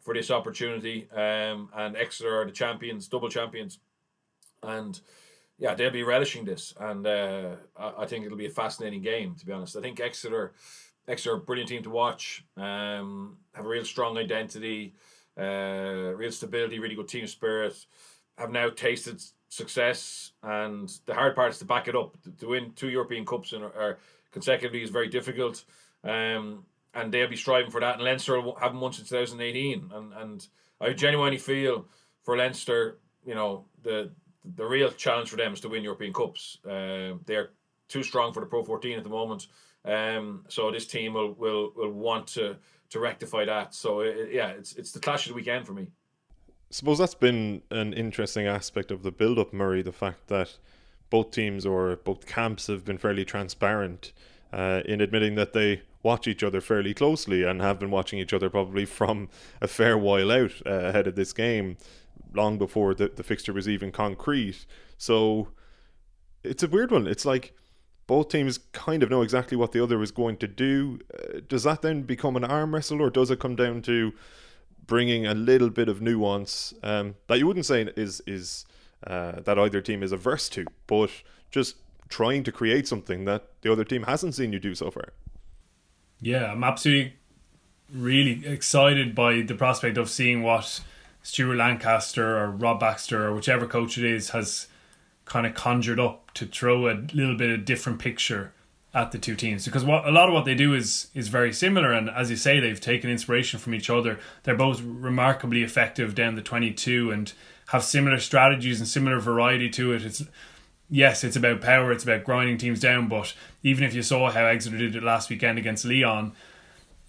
for 0.00 0.14
this 0.14 0.30
opportunity. 0.30 1.08
Um, 1.10 1.68
and 1.74 1.96
Exeter 1.96 2.40
are 2.40 2.44
the 2.44 2.52
champions, 2.52 3.08
double 3.08 3.28
champions, 3.28 3.78
and 4.62 5.00
yeah, 5.58 5.74
they'll 5.74 5.90
be 5.90 6.02
relishing 6.02 6.44
this. 6.44 6.74
And 6.78 7.06
uh, 7.06 7.56
I, 7.76 7.92
I 7.98 8.06
think 8.06 8.24
it'll 8.24 8.38
be 8.38 8.46
a 8.46 8.50
fascinating 8.50 9.02
game. 9.02 9.34
To 9.36 9.46
be 9.46 9.52
honest, 9.52 9.76
I 9.76 9.80
think 9.80 10.00
Exeter. 10.00 10.52
Exeter, 11.08 11.34
a 11.34 11.40
brilliant 11.40 11.68
team 11.68 11.82
to 11.82 11.90
watch. 11.90 12.44
Um, 12.56 13.38
have 13.54 13.64
a 13.64 13.68
real 13.68 13.84
strong 13.84 14.16
identity, 14.16 14.94
uh, 15.36 16.12
real 16.14 16.30
stability, 16.30 16.78
really 16.78 16.94
good 16.94 17.08
team 17.08 17.26
spirit. 17.26 17.74
Have 18.38 18.52
now 18.52 18.68
tasted 18.70 19.20
success, 19.48 20.32
and 20.42 20.88
the 21.06 21.14
hard 21.14 21.34
part 21.34 21.52
is 21.52 21.58
to 21.58 21.64
back 21.64 21.88
it 21.88 21.96
up. 21.96 22.16
To 22.38 22.48
win 22.48 22.72
two 22.76 22.90
European 22.90 23.26
Cups 23.26 23.52
in, 23.52 23.62
or 23.62 23.98
consecutively 24.30 24.82
is 24.82 24.90
very 24.90 25.08
difficult. 25.08 25.64
Um, 26.04 26.64
and 26.94 27.12
they'll 27.12 27.28
be 27.28 27.36
striving 27.36 27.70
for 27.70 27.80
that. 27.80 27.96
And 27.96 28.04
Leinster 28.04 28.40
haven't 28.60 28.80
won 28.80 28.92
since 28.92 29.08
2018. 29.08 29.90
And 29.92 30.12
and 30.14 30.46
I 30.80 30.92
genuinely 30.92 31.38
feel 31.38 31.86
for 32.22 32.36
Leinster, 32.36 32.98
you 33.24 33.34
know, 33.34 33.66
the 33.82 34.10
the 34.56 34.64
real 34.64 34.90
challenge 34.90 35.28
for 35.30 35.36
them 35.36 35.52
is 35.52 35.60
to 35.60 35.68
win 35.68 35.84
European 35.84 36.12
Cups. 36.12 36.58
Uh, 36.64 37.14
they're 37.26 37.50
too 37.88 38.02
strong 38.02 38.32
for 38.32 38.40
the 38.40 38.46
Pro 38.46 38.64
14 38.64 38.96
at 38.96 39.04
the 39.04 39.10
moment. 39.10 39.48
Um, 39.84 40.44
so 40.48 40.70
this 40.70 40.86
team 40.86 41.14
will, 41.14 41.34
will 41.34 41.72
will 41.74 41.92
want 41.92 42.26
to 42.28 42.56
to 42.90 43.00
rectify 43.00 43.44
that. 43.44 43.74
So 43.74 44.00
it, 44.00 44.30
yeah, 44.32 44.48
it's 44.48 44.74
it's 44.74 44.92
the 44.92 45.00
clash 45.00 45.26
of 45.26 45.30
the 45.30 45.36
weekend 45.36 45.66
for 45.66 45.72
me. 45.72 45.88
suppose 46.70 46.98
that's 46.98 47.14
been 47.14 47.62
an 47.70 47.92
interesting 47.92 48.46
aspect 48.46 48.90
of 48.90 49.02
the 49.02 49.12
build 49.12 49.38
up, 49.38 49.52
Murray, 49.52 49.82
the 49.82 49.92
fact 49.92 50.28
that 50.28 50.58
both 51.08 51.30
teams 51.30 51.66
or 51.66 51.96
both 51.96 52.26
camps 52.26 52.68
have 52.68 52.84
been 52.84 52.98
fairly 52.98 53.24
transparent 53.24 54.12
uh, 54.52 54.82
in 54.84 55.00
admitting 55.00 55.34
that 55.36 55.52
they 55.52 55.82
watch 56.02 56.26
each 56.26 56.42
other 56.42 56.60
fairly 56.60 56.94
closely 56.94 57.42
and 57.44 57.60
have 57.60 57.78
been 57.78 57.90
watching 57.90 58.18
each 58.18 58.32
other 58.32 58.48
probably 58.48 58.84
from 58.84 59.28
a 59.60 59.68
fair 59.68 59.98
while 59.98 60.30
out 60.30 60.52
uh, 60.66 60.70
ahead 60.70 61.06
of 61.06 61.14
this 61.14 61.32
game, 61.32 61.76
long 62.34 62.58
before 62.58 62.94
the, 62.94 63.08
the 63.08 63.22
fixture 63.22 63.52
was 63.52 63.68
even 63.68 63.92
concrete. 63.92 64.66
So 64.96 65.48
it's 66.42 66.62
a 66.62 66.68
weird 66.68 66.90
one. 66.90 67.06
It's 67.06 67.26
like 67.26 67.54
both 68.06 68.28
teams 68.28 68.58
kind 68.72 69.02
of 69.02 69.10
know 69.10 69.22
exactly 69.22 69.56
what 69.56 69.72
the 69.72 69.82
other 69.82 70.02
is 70.02 70.10
going 70.10 70.36
to 70.38 70.48
do. 70.48 70.98
Uh, 71.14 71.40
does 71.46 71.62
that 71.64 71.82
then 71.82 72.02
become 72.02 72.36
an 72.36 72.44
arm 72.44 72.74
wrestle, 72.74 73.00
or 73.00 73.10
does 73.10 73.30
it 73.30 73.38
come 73.38 73.56
down 73.56 73.82
to 73.82 74.12
bringing 74.86 75.26
a 75.26 75.34
little 75.34 75.70
bit 75.70 75.88
of 75.88 76.02
nuance 76.02 76.74
um, 76.82 77.14
that 77.28 77.38
you 77.38 77.46
wouldn't 77.46 77.66
say 77.66 77.82
is 77.96 78.20
is 78.26 78.64
uh, 79.06 79.40
that 79.40 79.58
either 79.58 79.80
team 79.80 80.02
is 80.02 80.12
averse 80.12 80.48
to, 80.48 80.64
but 80.86 81.10
just 81.50 81.76
trying 82.10 82.44
to 82.44 82.52
create 82.52 82.86
something 82.86 83.24
that 83.24 83.48
the 83.62 83.72
other 83.72 83.84
team 83.84 84.02
hasn't 84.02 84.34
seen 84.34 84.52
you 84.52 84.58
do 84.58 84.74
so 84.74 84.90
far? 84.90 85.12
Yeah, 86.20 86.52
I'm 86.52 86.62
absolutely 86.62 87.14
really 87.92 88.46
excited 88.46 89.14
by 89.14 89.40
the 89.40 89.54
prospect 89.54 89.96
of 89.96 90.10
seeing 90.10 90.42
what 90.42 90.80
Stuart 91.22 91.56
Lancaster 91.56 92.38
or 92.38 92.50
Rob 92.50 92.80
Baxter 92.80 93.26
or 93.26 93.34
whichever 93.34 93.66
coach 93.66 93.96
it 93.96 94.04
is 94.04 94.30
has 94.30 94.66
kind 95.24 95.46
of 95.46 95.54
conjured 95.54 96.00
up 96.00 96.32
to 96.34 96.46
throw 96.46 96.88
a 96.88 96.94
little 97.12 97.36
bit 97.36 97.50
of 97.50 97.64
different 97.64 97.98
picture 97.98 98.52
at 98.92 99.12
the 99.12 99.18
two 99.18 99.36
teams. 99.36 99.64
Because 99.64 99.84
what 99.84 100.06
a 100.06 100.10
lot 100.10 100.28
of 100.28 100.34
what 100.34 100.44
they 100.44 100.54
do 100.54 100.74
is 100.74 101.08
is 101.14 101.28
very 101.28 101.52
similar. 101.52 101.92
And 101.92 102.10
as 102.10 102.30
you 102.30 102.36
say 102.36 102.58
they've 102.58 102.80
taken 102.80 103.10
inspiration 103.10 103.58
from 103.58 103.74
each 103.74 103.88
other. 103.88 104.18
They're 104.42 104.56
both 104.56 104.80
remarkably 104.82 105.62
effective 105.62 106.14
down 106.14 106.34
the 106.34 106.42
22 106.42 107.10
and 107.10 107.32
have 107.68 107.84
similar 107.84 108.18
strategies 108.18 108.80
and 108.80 108.88
similar 108.88 109.20
variety 109.20 109.70
to 109.70 109.92
it. 109.92 110.04
It's 110.04 110.24
yes 110.90 111.24
it's 111.24 111.36
about 111.36 111.60
power 111.60 111.92
it's 111.92 112.04
about 112.04 112.24
grinding 112.24 112.58
teams 112.58 112.80
down 112.80 113.08
but 113.08 113.32
even 113.62 113.84
if 113.84 113.94
you 113.94 114.02
saw 114.02 114.30
how 114.30 114.44
Exeter 114.44 114.76
did 114.76 114.96
it 114.96 115.02
last 115.02 115.30
weekend 115.30 115.58
against 115.58 115.84
Lyon 115.84 116.32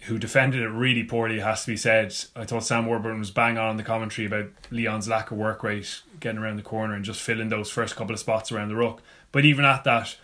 who 0.02 0.18
defended 0.18 0.60
it 0.60 0.68
really 0.68 1.04
poorly, 1.04 1.36
it 1.36 1.42
has 1.42 1.64
to 1.64 1.70
be 1.70 1.76
said. 1.76 2.14
I 2.34 2.44
thought 2.44 2.64
Sam 2.64 2.86
Warburton 2.86 3.20
was 3.20 3.30
bang 3.30 3.56
on 3.56 3.72
in 3.72 3.76
the 3.76 3.84
commentary 3.84 4.26
about 4.26 4.46
Lyon's 4.70 5.08
lack 5.08 5.30
of 5.30 5.38
work 5.38 5.62
rate, 5.62 6.02
getting 6.18 6.40
around 6.40 6.56
the 6.56 6.62
corner 6.62 6.94
and 6.94 7.04
just 7.04 7.20
filling 7.20 7.50
those 7.50 7.70
first 7.70 7.94
couple 7.94 8.12
of 8.12 8.18
spots 8.18 8.50
around 8.50 8.68
the 8.68 8.74
ruck. 8.74 9.00
But 9.30 9.44
even 9.44 9.64
at 9.64 9.84
that, 9.84 10.16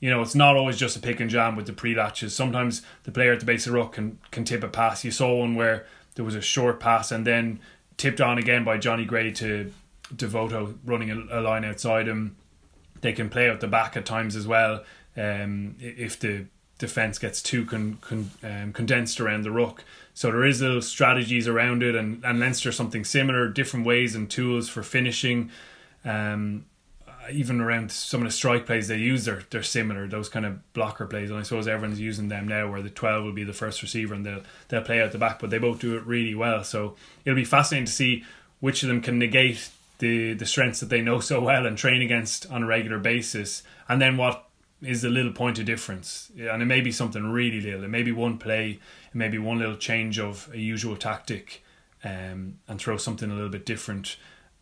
you 0.00 0.08
know, 0.08 0.22
it's 0.22 0.34
not 0.34 0.56
always 0.56 0.78
just 0.78 0.96
a 0.96 1.00
pick 1.00 1.20
and 1.20 1.28
jam 1.28 1.54
with 1.54 1.66
the 1.66 1.74
pre 1.74 1.94
latches. 1.94 2.34
Sometimes 2.34 2.80
the 3.04 3.12
player 3.12 3.32
at 3.32 3.40
the 3.40 3.46
base 3.46 3.66
of 3.66 3.72
the 3.72 3.78
ruck 3.78 3.92
can, 3.92 4.18
can 4.30 4.44
tip 4.44 4.64
a 4.64 4.68
pass. 4.68 5.04
You 5.04 5.10
saw 5.10 5.40
one 5.40 5.54
where 5.54 5.86
there 6.14 6.24
was 6.24 6.34
a 6.34 6.40
short 6.40 6.80
pass 6.80 7.12
and 7.12 7.26
then 7.26 7.60
tipped 7.98 8.22
on 8.22 8.38
again 8.38 8.64
by 8.64 8.78
Jonny 8.78 9.04
Gray 9.04 9.32
to 9.32 9.70
Devoto 10.14 10.78
running 10.84 11.10
a, 11.10 11.40
a 11.40 11.40
line 11.42 11.64
outside 11.64 12.08
him. 12.08 12.36
They 13.00 13.12
can 13.12 13.28
play 13.28 13.48
out 13.48 13.60
the 13.60 13.68
back 13.68 13.96
at 13.96 14.06
times 14.06 14.36
as 14.36 14.46
well. 14.46 14.84
Um, 15.16 15.76
if 15.78 16.18
the 16.18 16.46
defense 16.78 17.18
gets 17.18 17.42
too 17.42 17.64
con, 17.64 17.98
con, 18.00 18.30
um, 18.42 18.72
condensed 18.72 19.20
around 19.20 19.42
the 19.42 19.50
ruck. 19.50 19.82
So 20.12 20.30
there 20.30 20.44
is 20.44 20.60
little 20.60 20.82
strategies 20.82 21.48
around 21.48 21.82
it, 21.82 21.94
and, 21.94 22.24
and 22.24 22.38
Leinster 22.38 22.72
something 22.72 23.04
similar, 23.04 23.48
different 23.48 23.86
ways 23.86 24.14
and 24.14 24.30
tools 24.30 24.68
for 24.68 24.82
finishing. 24.82 25.50
Um, 26.04 26.66
even 27.32 27.60
around 27.60 27.90
some 27.90 28.22
of 28.22 28.28
the 28.28 28.32
strike 28.32 28.66
plays 28.66 28.88
they 28.88 28.98
use, 28.98 29.24
they're, 29.24 29.42
they're 29.50 29.62
similar. 29.62 30.06
Those 30.06 30.28
kind 30.28 30.46
of 30.46 30.72
blocker 30.74 31.06
plays, 31.06 31.30
and 31.30 31.38
I 31.38 31.42
suppose 31.42 31.66
everyone's 31.66 31.98
using 31.98 32.28
them 32.28 32.46
now, 32.46 32.70
where 32.70 32.82
the 32.82 32.90
twelve 32.90 33.24
will 33.24 33.32
be 33.32 33.42
the 33.42 33.52
first 33.52 33.82
receiver 33.82 34.14
and 34.14 34.24
they'll 34.24 34.42
they'll 34.68 34.82
play 34.82 35.02
out 35.02 35.12
the 35.12 35.18
back, 35.18 35.40
but 35.40 35.50
they 35.50 35.58
both 35.58 35.80
do 35.80 35.96
it 35.96 36.06
really 36.06 36.34
well. 36.34 36.62
So 36.62 36.94
it'll 37.24 37.34
be 37.34 37.44
fascinating 37.44 37.86
to 37.86 37.92
see 37.92 38.24
which 38.60 38.82
of 38.82 38.88
them 38.88 39.00
can 39.00 39.18
negate 39.18 39.70
the 39.98 40.34
the 40.34 40.46
strengths 40.46 40.80
that 40.80 40.88
they 40.88 41.00
know 41.00 41.20
so 41.20 41.40
well 41.40 41.66
and 41.66 41.76
train 41.76 42.02
against 42.02 42.50
on 42.50 42.62
a 42.62 42.66
regular 42.66 42.98
basis, 42.98 43.62
and 43.88 44.00
then 44.00 44.16
what 44.16 44.46
is 44.82 45.02
the 45.02 45.08
little 45.08 45.32
point 45.32 45.58
of 45.58 45.64
difference. 45.64 46.30
And 46.38 46.62
it 46.62 46.66
may 46.66 46.80
be 46.80 46.92
something 46.92 47.24
really 47.24 47.60
little. 47.60 47.84
It 47.84 47.88
may 47.88 48.02
be 48.02 48.12
one 48.12 48.38
play, 48.38 48.78
it 49.12 49.14
may 49.14 49.28
be 49.28 49.38
one 49.38 49.58
little 49.58 49.76
change 49.76 50.18
of 50.18 50.48
a 50.52 50.58
usual 50.58 50.96
tactic 50.96 51.64
um, 52.04 52.58
and 52.68 52.78
throw 52.78 52.96
something 52.96 53.30
a 53.30 53.34
little 53.34 53.48
bit 53.48 53.66
different. 53.66 54.16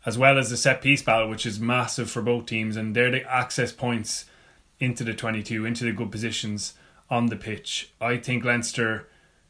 As 0.06 0.18
well 0.18 0.38
as 0.38 0.50
the 0.50 0.56
set 0.56 0.82
piece 0.82 1.02
battle, 1.02 1.28
which 1.28 1.46
is 1.46 1.58
massive 1.58 2.10
for 2.10 2.22
both 2.22 2.46
teams. 2.46 2.76
And 2.76 2.94
they're 2.94 3.10
the 3.10 3.30
access 3.30 3.72
points 3.72 4.26
into 4.78 5.02
the 5.02 5.14
22, 5.14 5.64
into 5.64 5.84
the 5.84 5.92
good 5.92 6.12
positions 6.12 6.74
on 7.10 7.26
the 7.26 7.36
pitch. 7.36 7.92
I 8.00 8.18
think 8.18 8.44
Leinster, 8.44 9.08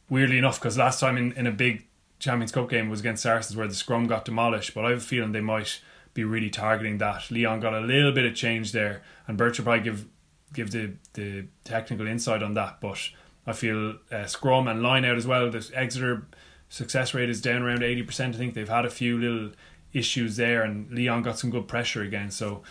weirdly 0.08 0.38
enough, 0.38 0.60
because 0.60 0.78
last 0.78 1.00
time 1.00 1.16
in, 1.16 1.32
in 1.32 1.46
a 1.46 1.52
big 1.52 1.86
Champions 2.24 2.52
Cup 2.52 2.70
game 2.70 2.88
was 2.88 3.00
against 3.00 3.22
Saracens 3.22 3.56
where 3.56 3.68
the 3.68 3.74
scrum 3.74 4.06
got 4.06 4.24
demolished, 4.24 4.74
but 4.74 4.86
I 4.86 4.90
have 4.90 4.98
a 4.98 5.02
feeling 5.02 5.32
they 5.32 5.42
might 5.42 5.80
be 6.14 6.24
really 6.24 6.48
targeting 6.48 6.96
that. 6.98 7.30
Lyon 7.30 7.60
got 7.60 7.74
a 7.74 7.80
little 7.80 8.12
bit 8.12 8.24
of 8.24 8.34
change 8.34 8.72
there, 8.72 9.02
and 9.28 9.36
Birch 9.36 9.58
will 9.58 9.64
probably 9.64 9.84
give 9.84 10.06
give 10.54 10.70
the 10.70 10.94
the 11.12 11.46
technical 11.64 12.06
insight 12.06 12.42
on 12.42 12.54
that. 12.54 12.80
But 12.80 12.98
I 13.46 13.52
feel 13.52 13.96
uh, 14.10 14.24
scrum 14.24 14.68
and 14.68 14.82
line 14.82 15.04
out 15.04 15.16
as 15.16 15.26
well. 15.26 15.50
The 15.50 15.70
Exeter 15.74 16.26
success 16.70 17.12
rate 17.12 17.28
is 17.28 17.42
down 17.42 17.62
around 17.62 17.82
eighty 17.82 18.02
percent. 18.02 18.34
I 18.34 18.38
think 18.38 18.54
they've 18.54 18.68
had 18.68 18.86
a 18.86 18.90
few 18.90 19.18
little 19.18 19.50
issues 19.92 20.36
there, 20.36 20.62
and 20.62 20.90
Lyon 20.90 21.22
got 21.22 21.38
some 21.38 21.50
good 21.50 21.68
pressure 21.68 22.02
again. 22.02 22.30
So 22.30 22.62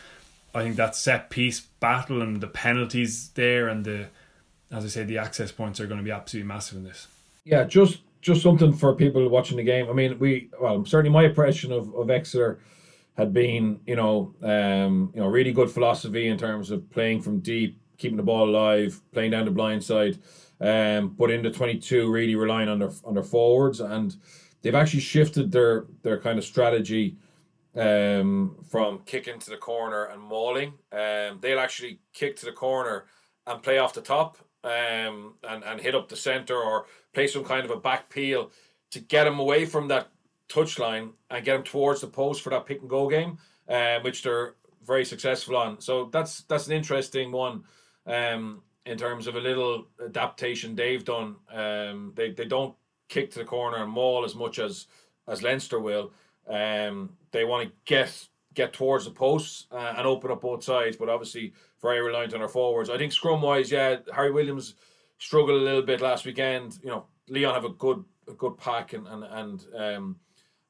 I 0.56 0.64
think 0.64 0.78
that 0.78 0.96
set 0.96 1.30
piece 1.30 1.62
battle 1.62 2.24
and 2.24 2.42
the 2.42 2.48
penalties 2.48 3.30
there, 3.36 3.68
and 3.68 3.86
the 3.86 4.08
as 4.72 4.84
I 4.84 4.88
say, 4.88 5.04
the 5.04 5.20
access 5.20 5.52
points 5.52 5.80
are 5.80 5.86
going 5.86 6.00
to 6.00 6.04
be 6.04 6.10
absolutely 6.10 6.48
massive 6.48 6.80
in 6.80 6.86
this. 6.86 7.08
Yeah, 7.46 7.66
just 7.66 8.00
just 8.24 8.42
something 8.42 8.74
for 8.74 8.96
people 8.96 9.28
watching 9.30 9.58
the 9.58 9.64
game. 9.64 9.88
I 9.90 9.94
mean, 9.94 10.18
we 10.18 10.50
well 10.60 10.84
certainly 10.86 11.14
my 11.14 11.26
impression 11.26 11.72
of 11.72 11.94
of 11.94 12.10
Exeter 12.10 12.60
had 13.16 13.32
been, 13.32 13.80
you 13.86 13.96
know, 13.96 14.34
um, 14.42 15.12
you 15.14 15.22
know, 15.22 15.28
really 15.28 15.52
good 15.52 15.70
philosophy 15.70 16.28
in 16.28 16.38
terms 16.38 16.72
of 16.72 16.90
playing 16.90 17.22
from 17.22 17.40
deep, 17.42 17.80
keeping 17.98 18.18
the 18.18 18.24
ball 18.24 18.50
alive, 18.50 19.00
playing 19.12 19.32
down 19.32 19.46
the 19.46 19.52
blind 19.52 19.84
side, 19.84 20.18
um, 20.62 21.10
but 21.10 21.30
in 21.30 21.44
the 21.44 21.52
twenty 21.52 21.78
two, 21.78 22.10
really 22.10 22.36
relying 22.36 22.70
on 22.70 22.80
their 22.80 22.92
on 23.04 23.14
their 23.14 23.24
forwards 23.24 23.80
and 23.82 24.16
they've 24.62 24.74
actually 24.76 25.02
shifted 25.02 25.52
their 25.52 25.86
their 26.02 26.20
kind 26.20 26.40
of 26.40 26.46
strategy 26.46 27.18
um, 27.76 28.56
from 28.72 29.00
kicking 29.06 29.40
to 29.40 29.50
the 29.50 29.58
corner 29.58 30.06
and 30.06 30.22
mauling. 30.22 30.74
Um, 30.92 31.40
they'll 31.42 31.60
actually 31.60 32.00
kick 32.14 32.38
to 32.38 32.46
the 32.46 32.52
corner 32.54 33.06
and 33.46 33.62
play 33.62 33.78
off 33.78 33.94
the 33.94 34.02
top 34.02 34.38
um, 34.64 35.34
and, 35.48 35.64
and 35.64 35.82
hit 35.82 35.96
up 35.96 36.10
the 36.10 36.16
centre 36.16 36.58
or 36.58 36.86
play 37.14 37.28
some 37.28 37.44
kind 37.44 37.66
of 37.66 37.72
a 37.72 37.78
back 37.78 38.10
peel 38.10 38.52
to 38.92 39.00
get 39.00 39.26
them 39.26 39.40
away 39.40 39.66
from 39.66 39.88
that 39.88 40.10
touchline 40.50 41.12
and 41.30 41.46
get 41.46 41.54
them 41.54 41.64
towards 41.64 42.02
the 42.02 42.08
post 42.08 42.42
for 42.42 42.50
that 42.52 42.66
pick 42.66 42.82
and 42.82 42.90
go 42.90 43.10
game, 43.10 43.38
uh, 43.68 44.00
which 44.02 44.24
they're 44.24 44.56
very 44.86 45.06
successful 45.06 45.58
on. 45.58 45.80
So 45.82 46.10
that's 46.12 46.42
that's 46.44 46.68
an 46.68 46.74
interesting 46.74 47.32
one 47.32 47.64
um, 48.06 48.62
in 48.86 48.98
terms 48.98 49.28
of 49.28 49.36
a 49.36 49.40
little 49.40 49.88
adaptation 50.04 50.76
they've 50.76 51.04
done. 51.04 51.36
Um, 51.52 52.14
they 52.16 52.32
they 52.32 52.46
don't 52.46 52.76
kick 53.10 53.32
to 53.32 53.40
the 53.40 53.46
corner 53.46 53.78
and 53.78 53.92
maul 53.92 54.26
as 54.26 54.36
much 54.36 54.60
as 54.60 54.88
as 55.28 55.42
Leinster 55.42 55.80
will. 55.80 56.12
Um, 56.48 57.12
they 57.32 57.46
want 57.46 57.70
to 57.70 57.74
get 57.86 58.28
get 58.54 58.74
towards 58.74 59.06
the 59.06 59.12
posts 59.12 59.68
uh, 59.72 59.94
and 59.98 60.06
open 60.08 60.32
up 60.32 60.42
both 60.42 60.64
sides, 60.64 60.98
but 60.98 61.10
obviously 61.10 61.54
very 61.82 62.02
reliant 62.02 62.34
on 62.34 62.42
our 62.42 62.48
forwards. 62.48 62.90
I 62.90 62.98
think 62.98 63.12
scrum 63.12 63.42
wise, 63.42 63.72
yeah, 63.72 63.98
Harry 64.14 64.32
Williams 64.32 64.76
struggled 65.18 65.62
a 65.62 65.64
little 65.64 65.82
bit 65.82 66.02
last 66.02 66.26
weekend. 66.26 66.80
You 66.84 66.90
know, 66.90 67.06
Lyon 67.30 67.54
have 67.54 67.66
a 67.66 67.70
good 67.70 68.04
a 68.28 68.34
good 68.34 68.58
pack 68.58 68.94
and 68.94 69.08
and 69.08 69.24
and 69.24 69.66
um, 69.78 70.16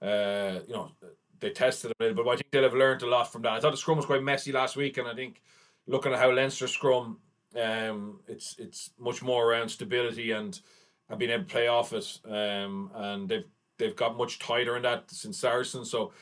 uh, 0.02 0.60
you 0.68 0.74
know 0.74 0.92
they 1.40 1.50
tested 1.50 1.92
a 1.92 2.04
little, 2.04 2.16
bit 2.16 2.26
but 2.26 2.32
I 2.32 2.36
think 2.36 2.52
they'll 2.52 2.64
have 2.64 2.74
learned 2.74 3.04
a 3.04 3.08
lot 3.08 3.32
from 3.32 3.42
that. 3.44 3.54
I 3.54 3.60
thought 3.60 3.72
the 3.72 3.78
scrum 3.78 3.98
was 3.98 4.06
quite 4.06 4.24
messy 4.24 4.52
last 4.52 4.76
week, 4.76 4.98
and 4.98 5.08
I 5.08 5.14
think 5.14 5.42
looking 5.88 6.14
at 6.14 6.20
how 6.20 6.32
Leinster 6.32 6.68
scrum, 6.68 7.20
um, 7.62 8.20
it's 8.28 8.56
it's 8.60 8.92
much 9.00 9.22
more 9.22 9.50
around 9.50 9.70
stability 9.70 10.32
and 10.32 10.60
and 11.10 11.20
being 11.20 11.32
able 11.32 11.44
to 11.44 11.50
play 11.50 11.68
off 11.68 11.94
it. 11.94 12.20
Um, 12.26 12.92
and 12.96 13.30
they've 13.30 13.46
they've 13.78 13.96
got 13.96 14.18
much 14.18 14.40
tighter 14.40 14.78
in 14.78 14.84
that 14.84 15.12
since 15.12 15.38
Saracen. 15.38 15.86
So 15.86 16.14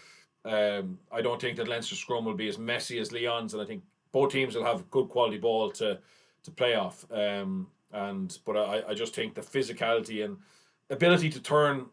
um, 0.44 0.98
I 1.12 1.22
don't 1.22 1.40
think 1.40 1.58
that 1.58 1.68
Leinster 1.68 1.96
scrum 1.96 2.26
will 2.26 2.34
be 2.34 2.48
as 2.48 2.58
messy 2.58 3.00
as 3.00 3.12
Lyon's, 3.12 3.54
and 3.54 3.62
I 3.62 3.66
think 3.66 3.84
both 4.12 4.32
teams 4.32 4.56
will 4.56 4.66
have 4.66 4.90
good 4.90 5.10
quality 5.10 5.38
ball 5.38 5.72
to 5.72 6.00
to 6.44 6.52
play 6.52 6.76
off. 6.76 7.06
Um, 7.12 7.68
and 7.92 8.38
but 8.46 8.58
I, 8.58 8.84
I 8.90 8.94
just 8.94 9.14
think 9.14 9.36
the 9.36 9.42
physicality 9.42 10.26
and 10.26 10.38
ability 10.90 11.30
to 11.30 11.40
turn, 11.40 11.86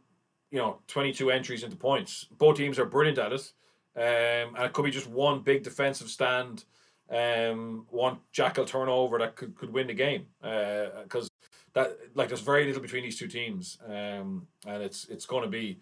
you 0.50 0.58
know, 0.58 0.78
twenty 0.86 1.12
two 1.12 1.30
entries 1.30 1.62
into 1.62 1.76
points. 1.76 2.26
Both 2.38 2.56
teams 2.56 2.78
are 2.78 2.86
brilliant 2.86 3.18
at 3.18 3.32
it, 3.32 3.52
um, 3.96 4.54
and 4.54 4.64
it 4.64 4.72
could 4.72 4.84
be 4.84 4.90
just 4.90 5.08
one 5.08 5.40
big 5.40 5.62
defensive 5.62 6.08
stand, 6.08 6.64
um, 7.10 7.86
one 7.90 8.18
jackal 8.32 8.64
turnover 8.64 9.18
that 9.18 9.36
could, 9.36 9.54
could 9.56 9.72
win 9.72 9.88
the 9.88 9.94
game. 9.94 10.26
Because 10.40 11.26
uh, 11.26 11.28
that 11.74 11.98
like 12.14 12.28
there's 12.28 12.40
very 12.40 12.64
little 12.64 12.80
between 12.80 13.02
these 13.02 13.18
two 13.18 13.28
teams, 13.28 13.76
um, 13.86 14.46
and 14.66 14.82
it's 14.82 15.06
it's 15.08 15.26
going 15.26 15.42
to 15.42 15.50
be, 15.50 15.80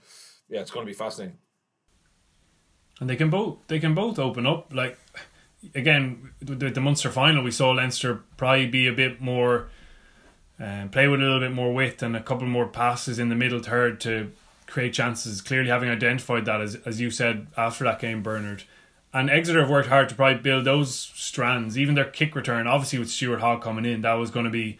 yeah, 0.48 0.60
it's 0.60 0.72
going 0.72 0.84
to 0.84 0.90
be 0.90 0.96
fascinating 0.96 1.38
and 3.01 3.09
they 3.11 3.16
can 3.16 3.30
both 3.30 3.59
they 3.68 3.78
can 3.78 3.94
both 3.94 4.18
open 4.18 4.47
up. 4.47 4.72
Like 4.72 4.99
again, 5.74 6.30
with 6.47 6.74
the 6.74 6.80
Munster 6.80 7.11
final, 7.11 7.42
we 7.42 7.51
saw 7.51 7.70
Leinster 7.70 8.22
probably 8.36 8.66
be 8.66 8.86
a 8.86 8.92
bit 8.92 9.20
more, 9.20 9.68
um, 10.59 10.88
play 10.88 11.09
with 11.09 11.20
a 11.20 11.24
little 11.24 11.40
bit 11.40 11.53
more 11.53 11.72
width 11.72 12.03
and 12.03 12.16
a 12.16 12.22
couple 12.22 12.47
more 12.47 12.66
passes 12.66 13.18
in 13.18 13.28
the 13.28 13.34
middle 13.34 13.61
third 13.61 14.01
to 14.03 14.32
create 14.66 14.92
chances. 14.92 15.40
Clearly, 15.40 15.68
having 15.68 15.90
identified 15.90 16.44
that 16.47 16.61
as 16.61 16.76
as 16.86 17.01
you 17.01 17.11
said 17.11 17.47
after 17.57 17.84
that 17.84 18.01
game, 18.01 18.22
Bernard. 18.22 18.64
And 19.12 19.30
Exeter 19.30 19.61
have 19.61 19.70
worked 19.70 19.88
hard 19.88 20.11
to 20.11 20.14
probably 20.14 20.42
build 20.42 20.66
those 20.66 20.94
strands. 20.94 21.78
Even 21.78 21.94
their 21.94 22.05
kick 22.05 22.34
return, 22.34 22.66
obviously 22.66 22.99
with 22.99 23.09
Stuart 23.09 23.40
Hogg 23.40 23.62
coming 23.62 23.86
in, 23.86 24.03
that 24.03 24.12
was 24.14 24.30
going 24.30 24.44
to 24.44 24.51
be 24.51 24.78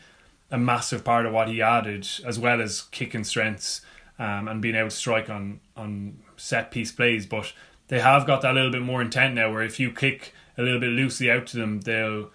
a 0.51 0.59
massive 0.59 1.05
part 1.05 1.25
of 1.25 1.33
what 1.33 1.49
he 1.49 1.63
added, 1.63 2.07
as 2.25 2.39
well 2.39 2.61
as 2.61 2.83
kicking 2.83 3.25
strengths 3.25 3.81
um, 4.19 4.47
and 4.47 4.61
being 4.61 4.75
able 4.75 4.91
to 4.91 4.95
strike 4.95 5.31
on 5.31 5.61
on 5.77 6.19
set 6.37 6.71
piece 6.71 6.93
plays. 6.93 7.25
But 7.25 7.53
they 7.89 8.01
have 8.01 8.27
got 8.27 8.43
that 8.43 8.55
little 8.55 8.73
bit 8.73 8.83
more 8.83 9.03
intent 9.03 9.35
now 9.35 9.51
where 9.51 9.63
if 9.63 9.79
you 9.79 9.91
kick 9.91 10.33
a 10.59 10.63
little 10.63 10.81
bit 10.81 10.91
loosely 10.91 11.31
out 11.31 11.47
to 11.47 11.57
them 11.57 11.81
they'll 11.81 12.31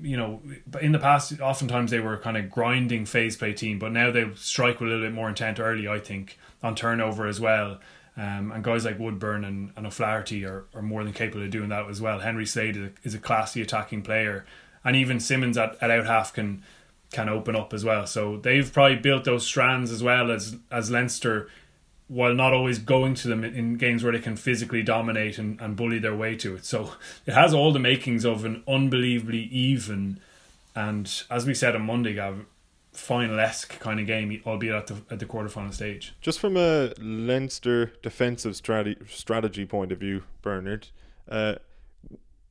you 0.00 0.16
know 0.16 0.42
but 0.66 0.82
in 0.82 0.92
the 0.92 0.98
past 0.98 1.40
oftentimes 1.40 1.90
they 1.90 2.00
were 2.00 2.18
kind 2.18 2.36
of 2.36 2.50
grinding 2.50 3.06
phase 3.06 3.36
play 3.36 3.52
team 3.52 3.78
but 3.78 3.92
now 3.92 4.10
they 4.10 4.28
strike 4.34 4.80
with 4.80 4.88
a 4.88 4.92
little 4.92 5.06
bit 5.06 5.14
more 5.14 5.28
intent 5.28 5.60
early 5.60 5.86
I 5.86 5.98
think 5.98 6.38
on 6.62 6.74
turnover 6.74 7.26
as 7.26 7.40
well. 7.40 7.78
Um, 8.18 8.50
and 8.50 8.64
guys 8.64 8.84
like 8.84 8.98
Woodburn 8.98 9.44
and, 9.44 9.72
and 9.76 9.86
O'Flaherty 9.86 10.46
are, 10.46 10.64
are 10.74 10.80
more 10.80 11.04
than 11.04 11.12
capable 11.12 11.44
of 11.44 11.50
doing 11.50 11.68
that 11.68 11.86
as 11.88 12.00
well. 12.00 12.20
Henry 12.20 12.46
Slade 12.46 12.76
is 12.76 12.82
a, 12.82 12.92
is 13.02 13.14
a 13.14 13.18
classy 13.18 13.60
attacking 13.60 14.02
player 14.02 14.46
and 14.84 14.96
even 14.96 15.20
Simmonds 15.20 15.58
at, 15.58 15.76
at 15.82 15.90
out 15.90 16.06
half 16.06 16.32
can 16.32 16.62
can 17.12 17.28
open 17.28 17.54
up 17.54 17.72
as 17.72 17.84
well. 17.84 18.06
So 18.06 18.38
they've 18.38 18.70
probably 18.72 18.96
built 18.96 19.24
those 19.24 19.46
strands 19.46 19.90
as 19.90 20.02
well 20.02 20.30
as 20.30 20.56
as 20.70 20.90
Leinster 20.90 21.48
while 22.08 22.34
not 22.34 22.52
always 22.52 22.78
going 22.78 23.14
to 23.14 23.28
them 23.28 23.42
in 23.42 23.76
games 23.76 24.04
where 24.04 24.12
they 24.12 24.20
can 24.20 24.36
physically 24.36 24.82
dominate 24.82 25.38
and, 25.38 25.60
and 25.60 25.76
bully 25.76 25.98
their 25.98 26.14
way 26.14 26.36
to 26.36 26.54
it. 26.54 26.64
So 26.64 26.92
it 27.26 27.34
has 27.34 27.52
all 27.52 27.72
the 27.72 27.80
makings 27.80 28.24
of 28.24 28.44
an 28.44 28.62
unbelievably 28.68 29.42
even 29.44 30.20
and, 30.76 31.10
as 31.30 31.46
we 31.46 31.54
said 31.54 31.74
on 31.74 31.82
Monday, 31.82 32.12
Gav, 32.12 32.44
final 32.92 33.40
esque 33.40 33.80
kind 33.80 33.98
of 33.98 34.06
game, 34.06 34.40
albeit 34.46 34.74
at 34.74 34.86
the 34.86 34.96
at 35.10 35.18
the 35.18 35.26
quarterfinal 35.26 35.72
stage. 35.72 36.14
Just 36.20 36.38
from 36.38 36.56
a 36.56 36.92
Leinster 36.98 37.92
defensive 38.02 38.54
strategy 38.54 39.00
strategy 39.08 39.64
point 39.64 39.90
of 39.90 39.98
view, 39.98 40.22
Bernard, 40.42 40.88
uh, 41.28 41.54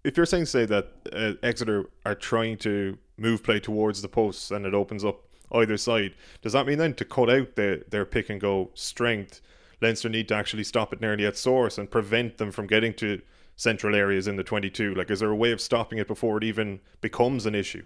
if 0.03 0.17
you're 0.17 0.25
saying 0.25 0.47
say 0.47 0.65
that 0.65 0.91
uh, 1.13 1.33
Exeter 1.43 1.85
are 2.03 2.15
trying 2.15 2.57
to 2.57 2.97
move 3.17 3.43
play 3.43 3.59
towards 3.59 4.01
the 4.01 4.09
posts 4.09 4.51
and 4.51 4.65
it 4.65 4.73
opens 4.73 5.05
up 5.05 5.21
either 5.51 5.77
side. 5.77 6.15
Does 6.41 6.53
that 6.53 6.67
mean 6.67 6.77
then 6.77 6.93
to 6.95 7.05
cut 7.05 7.29
out 7.29 7.55
the, 7.55 7.83
their 7.89 8.05
pick 8.05 8.29
and 8.29 8.39
go 8.39 8.71
strength, 8.73 9.41
Leinster 9.81 10.09
need 10.09 10.27
to 10.29 10.35
actually 10.35 10.63
stop 10.63 10.93
it 10.93 11.01
nearly 11.01 11.25
at 11.25 11.37
source 11.37 11.77
and 11.77 11.89
prevent 11.89 12.37
them 12.37 12.51
from 12.51 12.67
getting 12.67 12.93
to 12.95 13.21
central 13.55 13.95
areas 13.95 14.27
in 14.27 14.35
the 14.35 14.43
22? 14.43 14.95
Like, 14.95 15.11
is 15.11 15.19
there 15.19 15.31
a 15.31 15.35
way 15.35 15.51
of 15.51 15.61
stopping 15.61 15.99
it 15.99 16.07
before 16.07 16.37
it 16.37 16.43
even 16.43 16.79
becomes 17.01 17.45
an 17.45 17.55
issue? 17.55 17.83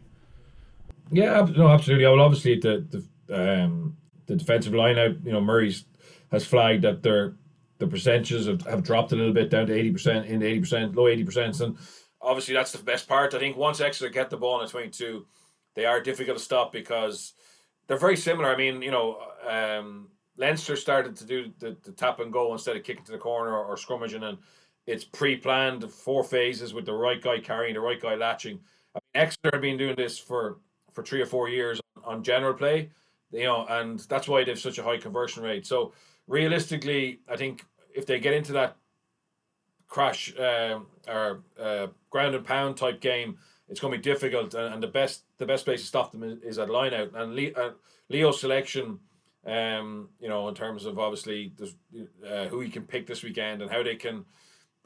Yeah, 1.11 1.45
no, 1.55 1.67
absolutely. 1.69 2.05
Well, 2.05 2.21
obviously 2.21 2.59
the 2.59 2.85
the 3.27 3.63
um, 3.63 3.97
the 4.27 4.35
defensive 4.35 4.73
line 4.73 4.97
out, 4.99 5.23
you 5.23 5.31
know, 5.31 5.41
Murray's 5.41 5.85
has 6.31 6.45
flagged 6.45 6.83
that 6.83 7.01
their 7.01 7.35
the 7.79 7.87
percentages 7.87 8.45
have, 8.45 8.61
have 8.63 8.83
dropped 8.83 9.11
a 9.11 9.15
little 9.15 9.33
bit 9.33 9.49
down 9.49 9.67
to 9.67 9.73
eighty 9.73 9.91
percent, 9.91 10.27
in 10.27 10.43
eighty 10.43 10.59
percent, 10.59 10.95
low 10.95 11.07
eighty 11.07 11.23
percent, 11.23 11.59
and 11.61 11.77
obviously 12.21 12.53
that's 12.53 12.71
the 12.71 12.83
best 12.83 13.07
part. 13.07 13.33
I 13.33 13.39
think 13.39 13.57
once 13.57 13.81
Exeter 13.81 14.09
get 14.09 14.29
the 14.29 14.37
ball 14.37 14.59
in 14.59 14.67
a 14.67 14.69
twenty 14.69 14.89
two, 14.89 15.25
they 15.75 15.85
are 15.85 16.01
difficult 16.01 16.37
to 16.37 16.43
stop 16.43 16.71
because 16.71 17.33
they're 17.89 17.97
very 17.97 18.15
similar. 18.15 18.53
I 18.53 18.55
mean, 18.55 18.81
you 18.83 18.91
know, 18.91 19.17
um, 19.49 20.07
Leinster 20.37 20.75
started 20.75 21.15
to 21.17 21.25
do 21.25 21.51
the, 21.57 21.75
the 21.83 21.91
tap 21.91 22.19
and 22.19 22.31
go 22.31 22.53
instead 22.53 22.77
of 22.77 22.83
kicking 22.83 23.03
to 23.05 23.11
the 23.11 23.17
corner 23.17 23.51
or, 23.51 23.65
or 23.65 23.75
scrummaging, 23.75 24.23
and 24.23 24.37
it's 24.85 25.03
pre-planned 25.03 25.91
four 25.91 26.23
phases 26.23 26.73
with 26.73 26.85
the 26.85 26.93
right 26.93 27.21
guy 27.21 27.39
carrying, 27.39 27.73
the 27.73 27.81
right 27.81 27.99
guy 27.99 28.13
latching. 28.13 28.59
I 28.95 28.99
mean, 28.99 29.23
Exeter 29.23 29.49
have 29.53 29.61
been 29.61 29.77
doing 29.77 29.95
this 29.95 30.17
for 30.17 30.59
for 30.93 31.03
three 31.03 31.21
or 31.21 31.25
four 31.25 31.49
years 31.49 31.81
on 32.03 32.23
general 32.23 32.53
play, 32.53 32.89
you 33.31 33.43
know, 33.43 33.65
and 33.67 33.99
that's 34.01 34.27
why 34.27 34.43
they've 34.43 34.57
such 34.57 34.77
a 34.77 34.83
high 34.83 34.97
conversion 34.97 35.43
rate. 35.43 35.65
So 35.65 35.93
realistically, 36.27 37.19
I 37.27 37.37
think 37.37 37.65
if 37.93 38.05
they 38.05 38.19
get 38.19 38.33
into 38.33 38.53
that 38.53 38.77
crash 39.87 40.33
uh, 40.37 40.79
or 41.07 41.41
uh, 41.59 41.87
ground 42.11 42.35
and 42.35 42.45
pound 42.45 42.77
type 42.77 43.01
game, 43.01 43.37
it's 43.69 43.79
going 43.79 43.91
to 43.91 43.97
be 43.97 44.03
difficult. 44.03 44.53
And, 44.53 44.81
the 44.81 44.87
best 44.87 45.23
the 45.37 45.45
best 45.45 45.65
place 45.65 45.81
to 45.81 45.87
stop 45.87 46.11
them 46.11 46.39
is, 46.43 46.57
at 46.57 46.69
line 46.69 46.93
out. 46.93 47.11
And 47.15 47.55
uh, 47.55 47.71
Leo's 48.09 48.41
selection, 48.41 48.99
um, 49.45 50.09
you 50.19 50.27
know, 50.27 50.47
in 50.49 50.55
terms 50.55 50.85
of 50.85 50.99
obviously 50.99 51.53
uh, 52.27 52.45
who 52.45 52.59
he 52.59 52.69
can 52.69 52.83
pick 52.83 53.07
this 53.07 53.23
weekend 53.23 53.61
and 53.61 53.71
how 53.71 53.83
they 53.83 53.95
can, 53.95 54.25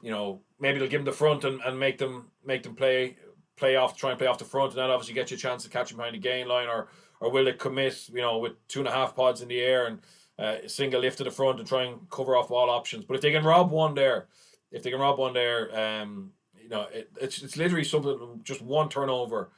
you 0.02 0.10
know, 0.10 0.40
maybe 0.60 0.78
they'll 0.78 0.88
give 0.88 1.00
him 1.00 1.06
the 1.06 1.12
front 1.12 1.44
and, 1.44 1.60
and 1.62 1.78
make 1.78 1.98
them 1.98 2.30
make 2.44 2.62
them 2.62 2.76
play 2.76 3.16
play 3.56 3.76
off 3.76 3.96
try 3.96 4.10
and 4.10 4.18
play 4.18 4.26
off 4.26 4.38
the 4.38 4.44
front 4.44 4.72
and 4.72 4.78
that 4.78 4.90
obviously 4.90 5.14
get 5.14 5.30
you 5.30 5.36
a 5.36 5.40
chance 5.40 5.62
to 5.62 5.70
catch 5.70 5.90
him 5.90 5.96
behind 5.96 6.14
the 6.14 6.18
gain 6.18 6.48
line 6.48 6.66
or 6.68 6.88
or 7.20 7.30
will 7.30 7.46
it 7.46 7.58
commit 7.58 8.08
you 8.08 8.20
know 8.20 8.38
with 8.38 8.52
two 8.66 8.80
and 8.80 8.88
a 8.88 8.92
half 8.92 9.14
pods 9.14 9.42
in 9.42 9.48
the 9.48 9.60
air 9.60 9.86
and 9.86 10.00
uh, 10.38 10.56
single 10.66 11.00
lift 11.00 11.18
to 11.18 11.24
the 11.24 11.30
front 11.30 11.60
and 11.60 11.68
try 11.68 11.84
and 11.84 12.10
cover 12.10 12.36
off 12.36 12.50
all 12.50 12.68
options 12.68 13.04
but 13.04 13.14
if 13.14 13.20
they 13.20 13.30
can 13.30 13.44
rob 13.44 13.70
one 13.70 13.94
there 13.94 14.26
if 14.72 14.82
they 14.82 14.90
can 14.90 14.98
rob 14.98 15.18
one 15.18 15.32
there 15.32 15.70
um 15.78 16.32
you 16.64 16.70
know, 16.70 16.86
it, 16.92 17.10
it's 17.20 17.42
it's 17.42 17.58
literally 17.58 17.84
something. 17.84 18.40
Just 18.42 18.62
one 18.62 18.88
turnover, 18.88 19.50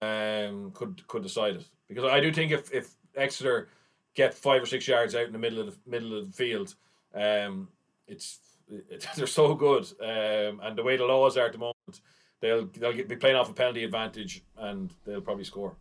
um, 0.00 0.70
could 0.72 1.06
could 1.08 1.24
decide 1.24 1.56
it. 1.56 1.64
Because 1.88 2.04
I 2.04 2.20
do 2.20 2.32
think 2.32 2.52
if 2.52 2.72
if 2.72 2.94
Exeter 3.16 3.68
get 4.14 4.32
five 4.32 4.62
or 4.62 4.66
six 4.66 4.86
yards 4.86 5.14
out 5.16 5.26
in 5.26 5.32
the 5.32 5.38
middle 5.38 5.58
of 5.58 5.66
the 5.66 5.90
middle 5.90 6.16
of 6.16 6.28
the 6.28 6.32
field, 6.32 6.76
um, 7.14 7.68
it's 8.06 8.38
it, 8.68 9.06
they're 9.16 9.26
so 9.26 9.54
good, 9.54 9.84
um, 10.00 10.60
and 10.62 10.78
the 10.78 10.84
way 10.84 10.96
the 10.96 11.04
laws 11.04 11.36
are 11.36 11.46
at 11.46 11.52
the 11.52 11.58
moment, 11.58 12.00
they'll 12.40 12.66
they'll 12.66 12.92
get, 12.92 13.08
be 13.08 13.16
playing 13.16 13.36
off 13.36 13.50
a 13.50 13.54
penalty 13.54 13.82
advantage, 13.82 14.44
and 14.56 14.94
they'll 15.04 15.20
probably 15.20 15.44
score. 15.44 15.74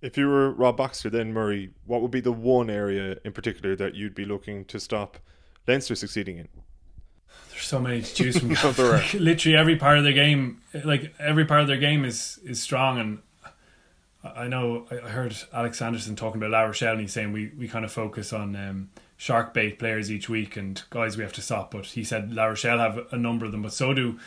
If 0.00 0.16
you 0.16 0.28
were 0.28 0.52
Rob 0.52 0.76
Baxter, 0.76 1.10
then 1.10 1.32
Murray, 1.32 1.70
what 1.84 2.00
would 2.00 2.12
be 2.12 2.20
the 2.20 2.32
one 2.32 2.70
area 2.70 3.18
in 3.24 3.32
particular 3.32 3.74
that 3.76 3.96
you'd 3.96 4.14
be 4.14 4.24
looking 4.24 4.64
to 4.66 4.78
stop 4.78 5.18
Leinster 5.66 5.96
succeeding 5.96 6.38
in? 6.38 6.48
There's 7.50 7.64
so 7.64 7.80
many 7.80 8.02
to 8.02 8.14
choose 8.14 8.38
from. 8.38 8.50
like, 8.90 9.12
literally 9.14 9.56
every 9.56 9.76
part 9.76 9.98
of 9.98 10.04
their 10.04 10.12
game, 10.12 10.62
like 10.84 11.14
every 11.18 11.44
part 11.44 11.62
of 11.62 11.66
their 11.66 11.78
game 11.78 12.04
is 12.04 12.38
is 12.44 12.62
strong. 12.62 12.98
And 12.98 13.18
I 14.22 14.48
know 14.48 14.86
I 14.90 15.08
heard 15.08 15.36
Alex 15.52 15.78
Sanderson 15.78 16.16
talking 16.16 16.40
about 16.40 16.50
La 16.50 16.62
Rochelle, 16.62 16.92
and 16.92 17.00
he's 17.00 17.12
saying 17.12 17.32
we, 17.32 17.52
we 17.58 17.68
kind 17.68 17.84
of 17.84 17.92
focus 17.92 18.32
on 18.32 18.56
um, 18.56 18.90
shark 19.16 19.52
bait 19.52 19.78
players 19.78 20.10
each 20.10 20.30
week 20.30 20.56
and 20.56 20.82
guys 20.88 21.18
we 21.18 21.22
have 21.22 21.32
to 21.34 21.42
stop. 21.42 21.70
But 21.72 21.84
he 21.86 22.04
said 22.04 22.34
La 22.34 22.46
Rochelle 22.46 22.78
have 22.78 23.06
a 23.12 23.18
number 23.18 23.44
of 23.44 23.52
them, 23.52 23.62
but 23.62 23.72
so 23.72 23.92
do 23.92 24.18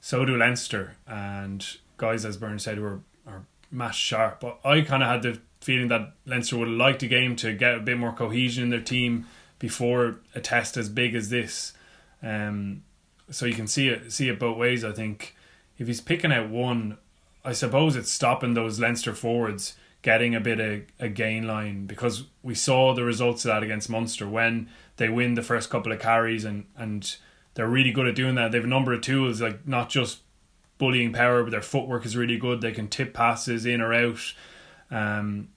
so 0.00 0.24
do 0.24 0.36
Leinster 0.36 0.96
and 1.06 1.66
guys 1.98 2.24
as 2.24 2.38
Byrne 2.38 2.58
said 2.58 2.78
who 2.78 2.84
are, 2.84 3.00
are 3.26 3.44
match 3.70 3.96
sharp. 3.96 4.40
But 4.40 4.58
I 4.64 4.80
kind 4.80 5.02
of 5.02 5.10
had 5.10 5.22
the 5.22 5.40
feeling 5.60 5.88
that 5.88 6.14
Leinster 6.24 6.56
would 6.56 6.68
have 6.68 6.76
liked 6.76 7.02
a 7.02 7.06
game 7.06 7.36
to 7.36 7.52
get 7.52 7.74
a 7.74 7.80
bit 7.80 7.98
more 7.98 8.12
cohesion 8.12 8.64
in 8.64 8.70
their 8.70 8.80
team 8.80 9.26
before 9.58 10.20
a 10.34 10.40
test 10.40 10.78
as 10.78 10.88
big 10.88 11.14
as 11.14 11.28
this. 11.28 11.74
Um, 12.22 12.82
so 13.30 13.46
you 13.46 13.54
can 13.54 13.66
see 13.66 13.88
it 13.88 14.12
see 14.12 14.28
it 14.28 14.38
both 14.38 14.56
ways. 14.56 14.84
I 14.84 14.92
think 14.92 15.34
if 15.78 15.86
he's 15.86 16.00
picking 16.00 16.32
out 16.32 16.50
one, 16.50 16.98
I 17.44 17.52
suppose 17.52 17.96
it's 17.96 18.12
stopping 18.12 18.54
those 18.54 18.80
Leinster 18.80 19.14
forwards 19.14 19.76
getting 20.02 20.34
a 20.34 20.40
bit 20.40 20.60
of 20.60 20.82
a 20.98 21.08
gain 21.08 21.46
line 21.46 21.86
because 21.86 22.24
we 22.42 22.54
saw 22.54 22.94
the 22.94 23.04
results 23.04 23.44
of 23.44 23.50
that 23.50 23.62
against 23.62 23.90
Munster 23.90 24.26
when 24.26 24.68
they 24.96 25.08
win 25.08 25.34
the 25.34 25.42
first 25.42 25.70
couple 25.70 25.92
of 25.92 26.00
carries 26.00 26.44
and 26.44 26.66
and 26.76 27.16
they're 27.54 27.68
really 27.68 27.92
good 27.92 28.06
at 28.06 28.14
doing 28.14 28.34
that. 28.36 28.52
They 28.52 28.58
have 28.58 28.64
a 28.64 28.68
number 28.68 28.92
of 28.92 29.00
tools 29.00 29.40
like 29.40 29.66
not 29.66 29.88
just 29.88 30.20
bullying 30.78 31.12
power, 31.12 31.42
but 31.42 31.50
their 31.50 31.62
footwork 31.62 32.06
is 32.06 32.16
really 32.16 32.38
good. 32.38 32.60
They 32.60 32.72
can 32.72 32.88
tip 32.88 33.12
passes 33.12 33.66
in 33.66 33.80
or 33.80 33.92
out. 33.92 34.34
Um, 34.90 35.48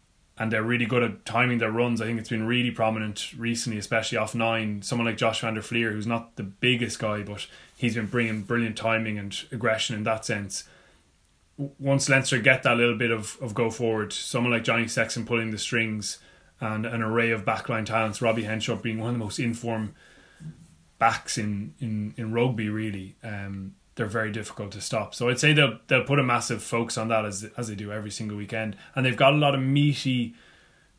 and 0.43 0.51
they're 0.51 0.61
really 0.61 0.85
good 0.85 1.03
at 1.03 1.25
timing 1.25 1.59
their 1.59 1.71
runs. 1.71 2.01
I 2.01 2.05
think 2.05 2.19
it's 2.19 2.27
been 2.27 2.45
really 2.45 2.69
prominent 2.69 3.31
recently, 3.37 3.79
especially 3.79 4.17
off 4.17 4.35
nine. 4.35 4.81
Someone 4.81 5.07
like 5.07 5.15
Josh 5.15 5.39
van 5.39 5.53
der 5.53 5.61
Flier, 5.61 5.93
who's 5.93 6.05
not 6.05 6.35
the 6.35 6.43
biggest 6.43 6.99
guy, 6.99 7.23
but 7.23 7.47
he's 7.77 7.95
been 7.95 8.07
bringing 8.07 8.41
brilliant 8.41 8.75
timing 8.75 9.17
and 9.17 9.41
aggression 9.53 9.95
in 9.95 10.03
that 10.03 10.25
sense. 10.25 10.65
Once 11.79 12.09
Leinster 12.09 12.39
get 12.39 12.61
that 12.63 12.75
little 12.75 12.97
bit 12.97 13.09
of, 13.09 13.37
of 13.41 13.53
go 13.53 13.71
forward, 13.71 14.11
someone 14.11 14.51
like 14.51 14.65
Johnny 14.65 14.85
Sexton 14.85 15.25
pulling 15.25 15.51
the 15.51 15.57
strings 15.57 16.19
and 16.59 16.85
an 16.85 17.01
array 17.01 17.31
of 17.31 17.45
backline 17.45 17.85
talents, 17.85 18.21
Robbie 18.21 18.43
Henshaw 18.43 18.75
being 18.75 18.99
one 18.99 19.07
of 19.07 19.13
the 19.13 19.23
most 19.23 19.39
informed 19.39 19.93
backs 20.99 21.37
in, 21.37 21.73
in, 21.79 22.13
in 22.17 22.33
rugby, 22.33 22.67
really. 22.67 23.15
Um, 23.23 23.75
they're 23.95 24.05
very 24.05 24.31
difficult 24.31 24.71
to 24.71 24.81
stop. 24.81 25.13
So 25.13 25.29
I'd 25.29 25.39
say 25.39 25.53
they'll 25.53 25.79
they'll 25.87 26.03
put 26.03 26.19
a 26.19 26.23
massive 26.23 26.63
focus 26.63 26.97
on 26.97 27.07
that 27.09 27.25
as 27.25 27.49
as 27.57 27.67
they 27.67 27.75
do 27.75 27.91
every 27.91 28.11
single 28.11 28.37
weekend, 28.37 28.75
and 28.95 29.05
they've 29.05 29.17
got 29.17 29.33
a 29.33 29.37
lot 29.37 29.55
of 29.55 29.61
meaty, 29.61 30.33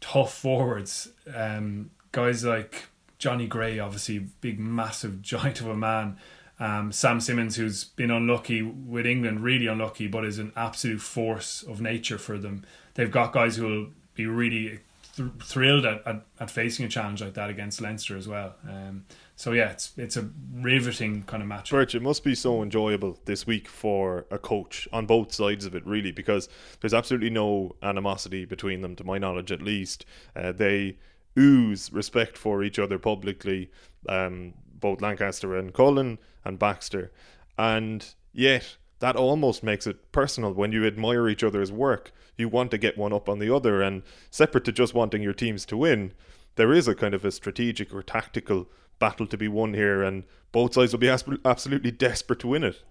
tough 0.01 0.34
forwards. 0.34 1.09
Um, 1.34 1.90
guys 2.12 2.45
like 2.45 2.86
Jonny 3.18 3.47
Gray, 3.47 3.78
obviously 3.78 4.18
big, 4.40 4.59
massive 4.59 5.22
giant 5.22 5.61
of 5.61 5.68
a 5.68 5.76
man. 5.76 6.16
Um, 6.61 6.92
Sam 6.92 7.20
Simmonds, 7.20 7.57
who's 7.57 7.82
been 7.84 8.12
unlucky 8.12 8.62
with 8.62 9.07
England, 9.07 9.42
really 9.42 9.66
unlucky, 9.66 10.07
but 10.07 10.24
is 10.24 10.38
an 10.38 10.53
absolute 10.55 11.01
force 11.01 11.62
of 11.62 11.80
nature 11.80 12.16
for 12.16 12.38
them. 12.38 12.64
They've 12.95 13.11
got 13.11 13.32
guys 13.32 13.57
who 13.57 13.66
will 13.66 13.86
be 14.14 14.26
really 14.26 14.78
th- 15.16 15.30
thrilled 15.42 15.84
at, 15.84 16.07
at, 16.07 16.22
at, 16.38 16.51
facing 16.51 16.86
a 16.86 16.88
challenge 16.88 17.20
like 17.20 17.34
that 17.34 17.51
against 17.51 17.80
Leinster 17.80 18.16
as 18.16 18.28
well. 18.28 18.55
Um, 18.68 19.05
so 19.37 19.53
yeah, 19.53 19.70
it's 19.70 19.93
it's 19.97 20.16
a 20.16 20.28
riveting 20.53 21.24
kind 21.24 21.43
of 21.43 21.49
match. 21.49 21.70
Birch, 21.70 21.95
it 21.95 22.03
must 22.03 22.22
be 22.22 22.35
so 22.35 22.62
enjoyable 22.62 23.18
this 23.24 23.47
week 23.47 23.68
for 23.68 24.26
a 24.30 24.39
coach 24.39 24.87
on 24.93 25.07
both 25.07 25.32
sides 25.32 25.64
of 25.64 25.74
it, 25.74 25.85
really, 25.87 26.12
because 26.12 26.49
there's 26.80 26.95
absolutely 26.95 27.30
no 27.30 27.74
animosity 27.82 28.45
between 28.45 28.80
them, 28.80 28.95
to 28.97 29.05
my 29.05 29.18
knowledge, 29.18 29.51
at 29.51 29.62
least. 29.62 30.07
Uh, 30.37 30.53
they 30.53 30.99
ooze 31.37 31.93
respect 31.93 32.39
for 32.39 32.62
each 32.62 32.78
other 32.78 32.99
publicly, 32.99 33.70
um, 34.09 34.55
both 34.78 35.01
Lancaster 35.01 35.57
and 35.57 35.74
Cullen 35.74 36.18
and 36.45 36.59
Baxter, 36.59 37.11
and 37.59 38.14
yet 38.32 38.76
that 39.01 39.16
almost 39.16 39.64
makes 39.64 39.87
it 39.87 40.12
personal 40.12 40.53
when 40.53 40.70
you 40.70 40.87
admire 40.87 41.28
each 41.28 41.43
other's 41.43 41.72
work. 41.72 42.12
You 42.37 42.49
want 42.49 42.70
to 42.70 42.78
get 42.78 42.97
one 42.97 43.12
up 43.12 43.28
on 43.28 43.41
the 43.41 43.55
other, 43.55 43.82
and 43.82 44.05
separate 44.30 44.64
to 44.66 44.72
just 44.72 44.95
wanting 44.95 45.22
your 45.22 45.35
teams 45.35 45.66
to 45.66 45.76
win, 45.76 46.12
there 46.55 46.72
is 46.72 46.87
a 46.87 46.95
kind 46.95 47.14
of 47.14 47.24
a 47.24 47.32
strategic 47.32 47.93
or 47.93 48.03
tactical 48.03 48.68
battle 48.99 49.26
to 49.26 49.36
be 49.36 49.49
won 49.49 49.74
here, 49.74 50.03
and 50.03 50.24
both 50.53 50.74
sides 50.74 50.92
will 50.92 51.01
be 51.01 51.09
absolutely 51.09 51.90
desperate 51.90 52.40
to 52.40 52.49
win 52.49 52.64
it. 52.64 52.82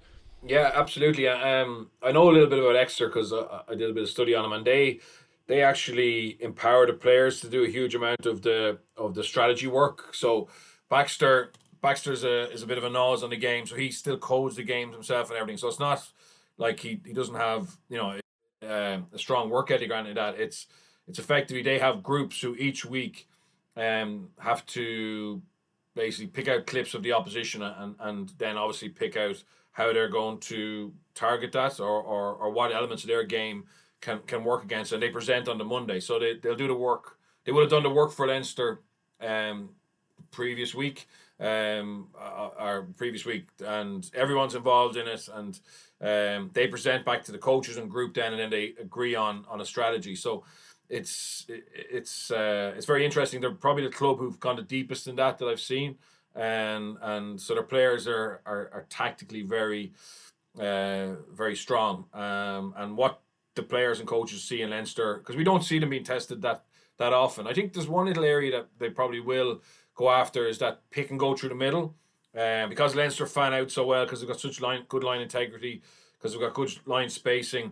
Yeah, 0.46 0.72
absolutely. 0.74 1.28
Um, 1.28 1.90
I 2.02 2.12
know 2.12 2.30
a 2.30 2.32
little 2.32 2.50
bit 2.50 2.60
about 2.60 2.76
Exeter 2.76 3.08
because 3.08 3.32
I, 3.32 3.62
I 3.70 3.76
did 3.76 3.90
a 3.90 3.94
bit 3.94 4.04
of 4.04 4.10
study 4.10 4.36
on 4.36 4.44
them, 4.44 4.54
and 4.54 4.66
they 4.66 5.00
they 5.48 5.62
actually 5.62 6.38
empower 6.42 6.86
the 6.86 6.94
players 6.94 7.42
to 7.42 7.50
do 7.50 7.64
a 7.64 7.70
huge 7.70 7.96
amount 7.96 8.26
of 8.26 8.42
the 8.42 8.80
of 8.98 9.16
the 9.16 9.24
strategy 9.24 9.68
work. 9.68 10.14
So 10.14 10.50
Baxter 10.90 11.52
Baxter's 11.82 12.24
a 12.24 12.52
is 12.52 12.64
a 12.64 12.68
bit 12.68 12.78
of 12.78 12.84
a 12.84 12.90
nose 12.90 13.24
on 13.24 13.30
the 13.30 13.38
game, 13.38 13.66
so 13.66 13.76
he 13.76 13.92
still 13.92 14.18
codes 14.18 14.56
the 14.56 14.64
games 14.64 14.94
himself 14.94 15.30
and 15.30 15.38
everything. 15.38 15.58
So 15.58 15.68
it's 15.68 15.80
not 15.80 16.06
like 16.58 16.80
he, 16.80 17.02
he 17.06 17.14
doesn't 17.14 17.36
have 17.36 17.78
you 17.90 17.98
know 17.98 18.20
uh, 18.68 19.00
a 19.14 19.18
strong 19.18 19.50
work 19.50 19.72
ethic 19.72 19.90
like 19.90 20.16
that. 20.16 20.40
It's 20.40 20.68
it's 21.08 21.20
effectively 21.20 21.62
they 21.62 21.80
have 21.80 22.04
groups 22.04 22.42
who 22.42 22.56
each 22.56 22.86
week 22.86 23.28
um 23.76 24.30
have 24.40 24.66
to 24.68 25.42
basically 25.96 26.28
pick 26.28 26.48
out 26.48 26.68
clips 26.68 26.94
of 26.94 27.04
the 27.04 27.14
opposition 27.14 27.62
and, 27.62 27.96
and 28.00 28.34
then 28.38 28.58
obviously 28.58 28.90
pick 28.90 29.16
out 29.16 29.44
how 29.72 29.92
they're 29.92 30.10
going 30.10 30.38
to 30.40 30.94
target 31.16 31.52
that 31.52 31.80
or, 31.80 32.02
or, 32.02 32.34
or 32.34 32.52
what 32.52 32.72
elements 32.72 33.04
of 33.04 33.08
their 33.08 33.24
game 33.24 33.64
can, 34.02 34.20
can 34.28 34.44
work 34.44 34.64
against 34.64 34.92
and 34.92 35.02
they 35.02 35.10
present 35.10 35.48
on 35.48 35.58
the 35.58 35.64
Monday. 35.64 36.00
So 36.00 36.20
they, 36.20 36.36
they'll 36.36 36.56
do 36.56 36.68
the 36.68 36.76
work. 36.76 37.18
They 37.46 37.52
would 37.52 37.62
have 37.62 37.72
done 37.72 37.84
the 37.84 37.90
work 37.90 38.12
for 38.12 38.28
Leinster 38.28 38.82
um, 39.22 39.70
previous 40.32 40.74
week 40.74 41.08
um 41.40 42.08
our 42.58 42.84
previous 42.96 43.26
week 43.26 43.48
and 43.66 44.10
everyone's 44.14 44.54
involved 44.54 44.98
in 44.98 45.08
it 45.08 45.28
and 45.34 45.60
um 46.02 46.52
they 46.54 46.68
present 46.68 47.04
back 47.04 47.24
to 47.24 47.32
the 47.32 47.38
coaches 47.38 47.78
and 47.78 47.90
group 47.90 48.14
then 48.14 48.34
and 48.34 48.40
then 48.40 48.50
they 48.50 48.74
agree 48.80 49.16
on 49.16 49.44
on 49.50 49.60
a 49.60 49.66
strategy 49.66 50.16
so 50.16 50.44
it's 50.90 51.46
it's 51.50 52.32
uh, 52.32 52.74
it's 52.76 52.86
very 52.86 53.06
interesting. 53.06 53.42
They're 53.42 53.52
probably 53.52 53.84
the 53.84 53.90
club 53.90 54.20
who've 54.20 54.40
gone 54.40 54.56
the 54.56 54.62
deepest 54.62 55.08
in 55.08 55.16
that 55.16 55.38
that 55.40 55.48
I've 55.48 55.60
seen, 55.60 55.98
and 56.36 56.98
and 57.02 57.40
so 57.40 57.54
their 57.54 57.64
players 57.64 58.08
are 58.08 58.42
are, 58.46 58.70
are 58.74 58.86
tactically 58.90 59.42
very 59.42 59.94
uh, 60.60 61.14
very 61.32 61.56
strong. 61.56 62.06
Um, 62.14 62.74
and 62.78 62.98
what 62.98 63.22
the 63.56 63.64
players 63.64 64.00
and 64.00 64.08
coaches 64.08 64.44
see 64.44 64.62
in 64.62 64.72
Leinster 64.72 65.18
because 65.18 65.36
we 65.36 65.44
don't 65.44 65.64
see 65.64 65.80
them 65.80 65.90
being 65.90 66.04
tested 66.04 66.42
that 66.42 66.64
that 66.98 67.14
often. 67.14 67.48
I 67.48 67.54
think 67.54 67.74
there's 67.74 67.88
one 67.88 68.06
little 68.06 68.26
area 68.26 68.52
that 68.52 68.68
they 68.78 68.90
probably 68.90 69.20
will 69.20 69.62
go 69.96 70.10
after 70.10 70.48
is 70.48 70.60
that 70.60 70.82
pick 70.90 71.12
and 71.12 71.20
go 71.20 71.36
through 71.36 71.50
the 71.50 71.56
middle. 71.56 71.96
Um, 72.36 72.70
because 72.70 72.96
Leinster 72.96 73.28
fan 73.28 73.54
out 73.54 73.70
so 73.70 73.86
well 73.86 74.06
because 74.06 74.20
they've 74.20 74.28
got 74.28 74.40
such 74.40 74.60
line 74.60 74.86
good 74.88 75.04
line 75.04 75.22
integrity 75.22 75.84
because 76.18 76.32
they've 76.32 76.42
got 76.42 76.56
good 76.56 76.72
line 76.88 77.10
spacing 77.10 77.72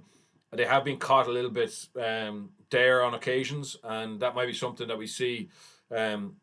they 0.51 0.66
have 0.66 0.84
been 0.84 0.97
caught 0.97 1.28
a 1.28 1.32
little 1.32 1.49
bit 1.49 1.88
um, 1.99 2.49
there 2.72 3.03
on 3.03 3.13
occasions, 3.13 3.78
and 3.84 4.19
that 4.22 4.36
might 4.36 4.47
be 4.47 4.53
something 4.53 4.88
that 4.88 4.97
we 4.97 5.07
see 5.07 5.49
um, 5.95 6.38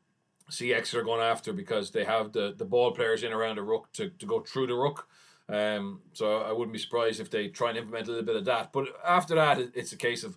see 0.50 0.72
Exeter 0.72 1.02
going 1.02 1.20
after 1.20 1.52
because 1.52 1.90
they 1.90 2.04
have 2.04 2.32
the, 2.32 2.54
the 2.56 2.64
ball 2.64 2.92
players 2.92 3.22
in 3.22 3.32
around 3.32 3.56
the 3.56 3.62
ruck 3.62 3.92
to, 3.92 4.10
to 4.10 4.26
go 4.26 4.40
through 4.40 4.66
the 4.66 4.74
ruck. 4.74 5.06
Um, 5.48 6.00
so 6.12 6.42
I 6.42 6.52
wouldn't 6.52 6.72
be 6.72 6.78
surprised 6.78 7.20
if 7.20 7.30
they 7.30 7.48
try 7.48 7.70
and 7.70 7.78
implement 7.78 8.08
a 8.08 8.10
little 8.10 8.26
bit 8.26 8.36
of 8.36 8.44
that. 8.46 8.72
But 8.72 8.88
after 9.06 9.34
that, 9.34 9.58
it's 9.74 9.92
a 9.92 9.96
case 9.96 10.24
of 10.24 10.36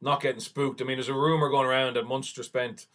not 0.00 0.20
getting 0.20 0.40
spooked. 0.40 0.80
I 0.80 0.84
mean, 0.84 0.96
there's 0.96 1.08
a 1.08 1.14
rumor 1.14 1.48
going 1.48 1.66
around 1.66 1.96
that 1.96 2.06
Munster 2.06 2.42
spent 2.42 2.86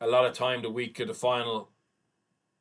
a 0.00 0.06
lot 0.06 0.26
of 0.26 0.34
time 0.34 0.62
the 0.62 0.70
week 0.70 1.00
of 1.00 1.08
the 1.08 1.14
final 1.14 1.70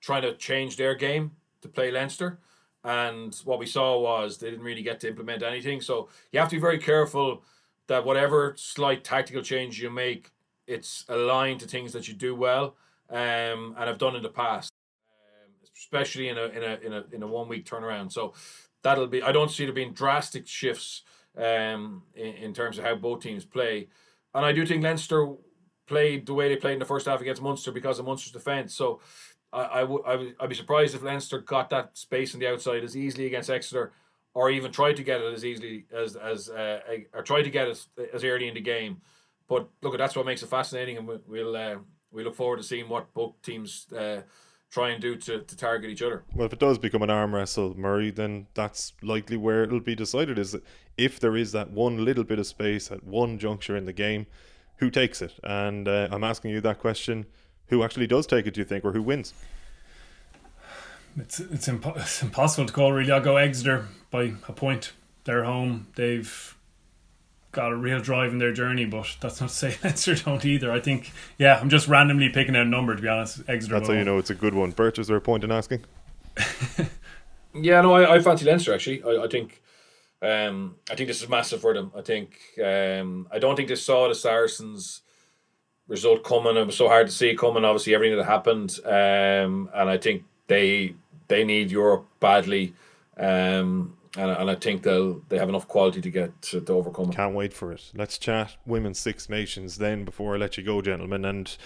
trying 0.02 0.22
to 0.24 0.36
change 0.36 0.78
their 0.78 0.96
game 0.96 1.32
to 1.62 1.68
play 1.68 1.92
Leinster. 1.92 2.40
And 2.84 3.34
what 3.46 3.60
we 3.60 3.66
saw 3.66 4.00
was 4.00 4.38
they 4.38 4.50
didn't 4.50 4.66
really 4.66 4.84
get 4.84 5.00
to 5.02 5.08
implement 5.08 5.44
anything. 5.44 5.80
So 5.80 6.10
you 6.32 6.40
have 6.40 6.50
to 6.50 6.58
be 6.58 6.62
very 6.62 6.80
careful 6.80 7.44
that 7.88 8.06
whatever 8.06 8.54
slight 8.58 9.04
tactical 9.04 9.42
change 9.42 9.82
you 9.82 9.90
make, 9.90 10.32
it's 10.68 11.06
aligned 11.10 11.60
to 11.60 11.68
things 11.68 11.94
that 11.94 12.08
you 12.08 12.14
do 12.14 12.36
well 12.36 12.76
um, 13.10 13.76
and 13.78 13.88
have 13.88 13.98
done 13.98 14.16
in 14.16 14.24
the 14.24 14.30
past, 14.30 14.72
um, 15.08 15.52
especially 15.78 16.30
in 16.30 16.38
a 16.38 16.46
in 16.46 16.64
a 16.64 16.80
in 16.86 16.94
a 16.94 17.04
in 17.12 17.24
a 17.24 17.28
one 17.28 17.48
week 17.48 17.66
turnaround. 17.66 18.12
So 18.12 18.34
that'll 18.84 19.08
be. 19.08 19.22
I 19.22 19.32
don't 19.32 19.52
see 19.52 19.66
there 19.66 19.74
being 19.74 19.94
drastic 19.94 20.48
shifts 20.48 21.04
um, 21.38 22.04
in, 22.16 22.34
in 22.36 22.54
terms 22.54 22.78
of 22.78 22.86
how 22.86 22.96
both 22.96 23.22
teams 23.22 23.46
play, 23.46 23.90
and 24.34 24.46
I 24.46 24.54
do 24.54 24.66
think 24.66 24.84
Leinster 24.84 25.34
played 25.86 26.26
the 26.26 26.34
way 26.34 26.48
they 26.48 26.56
played 26.56 26.74
in 26.74 26.80
the 26.80 26.86
first 26.86 27.06
half 27.08 27.22
against 27.22 27.42
Munster 27.42 27.72
because 27.72 28.00
of 28.00 28.06
Munster's 28.06 28.32
defence. 28.32 28.74
So 28.74 29.02
I, 29.52 29.62
I 29.62 29.84
would 29.84 30.02
I 30.06 30.16
would 30.16 30.36
I'd 30.40 30.50
be 30.50 30.56
surprised 30.56 30.96
if 30.96 31.04
Leinster 31.04 31.40
got 31.40 31.70
that 31.70 31.98
space 31.98 32.34
on 32.34 32.40
the 32.40 32.48
outside 32.48 32.84
as 32.84 32.98
easily 32.98 33.26
against 33.28 33.50
Exeter, 33.50 33.92
or 34.34 34.50
even 34.50 34.72
try 34.72 34.94
to 34.94 35.04
get 35.04 35.22
it 35.22 35.34
as 35.34 35.46
easily 35.46 35.86
as 35.96 36.16
as 36.16 36.50
uh, 36.50 36.80
or 37.14 37.22
tried 37.22 37.44
to 37.44 37.50
get 37.50 37.68
it 37.68 37.88
as 38.14 38.24
early 38.24 38.48
in 38.48 38.54
the 38.54 38.62
game. 38.62 39.02
But 39.48 39.70
look, 39.82 39.98
that's 39.98 40.16
what 40.16 40.26
makes 40.26 40.42
it 40.42 40.50
fascinating, 40.50 40.98
and 40.98 41.08
we'll 41.28 41.56
uh, 41.56 41.76
we 42.12 42.24
look 42.24 42.36
forward 42.36 42.58
to 42.58 42.64
seeing 42.64 42.90
what 42.90 43.14
both 43.14 43.42
teams 43.42 43.88
uh, 43.96 44.22
try 44.72 44.90
and 44.90 45.02
do 45.02 45.16
to, 45.16 45.42
to 45.42 45.58
target 45.58 45.90
each 45.92 46.02
other. 46.02 46.24
Well, 46.34 46.48
if 46.48 46.54
it 46.54 46.60
does 46.60 46.78
become 46.78 47.04
an 47.04 47.10
arm 47.10 47.36
wrestle, 47.36 47.78
Murray, 47.78 48.10
then 48.10 48.48
that's 48.54 48.94
likely 49.02 49.38
where 49.38 49.64
it'll 49.64 49.80
be 49.80 49.96
decided. 49.96 50.40
Is 50.40 50.54
that 50.54 50.64
if 50.98 51.20
there 51.20 51.36
is 51.36 51.52
that 51.52 51.72
one 51.72 52.04
little 52.04 52.24
bit 52.24 52.40
of 52.40 52.48
space 52.48 52.92
at 52.92 53.04
one 53.04 53.38
juncture 53.38 53.76
in 53.76 53.86
the 53.86 53.94
game, 53.94 54.26
who 54.78 54.90
takes 54.90 55.22
it? 55.22 55.34
And 55.44 55.88
uh, 55.88 56.08
I'm 56.12 56.24
asking 56.24 56.52
you 56.52 56.62
that 56.62 56.80
question 56.80 57.26
who 57.68 57.84
actually 57.84 58.08
does 58.08 58.26
take 58.26 58.48
it, 58.48 58.56
do 58.56 58.62
you 58.62 58.66
think, 58.66 58.84
or 58.84 58.94
who 58.94 59.02
wins? 59.02 59.34
It's 61.18 61.40
it's, 61.40 61.68
impo- 61.68 61.98
it's 62.02 62.22
impossible 62.22 62.68
to 62.68 62.74
call 62.74 62.92
really. 62.92 63.12
I'll 63.12 63.22
go 63.22 63.38
Exeter 63.38 63.88
by 64.12 64.34
a 64.48 64.54
point. 64.54 64.94
They're 65.26 65.44
home. 65.44 65.88
They've 65.96 66.56
got 67.52 67.72
a 67.72 67.76
real 67.76 68.00
drive 68.00 68.32
in 68.32 68.40
their 68.40 68.52
journey, 68.52 68.86
but 68.86 69.16
that's 69.22 69.40
not 69.40 69.50
to 69.50 69.56
say 69.56 69.78
Leinster 69.84 70.16
don't 70.16 70.44
either. 70.44 70.72
I 70.72 70.80
think, 70.80 71.12
yeah, 71.38 71.60
I'm 71.60 71.70
just 71.70 71.88
randomly 71.88 72.30
picking 72.30 72.56
out 72.56 72.66
a 72.66 72.70
number 72.70 72.96
to 72.96 73.02
be 73.02 73.08
honest. 73.08 73.42
Exeter. 73.48 73.76
That's 73.76 73.88
how 73.88 73.94
you 73.94 74.04
know 74.04 74.18
it's 74.18 74.32
a 74.32 74.36
good 74.36 74.54
one. 74.54 74.72
Birch, 74.72 75.00
is 75.00 75.08
there 75.08 75.18
a 75.18 75.22
point 75.22 75.44
in 75.44 75.52
asking? 75.52 75.86
yeah, 77.54 77.82
no, 77.82 77.94
I, 77.94 78.16
I 78.16 78.20
fancy 78.20 78.46
Leinster 78.46 78.74
actually. 78.74 79.04
I, 79.04 79.24
I 79.24 79.28
think. 79.28 79.62
Um, 80.22 80.78
I 80.90 80.96
think 80.96 81.10
this 81.10 81.22
is 81.22 81.28
massive 81.28 81.60
for 81.60 81.74
them. 81.74 81.92
I 81.98 82.02
think 82.02 82.40
um, 82.64 83.28
I 83.30 83.40
don't 83.40 83.58
think 83.58 83.68
they 83.68 83.76
saw 83.76 84.08
the 84.08 84.16
Saracens 84.16 85.02
result 85.90 86.24
coming. 86.24 86.56
It 86.56 86.66
was 86.66 86.78
so 86.78 86.88
hard 86.88 87.08
to 87.08 87.14
see 87.14 87.30
it 87.30 87.38
coming. 87.38 87.66
Obviously, 87.66 87.94
everything 87.94 88.18
that 88.18 88.24
happened, 88.24 88.80
um, 88.86 89.70
and 89.74 89.90
I 89.90 89.98
think 89.98 90.24
they 90.48 90.96
they 91.34 91.44
need 91.44 91.72
Europe 91.72 92.06
badly. 92.20 92.76
Um, 93.18 93.98
and, 94.16 94.30
and 94.30 94.52
I 94.52 94.56
think 94.56 94.84
they'll 94.84 95.22
they 95.30 95.40
have 95.40 95.50
enough 95.50 95.68
quality 95.68 96.00
to 96.02 96.12
get 96.12 96.30
to, 96.44 96.62
to 96.62 96.74
overcome 96.74 97.10
it. 97.10 97.16
Can't 97.16 97.34
wait 97.34 97.54
for 97.54 97.72
it. 97.72 97.92
Let's 97.96 98.20
chat 98.20 98.56
women's 98.68 99.00
Six 99.00 99.30
Nations 99.30 99.78
then 99.78 100.06
before 100.06 100.36
I 100.36 100.38
let 100.38 100.58
you 100.58 100.64
go, 100.64 100.82
gentlemen. 100.82 101.26
And 101.26 101.58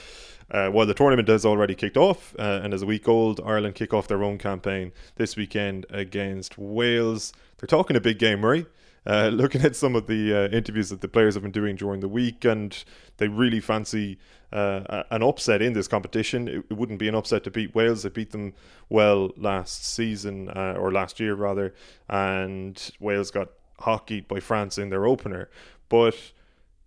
uh, 0.49 0.70
while 0.70 0.86
the 0.86 0.93
tournament 0.93 1.28
has 1.28 1.45
already 1.45 1.76
kicked 1.76 1.97
off 1.97 2.34
uh, 2.39 2.61
and 2.63 2.74
is 2.74 2.82
a 2.82 2.86
week 2.86 3.09
old, 3.09 3.41
Ireland 3.45 3.76
kick 3.76 3.93
off 3.93 4.07
their 4.07 4.24
own 4.24 4.38
campaign 4.38 4.93
this 5.15 5.36
weekend 5.36 5.86
against 5.89 6.57
Wales. 6.57 7.34
They're 7.57 7.68
talking 7.68 7.97
a 7.97 8.01
big 8.01 8.20
game, 8.20 8.39
Murray. 8.39 8.65
Uh, 9.08 9.30
looking 9.34 9.62
at 9.62 9.76
some 9.76 9.95
of 9.95 10.08
the 10.08 10.34
uh, 10.34 10.55
interviews 10.55 10.89
that 10.89 11.01
the 11.01 11.08
players 11.08 11.34
have 11.34 11.43
been 11.43 11.51
doing 11.51 11.76
during 11.76 12.01
the 12.01 12.08
week, 12.08 12.45
and 12.45 12.84
they 13.18 13.28
really 13.28 13.60
fancy 13.60 14.20
uh, 14.51 15.03
an 15.10 15.24
upset 15.24 15.62
in 15.62 15.74
this 15.74 15.88
competition. 15.88 16.47
It, 16.47 16.66
it, 16.70 16.74
wouldn't 16.74 16.99
be 16.99 17.08
an 17.08 17.16
upset 17.16 17.43
to 17.45 17.51
beat 17.51 17.74
Wales. 17.74 18.03
They 18.03 18.10
beat 18.10 18.32
them 18.32 18.53
well 18.89 19.32
last 19.38 19.86
season, 19.86 20.49
uh, 20.49 20.76
or 20.78 20.91
last 20.91 21.20
year 21.20 21.34
rather, 21.34 21.74
and 22.10 22.91
Wales 22.99 23.32
got 23.32 23.49
hockeyed 23.80 24.28
by 24.28 24.39
France 24.39 24.78
in 24.78 24.89
their 24.89 25.05
opener. 25.05 25.49
But 25.89 26.16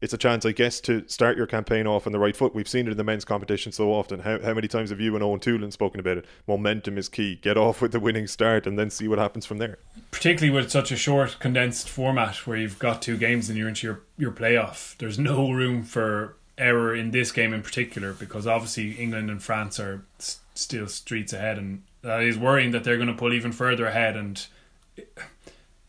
it's 0.01 0.15
a 0.15 0.19
chance, 0.19 0.47
I 0.47 0.53
guess, 0.53 0.81
to 0.83 1.07
start 1.09 1.37
your 1.37 1.47
campaign 1.47 1.87
off 1.87 2.07
on 2.07 2.13
the 2.13 2.19
right 2.19 2.35
foot. 2.35 2.55
We've 2.55 2.69
seen 2.69 2.87
it 2.87 2.91
in 2.91 2.97
the 2.97 3.05
men's 3.05 3.25
competition 3.25 3.71
so 3.73 3.93
often. 3.93 4.21
How, 4.21 4.41
how 4.41 4.55
many 4.55 4.67
times 4.67 4.91
have 4.91 5.01
you 5.01 5.15
and 5.15 5.23
Eoin 5.23 5.41
Toolan 5.41 5.73
spoken 5.73 6.01
about 6.01 6.19
it? 6.19 6.25
Momentum 6.47 6.97
is 6.97 7.09
key. 7.09 7.37
Get 7.37 7.59
off 7.59 7.83
with 7.83 7.93
the 7.93 8.01
winning 8.01 8.27
start 8.27 8.67
and 8.67 8.79
then 8.79 8.89
see 8.91 9.09
what 9.09 9.19
happens 9.19 9.45
from 9.45 9.59
there. 9.59 9.79
Particularly 10.11 10.55
with 10.55 10.71
such 10.71 10.91
a 10.91 10.97
short, 10.97 11.39
condensed 11.39 11.89
format 11.89 12.47
where 12.47 12.57
you've 12.57 12.79
got 12.79 13.03
two 13.03 13.17
games 13.17 13.49
and 13.49 13.59
you're 13.59 13.69
into 13.69 13.87
your, 13.87 14.01
your 14.17 14.33
playoff. 14.33 14.97
There's 14.97 15.19
no 15.19 15.51
room 15.51 15.83
for 15.83 16.37
error 16.57 16.95
in 16.95 17.11
this 17.11 17.33
game 17.33 17.53
in 17.53 17.63
particular 17.63 18.13
because 18.13 18.47
obviously 18.47 18.93
England 18.93 19.31
and 19.31 19.43
France 19.43 19.79
are 19.81 20.05
s- 20.19 20.41
still 20.55 20.87
streets 20.89 21.33
ahead, 21.33 21.59
and 21.59 21.83
that 22.03 22.23
is 22.23 22.39
worrying 22.39 22.71
that 22.71 22.85
they're 22.85 22.97
going 22.97 23.09
to 23.09 23.15
pull 23.15 23.33
even 23.33 23.53
further 23.53 23.87
ahead. 23.87 24.17
And 24.17 24.47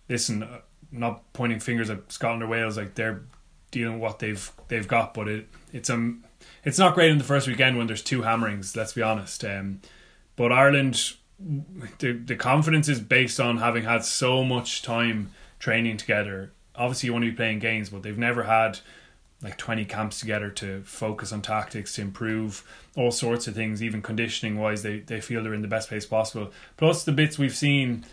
listen, 0.08 0.44
uh, 0.44 0.60
not 0.92 1.32
pointing 1.34 1.60
fingers 1.60 1.90
at 1.90 2.12
Scotland 2.12 2.44
or 2.44 2.48
Wales, 2.48 2.78
like 2.78 2.96
they're 2.96 3.24
dealing 3.72 3.94
with 3.96 4.02
what 4.02 4.20
they've 4.20 4.52
they've 4.68 4.88
got, 4.88 5.14
but 5.14 5.28
it 5.28 5.48
it's 5.74 5.90
um 5.90 6.24
it's 6.64 6.78
not 6.78 6.94
great 6.94 7.12
in 7.12 7.18
the 7.18 7.24
first 7.24 7.48
weekend 7.48 7.78
when 7.78 7.88
there's 7.88 8.04
two 8.04 8.22
hammerings. 8.22 8.76
Let's 8.76 8.94
be 8.94 9.02
honest. 9.02 9.44
Um, 9.44 9.82
but 10.36 10.52
Ireland, 10.52 11.14
the 12.00 12.14
the 12.14 12.36
confidence 12.36 12.88
is 12.88 13.00
based 13.00 13.40
on 13.40 13.58
having 13.58 13.84
had 13.84 14.06
so 14.06 14.44
much 14.44 14.82
time 14.82 15.32
training 15.60 15.98
together. 15.98 16.52
Obviously, 16.76 17.08
you 17.08 17.14
want 17.14 17.26
to 17.26 17.32
be 17.32 17.36
playing 17.36 17.60
games, 17.60 17.90
but 17.90 18.04
they've 18.04 18.18
never 18.18 18.44
had 18.44 18.80
like 19.44 19.58
20 19.58 19.86
camps 19.86 20.20
together 20.20 20.50
to 20.50 20.84
focus 20.84 21.34
on 21.34 21.42
tactics 21.42 21.96
to 21.96 22.02
improve 22.02 22.64
all 22.96 23.12
sorts 23.12 23.48
of 23.48 23.56
things 23.56 23.82
even 23.82 24.02
conditioning 24.02 24.58
wise 24.58 24.84
they, 24.84 25.00
they 25.00 25.20
feel 25.20 25.42
they're 25.42 25.54
in 25.54 25.64
the 25.64 25.68
best 25.68 25.90
place 25.90 26.06
possible 26.06 26.52
plus 26.78 27.04
the 27.04 27.12
bits 27.12 27.40
we've 27.40 27.56
seen 27.56 28.06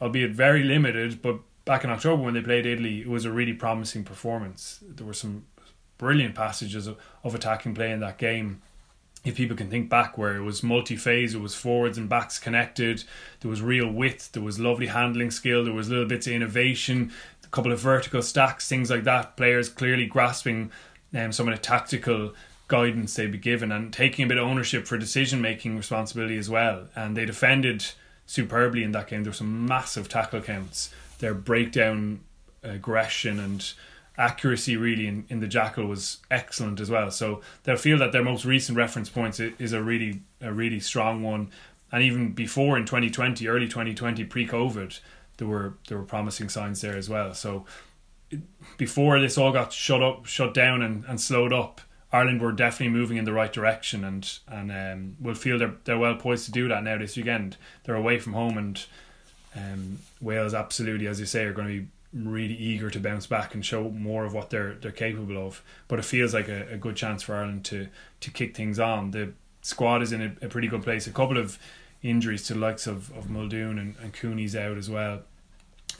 albeit 0.00 0.30
very 0.30 0.62
limited 0.62 1.20
but 1.20 1.40
back 1.68 1.84
in 1.84 1.90
October 1.90 2.22
when 2.22 2.32
they 2.32 2.40
played 2.40 2.64
Italy, 2.64 3.02
it 3.02 3.08
was 3.08 3.26
a 3.26 3.30
really 3.30 3.52
promising 3.52 4.02
performance. 4.02 4.82
There 4.82 5.06
were 5.06 5.12
some 5.12 5.44
brilliant 5.98 6.34
passages 6.34 6.86
of, 6.86 6.96
of 7.22 7.34
attacking 7.34 7.74
play 7.74 7.92
in 7.92 8.00
that 8.00 8.16
game. 8.16 8.62
If 9.22 9.36
people 9.36 9.54
can 9.54 9.68
think 9.68 9.90
back, 9.90 10.16
where 10.16 10.34
it 10.34 10.42
was 10.42 10.62
multi 10.62 10.96
phase, 10.96 11.34
it 11.34 11.42
was 11.42 11.54
forwards 11.54 11.98
and 11.98 12.08
backs 12.08 12.38
connected, 12.38 13.04
there 13.40 13.50
was 13.50 13.60
real 13.60 13.86
width, 13.86 14.32
there 14.32 14.42
was 14.42 14.58
lovely 14.58 14.86
handling 14.86 15.30
skill, 15.30 15.62
there 15.62 15.74
was 15.74 15.90
little 15.90 16.06
bits 16.06 16.26
of 16.26 16.32
innovation, 16.32 17.12
a 17.44 17.48
couple 17.48 17.70
of 17.70 17.80
vertical 17.80 18.22
stacks, 18.22 18.66
things 18.66 18.88
like 18.88 19.04
that. 19.04 19.36
Players 19.36 19.68
clearly 19.68 20.06
grasping 20.06 20.70
um, 21.14 21.32
some 21.32 21.48
of 21.48 21.54
the 21.54 21.60
tactical 21.60 22.32
guidance 22.68 23.12
they'd 23.12 23.30
be 23.30 23.36
given 23.36 23.70
and 23.72 23.92
taking 23.92 24.24
a 24.24 24.28
bit 24.28 24.38
of 24.38 24.48
ownership 24.48 24.86
for 24.86 24.96
decision 24.96 25.42
making 25.42 25.76
responsibility 25.76 26.38
as 26.38 26.48
well. 26.48 26.88
And 26.96 27.14
they 27.14 27.26
defended 27.26 27.84
superbly 28.24 28.84
in 28.84 28.92
that 28.92 29.08
game. 29.08 29.24
There 29.24 29.32
were 29.32 29.36
some 29.36 29.66
massive 29.66 30.08
tackle 30.08 30.40
counts 30.40 30.94
their 31.18 31.34
breakdown 31.34 32.20
aggression 32.62 33.38
and 33.38 33.72
accuracy 34.16 34.76
really 34.76 35.06
in, 35.06 35.24
in 35.28 35.40
the 35.40 35.46
jackal 35.46 35.86
was 35.86 36.18
excellent 36.30 36.80
as 36.80 36.90
well. 36.90 37.10
So 37.10 37.40
they'll 37.62 37.76
feel 37.76 37.98
that 37.98 38.12
their 38.12 38.24
most 38.24 38.44
recent 38.44 38.76
reference 38.76 39.08
points 39.08 39.38
is 39.40 39.72
a 39.72 39.82
really 39.82 40.22
a 40.40 40.52
really 40.52 40.80
strong 40.80 41.22
one. 41.22 41.50
And 41.90 42.02
even 42.02 42.32
before 42.32 42.76
in 42.76 42.84
2020, 42.84 43.48
early 43.48 43.66
2020, 43.66 44.24
pre-COVID, 44.24 45.00
there 45.38 45.48
were 45.48 45.74
there 45.88 45.98
were 45.98 46.04
promising 46.04 46.48
signs 46.48 46.80
there 46.80 46.96
as 46.96 47.08
well. 47.08 47.32
So 47.32 47.64
before 48.76 49.20
this 49.20 49.38
all 49.38 49.52
got 49.52 49.72
shut 49.72 50.02
up, 50.02 50.26
shut 50.26 50.52
down, 50.52 50.82
and, 50.82 51.04
and 51.06 51.20
slowed 51.20 51.52
up, 51.52 51.80
Ireland 52.12 52.42
were 52.42 52.52
definitely 52.52 52.98
moving 52.98 53.16
in 53.16 53.24
the 53.24 53.32
right 53.32 53.52
direction, 53.52 54.04
and 54.04 54.30
and 54.48 54.70
um, 54.72 55.16
will 55.20 55.34
feel 55.34 55.58
they're 55.58 55.76
they're 55.84 55.98
well 55.98 56.16
poised 56.16 56.46
to 56.46 56.52
do 56.52 56.68
that 56.68 56.82
now 56.82 56.98
this 56.98 57.16
weekend. 57.16 57.56
They're 57.84 57.94
away 57.94 58.18
from 58.18 58.34
home 58.34 58.58
and 58.58 58.84
um, 59.56 59.98
Wales 60.20 60.54
absolutely, 60.54 61.06
as 61.06 61.20
you 61.20 61.26
say, 61.26 61.44
are 61.44 61.52
going 61.52 61.68
to 61.68 61.80
be 61.80 61.88
really 62.14 62.54
eager 62.54 62.88
to 62.90 62.98
bounce 62.98 63.26
back 63.26 63.54
and 63.54 63.64
show 63.64 63.90
more 63.90 64.24
of 64.24 64.32
what 64.32 64.50
they're 64.50 64.74
they're 64.74 64.90
capable 64.90 65.38
of. 65.46 65.62
But 65.88 65.98
it 65.98 66.04
feels 66.04 66.34
like 66.34 66.48
a, 66.48 66.66
a 66.72 66.76
good 66.76 66.96
chance 66.96 67.22
for 67.22 67.34
Ireland 67.34 67.64
to 67.66 67.88
to 68.20 68.30
kick 68.30 68.56
things 68.56 68.78
on. 68.78 69.10
The 69.10 69.32
squad 69.62 70.02
is 70.02 70.12
in 70.12 70.22
a, 70.22 70.46
a 70.46 70.48
pretty 70.48 70.68
good 70.68 70.82
place. 70.82 71.06
A 71.06 71.12
couple 71.12 71.38
of 71.38 71.58
injuries 72.02 72.44
to 72.44 72.54
the 72.54 72.60
likes 72.60 72.86
of, 72.86 73.10
of 73.16 73.28
Muldoon 73.28 73.78
and, 73.78 73.96
and 74.00 74.12
Cooney's 74.12 74.54
out 74.54 74.76
as 74.76 74.88
well. 74.88 75.22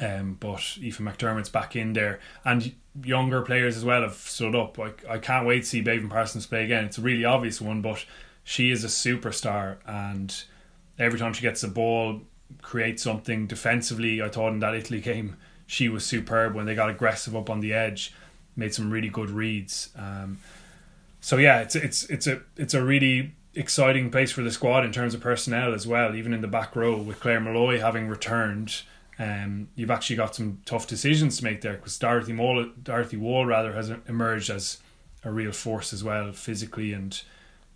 Um, 0.00 0.36
but 0.38 0.78
Aoife 0.78 0.98
McDermott's 0.98 1.48
back 1.48 1.74
in 1.74 1.92
there, 1.92 2.20
and 2.44 2.72
younger 3.02 3.42
players 3.42 3.76
as 3.76 3.84
well 3.84 4.02
have 4.02 4.14
stood 4.14 4.54
up. 4.54 4.78
Like 4.78 5.04
I 5.08 5.18
can't 5.18 5.46
wait 5.46 5.60
to 5.60 5.66
see 5.66 5.82
Beibhinn 5.82 6.10
Parsons 6.10 6.46
play 6.46 6.64
again. 6.64 6.84
It's 6.84 6.98
a 6.98 7.02
really 7.02 7.24
obvious 7.24 7.60
one, 7.60 7.82
but 7.82 8.04
she 8.44 8.70
is 8.70 8.84
a 8.84 8.88
superstar, 8.88 9.78
and 9.86 10.44
every 10.98 11.18
time 11.18 11.32
she 11.32 11.42
gets 11.42 11.62
the 11.62 11.68
ball, 11.68 12.20
create 12.62 12.98
something 13.00 13.46
defensively. 13.46 14.22
I 14.22 14.28
thought 14.28 14.52
in 14.52 14.60
that 14.60 14.74
Italy 14.74 15.00
game 15.00 15.36
she 15.66 15.88
was 15.88 16.04
superb 16.04 16.54
when 16.54 16.66
they 16.66 16.74
got 16.74 16.90
aggressive 16.90 17.36
up 17.36 17.50
on 17.50 17.60
the 17.60 17.74
edge, 17.74 18.12
made 18.56 18.74
some 18.74 18.90
really 18.90 19.08
good 19.10 19.30
reads. 19.30 19.90
Um, 19.96 20.38
so 21.20 21.36
yeah, 21.36 21.60
it's 21.60 21.76
it's 21.76 22.04
it's 22.04 22.26
a 22.26 22.40
it's 22.56 22.74
a 22.74 22.82
really 22.82 23.34
exciting 23.54 24.10
place 24.10 24.30
for 24.30 24.42
the 24.42 24.50
squad 24.50 24.84
in 24.84 24.92
terms 24.92 25.14
of 25.14 25.20
personnel 25.20 25.74
as 25.74 25.86
well. 25.86 26.14
Even 26.14 26.32
in 26.32 26.40
the 26.40 26.48
back 26.48 26.74
row 26.74 26.96
with 26.96 27.20
Claire 27.20 27.40
Molloy 27.40 27.80
having 27.80 28.08
returned, 28.08 28.82
um, 29.18 29.68
you've 29.74 29.90
actually 29.90 30.16
got 30.16 30.34
some 30.34 30.62
tough 30.64 30.86
decisions 30.86 31.38
to 31.38 31.44
make 31.44 31.60
there 31.60 31.74
because 31.74 31.98
Dorothy 31.98 32.32
Wall, 32.32 32.66
Dorothy 32.82 33.16
Wall 33.16 33.44
rather 33.44 33.72
has 33.72 33.92
emerged 34.08 34.48
as 34.48 34.78
a 35.24 35.30
real 35.30 35.52
force 35.52 35.92
as 35.92 36.04
well, 36.04 36.32
physically 36.32 36.92
and 36.92 37.20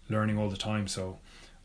learning 0.09 0.39
all 0.39 0.49
the 0.49 0.57
time. 0.57 0.87
So 0.87 1.19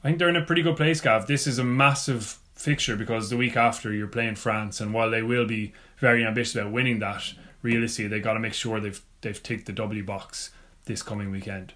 I 0.03 0.07
think 0.07 0.19
they're 0.19 0.29
in 0.29 0.35
a 0.35 0.45
pretty 0.45 0.63
good 0.63 0.77
place, 0.77 0.99
Gav. 0.99 1.27
This 1.27 1.45
is 1.47 1.59
a 1.59 1.63
massive 1.63 2.39
fixture 2.57 2.95
because 2.95 3.29
the 3.29 3.37
week 3.37 3.55
after 3.55 3.93
you're 3.93 4.07
playing 4.07 4.35
France, 4.35 4.81
and 4.81 4.93
while 4.93 5.09
they 5.09 5.23
will 5.23 5.45
be 5.45 5.73
very 5.97 6.25
ambitious 6.25 6.55
about 6.55 6.71
winning 6.71 6.99
that, 6.99 7.33
realistically 7.61 8.07
they 8.07 8.19
got 8.19 8.33
to 8.33 8.39
make 8.39 8.53
sure 8.53 8.79
they've 8.79 9.01
they've 9.21 9.41
ticked 9.41 9.65
the 9.65 9.73
W 9.73 10.03
box 10.03 10.51
this 10.85 11.01
coming 11.01 11.31
weekend. 11.31 11.73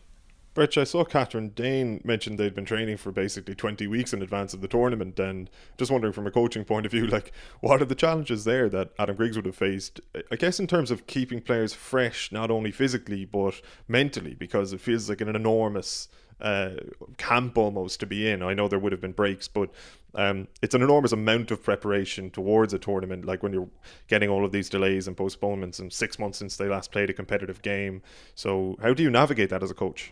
Birch, 0.53 0.77
I 0.77 0.83
saw 0.83 1.05
Catherine 1.05 1.49
Dane 1.49 2.01
mentioned 2.03 2.37
they'd 2.37 2.53
been 2.53 2.65
training 2.65 2.97
for 2.97 3.13
basically 3.13 3.55
20 3.55 3.87
weeks 3.87 4.11
in 4.11 4.21
advance 4.21 4.53
of 4.53 4.59
the 4.59 4.67
tournament, 4.67 5.17
and 5.17 5.49
just 5.77 5.89
wondering 5.89 6.11
from 6.11 6.27
a 6.27 6.31
coaching 6.31 6.65
point 6.65 6.85
of 6.85 6.91
view, 6.91 7.07
like, 7.07 7.31
what 7.61 7.81
are 7.81 7.85
the 7.85 7.95
challenges 7.95 8.43
there 8.43 8.67
that 8.67 8.91
Adam 8.99 9.15
Griggs 9.15 9.37
would 9.37 9.45
have 9.45 9.55
faced? 9.55 10.01
I 10.29 10.35
guess 10.35 10.59
in 10.59 10.67
terms 10.67 10.91
of 10.91 11.07
keeping 11.07 11.39
players 11.39 11.73
fresh, 11.73 12.33
not 12.33 12.51
only 12.51 12.71
physically, 12.71 13.23
but 13.23 13.61
mentally, 13.87 14.33
because 14.33 14.73
it 14.73 14.81
feels 14.81 15.07
like 15.07 15.21
an 15.21 15.33
enormous 15.33 16.09
uh, 16.41 16.71
camp 17.17 17.57
almost 17.57 17.99
to 18.01 18.05
be 18.05 18.29
in. 18.29 18.41
I 18.43 18.53
know 18.53 18.67
there 18.67 18.79
would 18.79 18.91
have 18.91 19.01
been 19.01 19.11
breaks, 19.11 19.47
but 19.47 19.69
um, 20.15 20.47
it's 20.61 20.75
an 20.75 20.81
enormous 20.81 21.11
amount 21.11 21.51
of 21.51 21.63
preparation 21.63 22.29
towards 22.29 22.73
a 22.73 22.79
tournament. 22.79 23.25
Like 23.25 23.43
when 23.43 23.53
you're 23.53 23.69
getting 24.07 24.29
all 24.29 24.45
of 24.45 24.51
these 24.51 24.69
delays 24.69 25.07
and 25.07 25.15
postponements, 25.15 25.79
and 25.79 25.91
six 25.91 26.19
months 26.19 26.39
since 26.39 26.57
they 26.57 26.67
last 26.67 26.91
played 26.91 27.09
a 27.09 27.13
competitive 27.13 27.61
game. 27.61 28.01
So, 28.35 28.77
how 28.81 28.93
do 28.93 29.03
you 29.03 29.09
navigate 29.09 29.49
that 29.49 29.63
as 29.63 29.71
a 29.71 29.75
coach? 29.75 30.11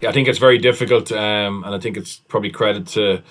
Yeah, 0.00 0.08
I 0.08 0.12
think 0.12 0.26
it's 0.26 0.38
very 0.38 0.58
difficult, 0.58 1.12
um, 1.12 1.62
and 1.64 1.74
I 1.74 1.78
think 1.78 1.96
it's 1.96 2.16
probably 2.16 2.50
credit 2.50 2.86
to 2.88 3.22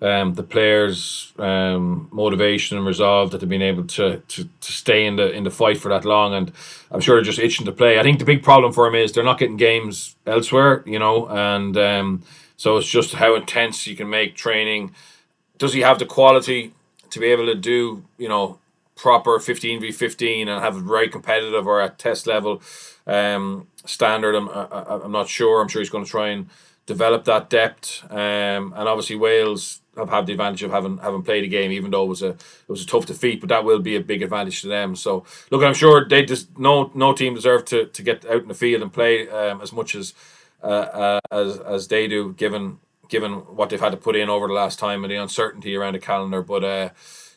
um, 0.00 0.34
the 0.34 0.42
players' 0.42 1.32
um, 1.38 2.08
motivation 2.12 2.76
and 2.76 2.86
resolve 2.86 3.30
that 3.30 3.38
they've 3.38 3.48
been 3.48 3.62
able 3.62 3.84
to, 3.84 4.18
to 4.18 4.44
to 4.44 4.72
stay 4.72 5.06
in 5.06 5.16
the 5.16 5.30
in 5.32 5.44
the 5.44 5.50
fight 5.50 5.78
for 5.78 5.88
that 5.88 6.04
long. 6.04 6.34
And 6.34 6.52
I'm 6.90 7.00
sure 7.00 7.16
they're 7.16 7.24
just 7.24 7.38
itching 7.38 7.66
to 7.66 7.72
play. 7.72 7.98
I 7.98 8.02
think 8.02 8.18
the 8.18 8.24
big 8.24 8.42
problem 8.42 8.72
for 8.72 8.84
them 8.86 8.94
is 8.94 9.12
they're 9.12 9.24
not 9.24 9.38
getting 9.38 9.56
games 9.56 10.16
elsewhere, 10.26 10.82
you 10.86 10.98
know, 10.98 11.26
and 11.28 11.76
um, 11.76 12.22
so 12.56 12.76
it's 12.76 12.88
just 12.88 13.14
how 13.14 13.34
intense 13.34 13.86
you 13.86 13.96
can 13.96 14.08
make 14.08 14.36
training. 14.36 14.94
Does 15.58 15.72
he 15.72 15.80
have 15.80 15.98
the 15.98 16.06
quality 16.06 16.72
to 17.10 17.20
be 17.20 17.26
able 17.26 17.46
to 17.46 17.54
do, 17.54 18.04
you 18.18 18.28
know, 18.28 18.58
proper 18.96 19.38
15 19.38 19.80
v 19.80 19.92
15 19.92 20.48
and 20.48 20.62
have 20.62 20.76
a 20.76 20.80
very 20.80 21.08
competitive 21.08 21.66
or 21.66 21.80
at 21.80 21.98
test 21.98 22.26
level 22.26 22.62
um, 23.06 23.68
standard. 23.84 24.34
I'm, 24.34 24.48
I, 24.48 25.00
I'm 25.04 25.12
not 25.12 25.28
sure. 25.28 25.60
I'm 25.60 25.68
sure 25.68 25.80
he's 25.82 25.90
going 25.90 26.04
to 26.04 26.10
try 26.10 26.28
and 26.28 26.48
develop 26.86 27.24
that 27.24 27.50
depth. 27.50 28.04
Um, 28.10 28.72
and 28.74 28.88
obviously 28.88 29.16
Wales 29.16 29.80
have 29.96 30.10
had 30.10 30.26
the 30.26 30.32
advantage 30.32 30.62
of 30.62 30.70
having 30.70 30.98
having 30.98 31.22
played 31.22 31.44
a 31.44 31.48
game, 31.48 31.72
even 31.72 31.90
though 31.90 32.04
it 32.04 32.08
was 32.08 32.22
a 32.22 32.30
it 32.30 32.68
was 32.68 32.82
a 32.82 32.86
tough 32.86 33.06
defeat. 33.06 33.40
But 33.40 33.50
that 33.50 33.64
will 33.64 33.80
be 33.80 33.96
a 33.96 34.00
big 34.00 34.22
advantage 34.22 34.62
to 34.62 34.68
them. 34.68 34.96
So 34.96 35.24
look, 35.50 35.62
I'm 35.62 35.74
sure 35.74 36.06
they 36.08 36.24
just 36.24 36.58
no 36.58 36.90
no 36.94 37.12
team 37.12 37.34
deserve 37.34 37.64
to, 37.66 37.86
to 37.86 38.02
get 38.02 38.24
out 38.26 38.42
in 38.42 38.48
the 38.48 38.54
field 38.54 38.82
and 38.82 38.92
play 38.92 39.28
um, 39.28 39.60
as 39.60 39.72
much 39.72 39.94
as 39.94 40.14
uh, 40.62 40.66
uh, 40.66 41.20
as 41.30 41.58
as 41.58 41.88
they 41.88 42.08
do, 42.08 42.32
given 42.34 42.78
given 43.08 43.32
what 43.32 43.70
they've 43.70 43.80
had 43.80 43.90
to 43.90 43.96
put 43.96 44.16
in 44.16 44.28
over 44.28 44.46
the 44.46 44.54
last 44.54 44.78
time 44.78 45.04
and 45.04 45.10
the 45.10 45.16
uncertainty 45.16 45.74
around 45.76 45.94
the 45.94 45.98
calendar. 45.98 46.42
But 46.42 46.64
uh, 46.64 46.88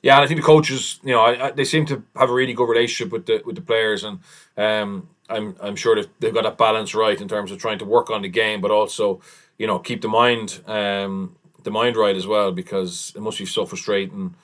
yeah, 0.01 0.15
and 0.15 0.23
I 0.23 0.27
think 0.27 0.39
the 0.39 0.45
coaches, 0.45 0.99
you 1.03 1.11
know, 1.11 1.21
I, 1.21 1.47
I, 1.47 1.51
they 1.51 1.65
seem 1.65 1.85
to 1.87 2.03
have 2.15 2.29
a 2.29 2.33
really 2.33 2.53
good 2.53 2.69
relationship 2.69 3.11
with 3.11 3.25
the 3.25 3.41
with 3.45 3.55
the 3.55 3.61
players, 3.61 4.03
and 4.03 4.19
um, 4.57 5.09
I'm 5.29 5.55
I'm 5.61 5.75
sure 5.75 5.95
that 5.95 6.09
they've 6.19 6.33
got 6.33 6.43
that 6.43 6.57
balance 6.57 6.95
right 6.95 7.19
in 7.19 7.27
terms 7.27 7.51
of 7.51 7.59
trying 7.59 7.79
to 7.79 7.85
work 7.85 8.09
on 8.09 8.21
the 8.21 8.29
game, 8.29 8.61
but 8.61 8.71
also 8.71 9.21
you 9.57 9.67
know 9.67 9.79
keep 9.79 10.01
the 10.01 10.07
mind 10.07 10.61
um, 10.67 11.35
the 11.63 11.71
mind 11.71 11.97
right 11.97 12.15
as 12.15 12.25
well 12.25 12.51
because 12.51 13.13
it 13.15 13.21
must 13.21 13.37
be 13.37 13.45
so 13.45 13.65
frustrating 13.65 14.35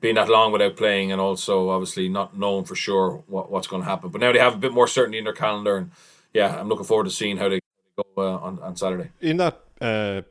being 0.00 0.14
that 0.14 0.28
long 0.28 0.52
without 0.52 0.76
playing 0.76 1.10
and 1.10 1.20
also 1.20 1.70
obviously 1.70 2.08
not 2.08 2.38
knowing 2.38 2.64
for 2.64 2.76
sure 2.76 3.24
what, 3.26 3.50
what's 3.50 3.66
going 3.66 3.82
to 3.82 3.88
happen. 3.88 4.10
But 4.10 4.20
now 4.20 4.32
they 4.32 4.38
have 4.38 4.54
a 4.54 4.58
bit 4.58 4.72
more 4.72 4.86
certainty 4.86 5.18
in 5.18 5.24
their 5.24 5.32
calendar, 5.32 5.76
and 5.76 5.90
yeah, 6.32 6.60
I'm 6.60 6.68
looking 6.68 6.84
forward 6.84 7.04
to 7.04 7.10
seeing 7.10 7.36
how 7.38 7.48
they 7.48 7.60
go 7.96 8.04
uh, 8.16 8.36
on 8.38 8.58
on 8.60 8.76
Saturday. 8.76 9.10
In 9.20 9.38
that. 9.38 9.62
Uh, 9.80 10.22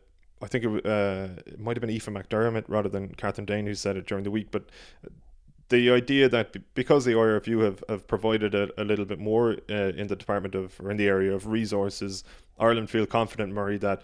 I 0.41 0.47
think 0.47 0.65
it, 0.65 0.85
uh, 0.85 1.29
it 1.45 1.59
might 1.59 1.77
have 1.77 1.81
been 1.81 1.89
Aoife 1.89 2.05
McDermott 2.05 2.65
rather 2.67 2.89
than 2.89 3.09
Catherine 3.15 3.45
Dane 3.45 3.65
who 3.65 3.73
said 3.73 3.97
it 3.97 4.05
during 4.05 4.23
the 4.23 4.31
week, 4.31 4.49
but 4.51 4.65
the 5.69 5.91
idea 5.91 6.29
that 6.29 6.55
because 6.75 7.05
the 7.05 7.11
IRFU 7.11 7.63
have, 7.63 7.83
have 7.89 8.07
provided 8.07 8.55
a, 8.55 8.69
a 8.81 8.83
little 8.83 9.05
bit 9.05 9.19
more 9.19 9.57
uh, 9.69 9.91
in 9.95 10.07
the 10.07 10.15
department 10.15 10.55
of 10.55 10.79
or 10.79 10.91
in 10.91 10.97
the 10.97 11.07
area 11.07 11.33
of 11.33 11.47
resources, 11.47 12.23
Ireland 12.59 12.89
feel 12.89 13.05
confident, 13.05 13.53
Murray, 13.53 13.77
that 13.79 14.01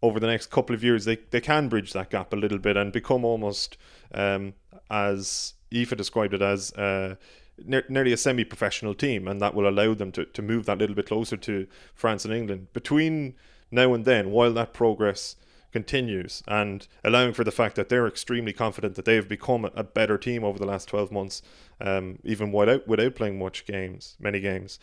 over 0.00 0.18
the 0.18 0.26
next 0.26 0.50
couple 0.50 0.74
of 0.74 0.82
years 0.82 1.04
they, 1.04 1.16
they 1.30 1.40
can 1.40 1.68
bridge 1.68 1.92
that 1.92 2.10
gap 2.10 2.32
a 2.32 2.36
little 2.36 2.58
bit 2.58 2.76
and 2.76 2.92
become 2.92 3.24
almost 3.24 3.76
um, 4.14 4.54
as 4.90 5.54
Aoife 5.72 5.96
described 5.96 6.34
it 6.34 6.42
as 6.42 6.72
uh, 6.72 7.16
ne- 7.64 7.82
nearly 7.88 8.12
a 8.12 8.16
semi-professional 8.16 8.94
team, 8.94 9.28
and 9.28 9.40
that 9.40 9.54
will 9.54 9.68
allow 9.68 9.94
them 9.94 10.12
to, 10.12 10.24
to 10.24 10.42
move 10.42 10.66
that 10.66 10.78
little 10.78 10.96
bit 10.96 11.06
closer 11.06 11.36
to 11.36 11.66
France 11.94 12.24
and 12.24 12.34
England. 12.34 12.72
Between 12.72 13.34
now 13.72 13.94
and 13.94 14.04
then, 14.04 14.30
while 14.30 14.52
that 14.52 14.72
progress 14.72 15.36
continues 15.72 16.42
and 16.46 16.86
allowing 17.02 17.32
for 17.32 17.44
the 17.44 17.50
fact 17.50 17.76
that 17.76 17.88
they're 17.88 18.06
extremely 18.06 18.52
confident 18.52 18.94
that 18.94 19.06
they've 19.06 19.26
become 19.26 19.64
a 19.74 19.82
better 19.82 20.18
team 20.18 20.44
over 20.44 20.58
the 20.58 20.66
last 20.66 20.86
12 20.86 21.10
months 21.10 21.40
um, 21.80 22.18
even 22.24 22.52
without 22.52 22.86
without 22.86 23.14
playing 23.14 23.38
much 23.38 23.64
games 23.64 24.14
many 24.20 24.38
games 24.38 24.78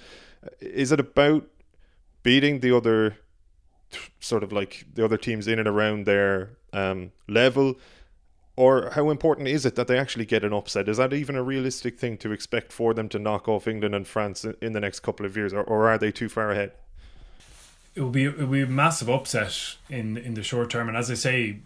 is 0.59 0.91
it 0.91 0.99
about 0.99 1.47
beating 2.23 2.59
the 2.59 2.75
other 2.75 3.17
sort 4.19 4.43
of 4.43 4.51
like 4.51 4.87
the 4.95 5.05
other 5.05 5.15
teams 5.17 5.47
in 5.47 5.59
and 5.59 5.67
around 5.67 6.07
their 6.07 6.57
um, 6.73 7.11
level 7.27 7.75
or 8.59 8.89
how 8.91 9.09
important 9.09 9.47
is 9.47 9.65
it 9.65 9.75
that 9.75 9.87
they 9.87 9.97
actually 9.97 10.25
get 10.25 10.43
an 10.43 10.51
upset? 10.51 10.89
Is 10.89 10.97
that 10.97 11.13
even 11.13 11.37
a 11.37 11.41
realistic 11.41 11.97
thing 11.97 12.17
to 12.17 12.33
expect 12.33 12.73
for 12.73 12.93
them 12.93 13.07
to 13.07 13.17
knock 13.17 13.47
off 13.47 13.69
England 13.69 13.95
and 13.95 14.05
France 14.05 14.43
in 14.61 14.73
the 14.73 14.81
next 14.81 14.99
couple 14.99 15.25
of 15.25 15.37
years, 15.37 15.53
or, 15.53 15.63
or 15.63 15.87
are 15.87 15.97
they 15.97 16.11
too 16.11 16.27
far 16.27 16.51
ahead? 16.51 16.73
It 17.99 18.03
will 18.03 18.11
be 18.11 18.23
it 18.23 18.37
will 18.37 18.47
be 18.47 18.61
a 18.61 18.67
massive 18.67 19.09
upset 19.09 19.75
in 19.89 20.15
in 20.15 20.33
the 20.33 20.41
short 20.41 20.69
term. 20.69 20.87
And 20.87 20.97
as 20.97 21.11
I 21.11 21.15
say, 21.15 21.57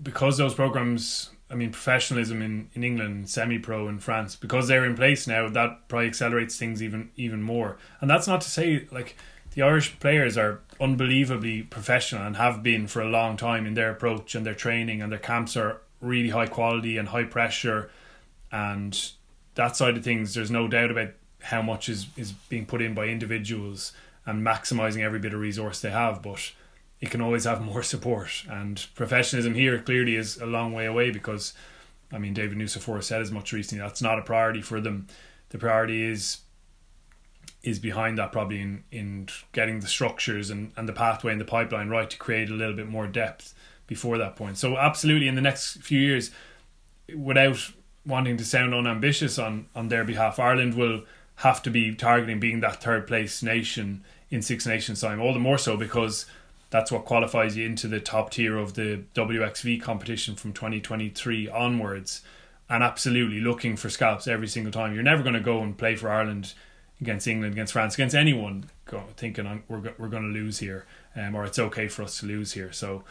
because 0.00 0.38
those 0.38 0.54
programs, 0.54 1.30
I 1.50 1.56
mean, 1.56 1.72
professionalism 1.72 2.40
in 2.40 2.68
in 2.74 2.84
England, 2.84 3.28
semi 3.28 3.58
pro 3.58 3.88
in 3.88 3.98
France, 3.98 4.36
because 4.36 4.68
they're 4.68 4.84
in 4.84 4.94
place 4.94 5.26
now, 5.26 5.48
that 5.48 5.88
probably 5.88 6.06
accelerates 6.06 6.56
things 6.56 6.84
even 6.84 7.10
even 7.16 7.42
more. 7.42 7.78
And 8.00 8.08
that's 8.08 8.28
not 8.28 8.42
to 8.42 8.48
say 8.48 8.86
like 8.92 9.16
the 9.54 9.62
Irish 9.62 9.98
players 9.98 10.38
are 10.38 10.60
unbelievably 10.80 11.64
professional 11.64 12.22
and 12.22 12.36
have 12.36 12.62
been 12.62 12.86
for 12.86 13.02
a 13.02 13.10
long 13.10 13.36
time 13.36 13.66
in 13.66 13.74
their 13.74 13.90
approach 13.90 14.36
and 14.36 14.46
their 14.46 14.54
training 14.54 15.02
and 15.02 15.10
their 15.10 15.18
camps 15.18 15.56
are 15.56 15.80
really 16.00 16.30
high 16.30 16.46
quality 16.46 16.96
and 16.96 17.08
high 17.08 17.24
pressure 17.24 17.90
and 18.50 19.12
that 19.54 19.76
side 19.76 19.96
of 19.96 20.02
things 20.02 20.34
there's 20.34 20.50
no 20.50 20.66
doubt 20.66 20.90
about 20.90 21.10
how 21.40 21.62
much 21.62 21.88
is 21.88 22.06
is 22.16 22.32
being 22.48 22.66
put 22.66 22.82
in 22.82 22.94
by 22.94 23.04
individuals 23.06 23.92
and 24.26 24.46
maximizing 24.46 25.02
every 25.02 25.18
bit 25.18 25.34
of 25.34 25.40
resource 25.40 25.80
they 25.80 25.90
have, 25.90 26.22
but 26.22 26.52
it 27.00 27.10
can 27.10 27.20
always 27.20 27.44
have 27.44 27.60
more 27.60 27.82
support. 27.82 28.44
And 28.48 28.84
professionalism 28.94 29.54
here 29.54 29.78
clearly 29.80 30.16
is 30.16 30.36
a 30.38 30.46
long 30.46 30.72
way 30.72 30.86
away 30.86 31.10
because, 31.10 31.52
I 32.12 32.18
mean, 32.18 32.32
David 32.32 32.58
Nucifora 32.58 33.02
said 33.02 33.20
as 33.20 33.32
much 33.32 33.52
recently 33.52 33.82
that's 33.82 34.02
not 34.02 34.18
a 34.18 34.22
priority 34.22 34.62
for 34.62 34.80
them. 34.80 35.08
The 35.50 35.58
priority 35.58 36.04
is 36.04 36.38
is 37.62 37.78
behind 37.78 38.18
that 38.18 38.32
probably 38.32 38.60
in, 38.60 38.82
in 38.90 39.28
getting 39.52 39.80
the 39.80 39.86
structures 39.86 40.50
and, 40.50 40.72
and 40.76 40.88
the 40.88 40.92
pathway 40.92 41.30
and 41.30 41.40
the 41.40 41.44
pipeline 41.44 41.88
right 41.88 42.10
to 42.10 42.18
create 42.18 42.50
a 42.50 42.52
little 42.52 42.74
bit 42.74 42.88
more 42.88 43.06
depth 43.06 43.54
before 43.86 44.18
that 44.18 44.34
point. 44.34 44.58
So 44.58 44.76
absolutely 44.76 45.28
in 45.28 45.36
the 45.36 45.40
next 45.40 45.78
few 45.78 46.00
years, 46.00 46.32
without 47.16 47.70
wanting 48.04 48.36
to 48.36 48.44
sound 48.44 48.74
unambitious 48.74 49.38
on, 49.38 49.66
on 49.76 49.88
their 49.88 50.02
behalf, 50.02 50.40
Ireland 50.40 50.74
will 50.74 51.04
have 51.36 51.62
to 51.62 51.70
be 51.70 51.94
targeting 51.94 52.40
being 52.40 52.60
that 52.60 52.82
third 52.82 53.06
place 53.06 53.42
nation 53.42 54.04
in 54.30 54.42
Six 54.42 54.66
Nations 54.66 55.00
time. 55.00 55.20
All 55.20 55.32
the 55.32 55.38
more 55.38 55.58
so 55.58 55.76
because 55.76 56.26
that's 56.70 56.90
what 56.90 57.04
qualifies 57.04 57.56
you 57.56 57.66
into 57.66 57.86
the 57.86 58.00
top 58.00 58.30
tier 58.30 58.56
of 58.56 58.74
the 58.74 59.04
WXV 59.14 59.82
competition 59.82 60.34
from 60.34 60.52
2023 60.52 61.48
onwards. 61.48 62.22
And 62.70 62.82
absolutely 62.82 63.40
looking 63.40 63.76
for 63.76 63.90
scalps 63.90 64.26
every 64.26 64.48
single 64.48 64.72
time. 64.72 64.94
You're 64.94 65.02
never 65.02 65.22
going 65.22 65.34
to 65.34 65.40
go 65.40 65.60
and 65.60 65.76
play 65.76 65.94
for 65.94 66.10
Ireland 66.10 66.54
against 67.02 67.26
England, 67.26 67.52
against 67.52 67.74
France, 67.74 67.94
against 67.94 68.14
anyone, 68.14 68.70
thinking 69.16 69.62
we're 69.68 69.92
we're 69.98 70.08
going 70.08 70.22
to 70.22 70.40
lose 70.40 70.60
here, 70.60 70.86
um, 71.14 71.34
or 71.34 71.44
it's 71.44 71.58
okay 71.58 71.88
for 71.88 72.02
us 72.02 72.20
to 72.20 72.26
lose 72.26 72.52
here. 72.52 72.72
So 72.72 73.04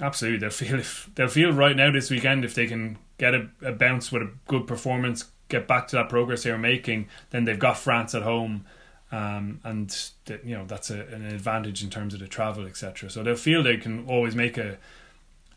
absolutely, 0.00 0.40
they'll 0.40 0.50
feel 0.50 0.80
if 0.80 1.08
they'll 1.14 1.28
feel 1.28 1.52
right 1.52 1.76
now 1.76 1.92
this 1.92 2.10
weekend 2.10 2.44
if 2.44 2.54
they 2.54 2.66
can 2.66 2.98
get 3.18 3.34
a, 3.34 3.48
a 3.62 3.72
bounce 3.72 4.10
with 4.10 4.22
a 4.22 4.30
good 4.48 4.66
performance, 4.66 5.26
get 5.50 5.66
back 5.66 5.88
to 5.88 5.96
that 5.96 6.08
progress 6.08 6.44
they 6.44 6.52
were 6.52 6.58
making, 6.58 7.08
then 7.30 7.44
they've 7.44 7.58
got 7.58 7.76
France 7.76 8.14
at 8.14 8.22
home. 8.22 8.64
Um, 9.12 9.60
and 9.64 9.90
that 10.26 10.44
you 10.44 10.56
know 10.56 10.64
that's 10.66 10.88
a, 10.88 11.00
an 11.06 11.26
advantage 11.26 11.82
in 11.82 11.90
terms 11.90 12.14
of 12.14 12.20
the 12.20 12.28
travel, 12.28 12.64
etc. 12.64 13.10
So 13.10 13.24
they'll 13.24 13.34
feel 13.34 13.62
they 13.62 13.76
can 13.76 14.06
always 14.06 14.36
make 14.36 14.56
a 14.56 14.78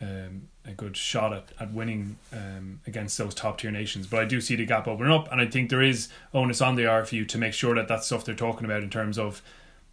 um, 0.01 0.49
a 0.65 0.71
good 0.71 0.97
shot 0.97 1.33
at, 1.33 1.49
at 1.59 1.71
winning 1.71 2.17
um, 2.31 2.79
against 2.87 3.17
those 3.17 3.35
top 3.35 3.59
tier 3.59 3.69
nations. 3.69 4.07
But 4.07 4.21
I 4.21 4.25
do 4.25 4.41
see 4.41 4.55
the 4.55 4.65
gap 4.65 4.87
opening 4.87 5.13
up, 5.13 5.31
and 5.31 5.39
I 5.39 5.45
think 5.45 5.69
there 5.69 5.83
is 5.83 6.09
onus 6.33 6.61
on 6.61 6.75
the 6.75 6.83
RFU 6.83 7.27
to 7.27 7.37
make 7.37 7.53
sure 7.53 7.75
that 7.75 7.87
that 7.89 8.03
stuff 8.03 8.25
they're 8.25 8.33
talking 8.33 8.65
about 8.65 8.81
in 8.81 8.89
terms 8.89 9.19
of 9.19 9.41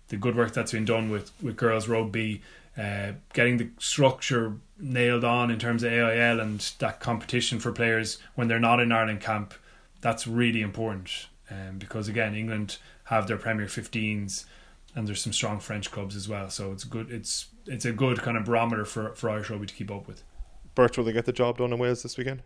the 0.08 0.16
good 0.16 0.36
work 0.36 0.52
that's 0.52 0.72
been 0.72 0.84
done 0.84 1.10
with 1.10 1.30
with 1.42 1.56
girls 1.56 1.86
rugby, 1.86 2.42
uh, 2.78 3.12
getting 3.32 3.58
the 3.58 3.68
structure 3.78 4.54
nailed 4.78 5.24
on 5.24 5.50
in 5.50 5.58
terms 5.58 5.82
of 5.82 5.92
AIL 5.92 6.40
and 6.40 6.60
that 6.78 7.00
competition 7.00 7.58
for 7.58 7.72
players 7.72 8.18
when 8.34 8.48
they're 8.48 8.58
not 8.58 8.80
in 8.80 8.92
Ireland 8.92 9.20
camp 9.20 9.54
that's 10.00 10.26
really 10.26 10.62
important 10.62 11.28
um, 11.50 11.78
because 11.78 12.08
again 12.08 12.34
England 12.34 12.78
have 13.04 13.26
their 13.26 13.36
Premier 13.36 13.66
15s 13.66 14.44
and 14.94 15.06
there's 15.06 15.20
some 15.20 15.32
strong 15.32 15.60
French 15.60 15.90
clubs 15.90 16.16
as 16.16 16.28
well. 16.28 16.50
So 16.50 16.72
it's 16.72 16.84
good. 16.84 17.10
It's 17.10 17.48
it's 17.66 17.84
a 17.84 17.92
good 17.92 18.20
kind 18.22 18.36
of 18.36 18.44
barometer 18.44 18.84
for 18.84 19.14
for 19.14 19.30
Irish 19.30 19.50
rugby 19.50 19.66
to 19.66 19.74
keep 19.74 19.90
up 19.90 20.06
with. 20.06 20.22
Bert, 20.74 20.96
will 20.96 21.04
they 21.04 21.12
get 21.12 21.26
the 21.26 21.32
job 21.32 21.58
done 21.58 21.72
in 21.72 21.78
Wales 21.78 22.02
this 22.02 22.16
weekend? 22.16 22.42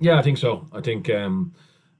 Yeah, 0.00 0.18
I 0.18 0.22
think 0.22 0.38
so. 0.38 0.66
I 0.72 0.80
think 0.80 1.08
um, 1.10 1.54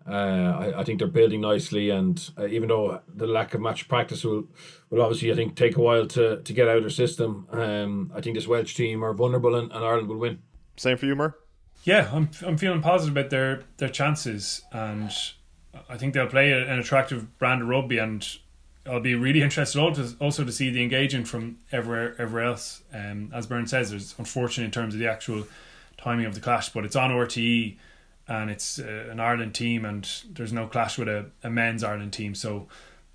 uh, 0.09 0.13
I, 0.13 0.81
I, 0.81 0.85
think 0.85 0.99
they're 0.99 1.09
building 1.09 1.41
nicely, 1.41 1.91
and 1.91 2.31
uh, 2.39 2.47
even 2.47 2.69
though 2.69 3.01
the 3.15 3.27
lack 3.27 3.55
of 3.55 3.61
match 3.61 3.89
practice 3.89 4.25
will 4.25 4.45
will 4.91 5.03
obviously 5.03 5.33
I 5.33 5.35
think 5.35 5.57
take 5.57 5.77
a 5.77 5.81
while 5.81 6.07
to 6.07 6.41
to 6.43 6.53
get 6.53 6.69
out 6.69 6.79
of 6.79 6.83
their 6.83 6.91
system, 6.91 7.47
um, 7.51 8.13
I 8.15 8.21
think 8.21 8.37
this 8.37 8.49
Welsh 8.49 8.75
team 8.75 9.05
are 9.05 9.15
vulnerable, 9.15 9.55
and, 9.55 9.71
and 9.73 9.85
Ireland 9.85 10.09
will 10.09 10.19
win. 10.19 10.41
Same 10.77 10.97
for 10.97 11.07
you, 11.07 11.15
Mer 11.15 11.37
yeah, 11.85 12.11
I'm 12.13 12.31
I'm 12.45 12.57
feeling 12.57 12.81
positive 12.81 13.17
about 13.17 13.31
their 13.31 13.63
their 13.77 13.91
chances, 13.91 14.63
and 14.73 15.13
I 15.89 15.97
think 15.97 16.15
they'll 16.15 16.27
play 16.27 16.51
an 16.53 16.79
attractive 16.79 17.39
brand 17.39 17.63
of 17.63 17.69
rugby, 17.69 17.99
and 17.99 18.27
I'll 18.87 19.01
be 19.01 19.15
really 19.15 19.43
interested 19.43 19.79
also 19.79 20.45
to, 20.45 20.53
see 20.53 20.71
the 20.71 20.83
engagement 20.83 21.29
from 21.29 21.59
everywhere 21.71 22.17
everywhere 22.19 22.47
else. 22.47 22.83
Um, 22.93 23.31
as 23.35 23.47
Byrne 23.47 23.67
says, 23.67 23.93
it's 23.93 24.15
unfortunate 24.19 24.65
in 24.65 24.71
terms 24.71 24.95
of 24.95 25.01
the 25.01 25.09
actual 25.09 25.47
timing 25.99 26.25
of 26.25 26.35
the 26.35 26.41
clash, 26.41 26.71
but 26.71 26.87
it's 26.87 26.97
on 26.97 27.11
RTE, 27.11 27.77
and 28.29 28.51
it's 28.51 28.79
uh, 28.79 29.09
an 29.11 29.21
Ireland 29.21 29.55
team, 29.55 29.85
and 29.85 30.09
there's 30.31 30.55
no 30.55 30.67
clash 30.67 30.97
with 30.97 31.09
a, 31.09 31.27
a 31.43 31.51
men's 31.51 31.85
Ireland 31.85 32.15
team, 32.15 32.35
so 32.35 32.67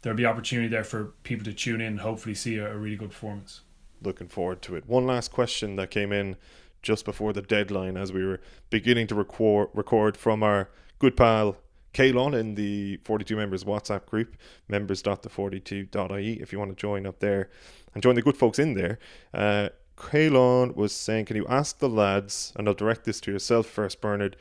there'll 0.04 0.18
be 0.18 0.28
opportunity 0.28 0.68
there 0.68 0.84
for 0.84 1.06
people 1.24 1.44
to 1.46 1.54
tune 1.54 1.82
in 1.82 1.88
and 1.88 2.00
hopefully 2.02 2.36
see 2.36 2.58
a, 2.58 2.72
a 2.72 2.78
really 2.78 2.96
good 2.96 3.10
performance. 3.10 3.62
Looking 4.02 4.28
forward 4.28 4.62
to 4.62 4.76
it. 4.76 4.88
One 4.88 5.08
last 5.08 5.32
question 5.32 5.76
that 5.76 5.90
came 5.90 6.14
in 6.14 6.38
just 6.82 7.06
before 7.06 7.34
the 7.34 7.42
deadline 7.42 7.98
as 7.98 8.12
we 8.14 8.26
were 8.26 8.40
beginning 8.70 9.08
to 9.08 9.16
record, 9.16 9.70
record 9.74 10.18
from 10.18 10.44
our 10.44 10.70
good 11.00 11.16
pal 11.16 11.58
Kalon 11.94 12.34
in 12.34 12.56
the 12.56 12.98
42 12.98 13.36
members 13.36 13.64
WhatsApp 13.64 14.06
group, 14.06 14.36
members.the42.ie, 14.68 16.34
if 16.34 16.52
you 16.54 16.60
want 16.60 16.72
to 16.72 16.76
join 16.76 17.06
up 17.06 17.20
there 17.20 17.50
and 17.94 18.04
join 18.04 18.16
the 18.16 18.22
good 18.22 18.38
folks 18.38 18.60
in 18.60 18.76
there. 18.76 19.00
Uh, 19.34 19.70
Kalon 19.96 20.74
was 20.76 20.94
saying, 20.94 21.26
Can 21.26 21.36
you 21.36 21.48
ask 21.48 21.80
the 21.80 21.90
lads, 21.90 22.54
and 22.56 22.68
I'll 22.68 22.74
direct 22.74 23.06
this 23.06 23.20
to 23.22 23.32
yourself 23.32 23.66
first, 23.66 24.02
Bernard, 24.02 24.38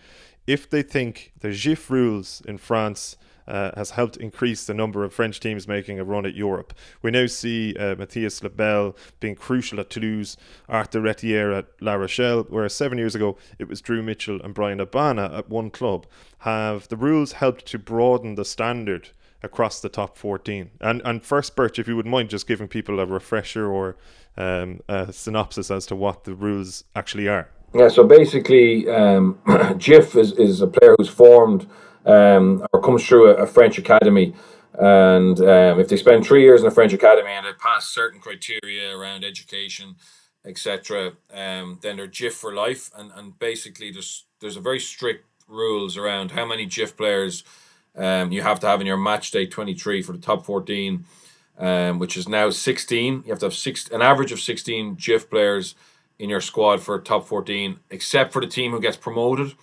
if 0.47 0.69
they 0.69 0.83
think 0.83 1.33
the 1.41 1.53
JIFF 1.53 1.91
rules 1.91 2.43
in 2.47 2.59
France 2.59 3.17
uh, 3.49 3.73
has 3.75 3.91
helped 3.91 4.17
increase 4.19 4.67
the 4.67 4.75
number 4.75 5.03
of 5.03 5.13
French 5.13 5.41
teams 5.41 5.67
making 5.67 5.99
a 5.99 6.05
run 6.05 6.27
at 6.27 6.35
Europe. 6.35 6.75
We 7.03 7.11
now 7.11 7.27
see 7.27 7.75
uh, 7.77 7.97
Matthis 7.97 8.43
Lebel 8.43 8.95
being 9.21 9.35
crucial 9.35 9.81
at 9.81 9.91
Toulouse, 9.91 10.37
Arthur 10.69 11.01
Retiere 11.01 11.59
at 11.59 11.67
La 11.81 11.95
Rochelle, 11.95 12.45
whereas 12.49 12.75
seven 12.75 12.99
years 12.99 13.15
ago 13.15 13.37
it 13.59 13.69
was 13.69 13.81
Drew 13.81 14.03
Mitchell 14.03 14.41
and 14.43 14.55
Bryan 14.55 14.79
Habana 14.79 15.33
at 15.35 15.49
one 15.49 15.71
club. 15.71 16.07
Have 16.41 16.89
the 16.89 16.97
rules 16.97 17.33
helped 17.33 17.67
to 17.67 17.79
broaden 17.79 18.35
the 18.35 18.45
standard 18.45 19.11
across 19.43 19.81
the 19.81 19.89
top 19.89 20.17
14? 20.17 20.71
And, 20.81 21.03
and 21.05 21.25
first, 21.25 21.57
Birch, 21.57 21.79
if 21.79 21.89
you 21.89 21.97
wouldn't 21.97 22.13
mind 22.13 22.31
just 22.31 22.47
giving 22.47 22.69
people 22.69 23.01
a 23.01 23.07
refresher 23.07 23.67
or 23.67 23.97
um, 24.37 24.81
a 24.89 25.13
synopsis 25.13 25.71
as 25.71 25.87
to 25.87 25.97
what 25.97 26.25
the 26.25 26.35
rules 26.35 26.85
actually 26.95 27.29
are. 27.29 27.49
Yeah, 27.75 27.89
so 27.89 28.05
basically, 28.05 28.89
um, 28.89 29.39
JIFF 29.77 30.17
is, 30.17 30.33
is 30.33 30.63
a 30.63 30.67
player 30.67 30.95
who's 30.99 31.09
formed 31.09 31.67
um, 32.09 32.67
or 32.73 32.81
comes 32.81 33.07
through 33.07 33.31
a, 33.31 33.43
a 33.43 33.47
French 33.47 33.79
academy. 33.79 34.35
And 34.75 35.39
um, 35.41 35.81
if 35.81 35.89
they 35.89 35.97
spend 35.97 36.25
three 36.25 36.43
years 36.43 36.63
in 36.63 36.67
a 36.67 36.71
French 36.71 36.93
academy 36.93 37.31
and 37.31 37.47
they 37.47 37.53
pass 37.53 37.89
certain 37.89 38.21
criteria 38.21 38.97
around 38.97 39.25
education, 39.25 39.97
etc., 40.45 41.13
um, 41.33 41.79
then 41.83 41.97
they're 41.97 42.07
JIFF 42.07 42.35
for 42.35 42.55
life. 42.55 42.91
And, 42.97 43.11
and 43.15 43.39
basically, 43.39 43.91
there's 43.91 44.25
there's 44.41 44.57
a 44.57 44.61
very 44.61 44.81
strict 44.81 45.27
rules 45.49 45.97
around 45.97 46.31
how 46.31 46.47
many 46.47 46.67
JIFF 46.67 46.97
players 46.97 47.45
um, 47.97 48.31
you 48.31 48.43
have 48.43 48.61
to 48.61 48.67
have 48.67 48.81
in 48.81 48.87
your 48.87 48.97
match 48.97 49.31
day 49.31 49.47
23 49.47 50.03
for 50.03 50.13
the 50.13 50.19
top 50.19 50.47
14, 50.47 51.05
um, 51.59 51.99
which 51.99 52.17
is 52.17 52.29
now 52.29 52.51
16. 52.51 53.23
You 53.25 53.31
have 53.31 53.41
to 53.41 53.47
have 53.47 53.55
six 53.55 53.89
an 53.89 54.01
average 54.01 54.31
of 54.31 54.41
16 54.41 54.97
JIFF 54.97 55.29
players 55.29 55.75
in 56.19 56.31
your 56.31 56.41
squad 56.41 56.81
for 56.81 57.01
top 57.01 57.27
14, 57.27 57.81
except 57.91 58.33
for 58.33 58.41
the 58.41 58.47
team 58.47 58.71
who 58.71 58.81
gets 58.81 58.97
promoted 58.97 59.55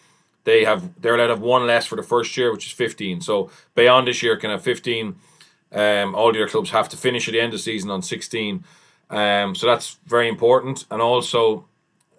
they 0.46 0.64
have 0.64 1.02
they're 1.02 1.16
allowed 1.16 1.28
to 1.28 1.34
have 1.34 1.42
one 1.42 1.68
less 1.68 1.86
for 1.86 1.96
the 1.98 2.04
first 2.04 2.38
year, 2.38 2.52
which 2.52 2.66
is 2.66 2.72
15. 2.72 3.22
So 3.22 3.52
beyond 3.76 4.08
this 4.08 4.24
year 4.24 4.38
can 4.38 4.52
have 4.52 4.64
15. 4.64 5.16
Um, 5.74 6.16
all 6.16 6.32
the 6.32 6.42
other 6.42 6.48
clubs 6.48 6.70
have 6.70 6.88
to 6.90 6.98
finish 6.98 7.28
at 7.28 7.34
the 7.34 7.42
end 7.42 7.54
of 7.54 7.60
the 7.60 7.64
season 7.64 7.92
on 7.92 8.02
16. 8.02 8.64
Um, 9.10 9.56
so 9.56 9.68
that's 9.68 9.98
very 10.06 10.30
important. 10.30 10.86
And 10.90 11.02
also, 11.02 11.66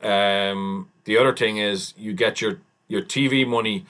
um, 0.02 0.88
the 1.04 1.16
other 1.16 1.34
thing 1.34 1.56
is 1.56 1.94
you 1.96 2.12
get 2.12 2.40
your 2.40 2.60
your 2.88 3.02
TV 3.02 3.46
money 3.46 3.86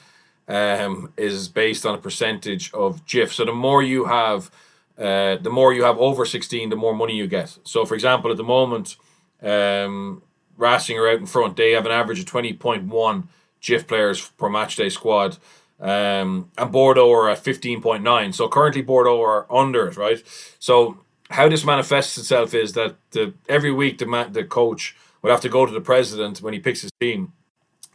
um, 0.49 1.13
is 1.17 1.49
based 1.49 1.85
on 1.85 1.95
a 1.95 1.99
percentage 1.99 2.73
of 2.73 3.05
JIFF. 3.05 3.33
So 3.33 3.45
the 3.45 3.53
more 3.53 3.83
you 3.83 4.05
have, 4.05 4.51
uh, 4.99 5.37
the 5.37 5.51
more 5.51 5.75
you 5.75 5.85
have 5.85 5.99
over 5.99 6.25
16, 6.25 6.71
the 6.71 6.77
more 6.77 6.95
money 6.95 7.15
you 7.15 7.27
get. 7.27 7.59
So 7.65 7.85
for 7.85 7.95
example, 7.95 8.31
at 8.31 8.37
the 8.37 8.45
moment, 8.45 8.97
um, 9.43 10.23
Racing 10.57 10.99
are 10.99 11.09
out 11.09 11.19
in 11.19 11.27
front. 11.27 11.57
They 11.57 11.73
have 11.73 11.85
an 11.85 11.93
average 11.93 12.21
of 12.21 12.25
20.1 12.27 13.25
JIFF 13.61 13.87
players 13.87 14.29
per 14.31 14.49
match 14.49 14.77
day 14.77 14.89
squad. 14.89 15.39
Um, 15.79 16.51
and 16.57 16.73
Bordeaux 16.73 17.13
are 17.13 17.31
at 17.31 17.45
15.9. 17.45 18.35
So 18.35 18.49
currently 18.49 18.83
Bordeaux 18.83 19.21
are 19.21 19.47
under 19.53 19.89
it, 19.89 19.97
right? 19.97 20.23
So 20.59 20.99
how 21.31 21.49
this 21.49 21.65
manifests 21.65 22.17
itself 22.19 22.55
is 22.55 22.73
that 22.73 22.97
the 23.11 23.35
every 23.49 23.73
week 23.73 23.99
the 23.99 24.07
ma- 24.07 24.29
the 24.29 24.45
coach 24.45 24.97
would 25.23 25.31
have 25.31 25.41
to 25.43 25.49
go 25.49 25.67
to 25.67 25.73
the 25.73 25.81
president 25.81 26.41
when 26.41 26.55
he 26.55 26.61
picks 26.61 26.83
his 26.83 26.91
team, 27.01 27.33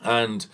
and 0.03 0.45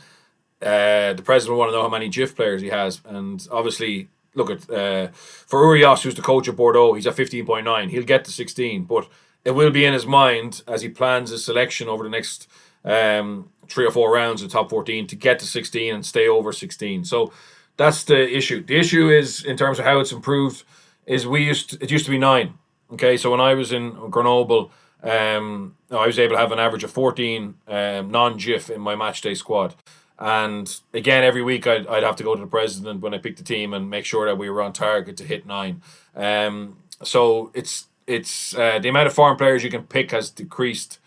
uh, 0.62 1.14
the 1.14 1.24
president 1.24 1.54
will 1.54 1.60
want 1.60 1.72
to 1.72 1.76
know 1.76 1.82
how 1.82 1.90
many 1.90 2.10
JIFF 2.10 2.36
players 2.36 2.62
he 2.62 2.70
has, 2.70 3.02
and 3.06 3.48
obviously. 3.52 4.10
Look 4.36 4.52
at 4.52 4.70
uh, 4.70 5.08
for 5.14 5.64
Urios, 5.64 6.04
who's 6.04 6.14
the 6.14 6.22
coach 6.22 6.48
of 6.48 6.56
Bordeaux. 6.56 6.94
He's 6.94 7.08
at 7.08 7.16
fifteen 7.16 7.44
point 7.44 7.66
nine. 7.66 7.90
He'll 7.90 8.04
get 8.04 8.24
to 8.26 8.32
sixteen, 8.32 8.84
but 8.84 9.10
it 9.44 9.52
will 9.52 9.72
be 9.72 9.84
in 9.84 9.94
his 9.94 10.06
mind 10.06 10.62
as 10.68 10.84
he 10.84 10.90
plans 10.90 11.32
his 11.32 11.44
selection 11.44 11.88
over 11.88 12.04
the 12.04 12.10
next 12.12 12.48
um, 12.86 13.50
three 13.68 13.86
or 13.86 13.92
four 13.92 14.14
rounds 14.14 14.42
of 14.42 14.52
top 14.52 14.70
14 14.70 15.08
to 15.08 15.16
get 15.16 15.40
to 15.40 15.46
16 15.46 15.94
and 15.94 16.06
stay 16.06 16.28
over 16.28 16.52
16. 16.52 17.06
So 17.06 17.32
that's 17.76 18.04
the 18.04 18.36
issue. 18.36 18.64
The 18.64 18.78
issue 18.78 19.10
is 19.10 19.44
in 19.44 19.58
terms 19.58 19.80
of 19.80 19.86
how 19.86 20.00
it's 20.00 20.12
improved 20.12 20.64
is 21.06 21.28
we 21.28 21.44
used 21.44 21.72
to, 21.72 21.84
it 21.84 21.92
used 21.92 22.06
to 22.06 22.12
be 22.12 22.18
nine. 22.18 22.56
Okay, 22.94 23.18
so 23.18 23.32
when 23.32 23.42
I 23.42 23.54
was 23.54 23.72
in 23.72 23.92
Grenoble, 24.10 24.72
um, 25.04 25.76
I 25.92 26.08
was 26.08 26.18
able 26.18 26.36
to 26.36 26.40
have 26.40 26.52
an 26.52 26.60
average 26.60 26.84
of 26.84 26.92
14 26.92 27.56
um, 27.68 28.12
non-JIFF 28.12 28.70
in 28.70 28.82
my 28.82 28.96
match 28.96 29.22
day 29.22 29.34
squad. 29.34 29.76
And 30.20 30.74
again, 30.94 31.24
every 31.24 31.44
week 31.44 31.68
I'd, 31.68 31.86
I'd 31.88 32.04
have 32.04 32.16
to 32.16 32.24
go 32.24 32.34
to 32.34 32.42
the 32.42 32.48
president 32.48 33.02
when 33.02 33.14
I 33.14 33.20
picked 33.20 33.38
the 33.38 33.44
team 33.44 33.74
and 33.74 33.90
make 33.90 34.06
sure 34.06 34.26
that 34.26 34.38
we 34.38 34.50
were 34.50 34.62
on 34.62 34.74
target 34.74 35.18
to 35.18 35.24
hit 35.24 35.46
nine. 35.46 35.82
Um, 36.16 36.78
so 37.04 37.52
it's 37.54 37.86
it's 38.08 38.56
uh, 38.56 38.80
the 38.80 38.90
amount 38.90 39.08
of 39.08 39.14
foreign 39.14 39.38
players 39.38 39.64
you 39.64 39.70
can 39.70 39.84
pick 39.84 40.12
has 40.12 40.30
decreased 40.32 40.98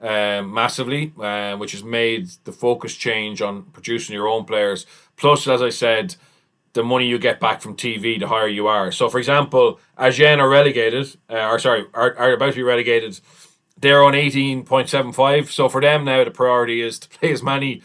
um, 0.00 0.52
massively, 0.52 1.12
uh, 1.20 1.56
which 1.56 1.72
has 1.72 1.84
made 1.84 2.28
the 2.44 2.52
focus 2.52 2.94
change 2.94 3.42
on 3.42 3.64
producing 3.64 4.14
your 4.14 4.28
own 4.28 4.44
players. 4.44 4.86
Plus, 5.16 5.46
as 5.46 5.62
I 5.62 5.68
said, 5.68 6.16
the 6.72 6.82
money 6.82 7.06
you 7.06 7.18
get 7.18 7.40
back 7.40 7.60
from 7.60 7.76
TV, 7.76 8.18
the 8.18 8.28
higher 8.28 8.48
you 8.48 8.66
are. 8.66 8.92
So, 8.92 9.08
for 9.08 9.18
example, 9.18 9.80
Agen 9.98 10.40
are 10.40 10.48
relegated, 10.48 11.16
uh, 11.28 11.48
or 11.48 11.58
sorry, 11.58 11.84
are, 11.94 12.16
are 12.16 12.32
about 12.32 12.50
to 12.50 12.56
be 12.56 12.62
relegated. 12.62 13.20
They're 13.78 14.02
on 14.02 14.14
18.75. 14.14 15.50
So, 15.50 15.68
for 15.68 15.80
them 15.80 16.04
now, 16.04 16.24
the 16.24 16.30
priority 16.30 16.80
is 16.80 16.98
to 17.00 17.08
play 17.18 17.32
as 17.32 17.42
many 17.42 17.82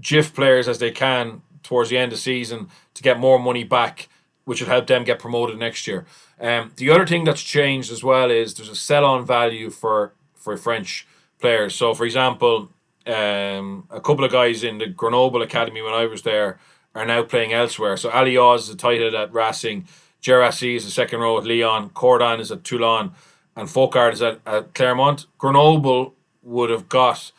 JIFF 0.00 0.34
players 0.34 0.68
as 0.68 0.78
they 0.78 0.90
can 0.90 1.42
towards 1.62 1.90
the 1.90 1.98
end 1.98 2.12
of 2.12 2.18
season 2.18 2.68
to 2.94 3.02
get 3.02 3.18
more 3.18 3.38
money 3.38 3.64
back, 3.64 4.08
which 4.44 4.60
would 4.60 4.68
help 4.68 4.86
them 4.86 5.04
get 5.04 5.18
promoted 5.18 5.58
next 5.58 5.86
year. 5.86 6.06
Um, 6.40 6.72
the 6.76 6.90
other 6.90 7.06
thing 7.06 7.24
that's 7.24 7.42
changed 7.42 7.90
as 7.90 8.04
well 8.04 8.30
is 8.30 8.54
there's 8.54 8.68
a 8.68 8.76
sell 8.76 9.04
on 9.04 9.26
value 9.26 9.70
for, 9.70 10.12
for 10.34 10.56
French 10.56 11.06
players. 11.38 11.74
So, 11.74 11.94
for 11.94 12.04
example, 12.04 12.70
um, 13.06 13.86
a 13.90 14.00
couple 14.00 14.24
of 14.24 14.32
guys 14.32 14.62
in 14.64 14.78
the 14.78 14.86
Grenoble 14.86 15.42
Academy 15.42 15.82
when 15.82 15.94
I 15.94 16.06
was 16.06 16.22
there 16.22 16.58
are 16.94 17.06
now 17.06 17.22
playing 17.22 17.52
elsewhere. 17.52 17.96
So, 17.96 18.10
Ali 18.10 18.36
Oz 18.36 18.64
is 18.64 18.74
a 18.74 18.76
tight 18.76 19.00
head 19.00 19.14
at 19.14 19.32
Racing, 19.32 19.86
Geraci 20.22 20.76
is 20.76 20.84
a 20.84 20.90
second 20.90 21.20
row 21.20 21.38
at 21.38 21.44
Lyon, 21.44 21.90
Cordan 21.90 22.40
is 22.40 22.50
at 22.50 22.64
Toulon, 22.64 23.12
and 23.56 23.68
Focard 23.68 24.12
is 24.12 24.22
at, 24.22 24.40
at 24.46 24.74
Clermont. 24.74 25.26
Grenoble 25.38 26.14
would 26.42 26.70
have 26.70 26.88
got 26.88 27.30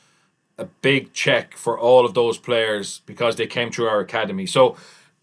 a 0.57 0.65
big 0.65 1.13
check 1.13 1.55
for 1.55 1.77
all 1.77 2.05
of 2.05 2.13
those 2.13 2.37
players 2.37 3.01
because 3.05 3.35
they 3.35 3.47
came 3.47 3.71
through 3.71 3.87
our 3.87 3.99
academy. 3.99 4.45
So, 4.45 4.75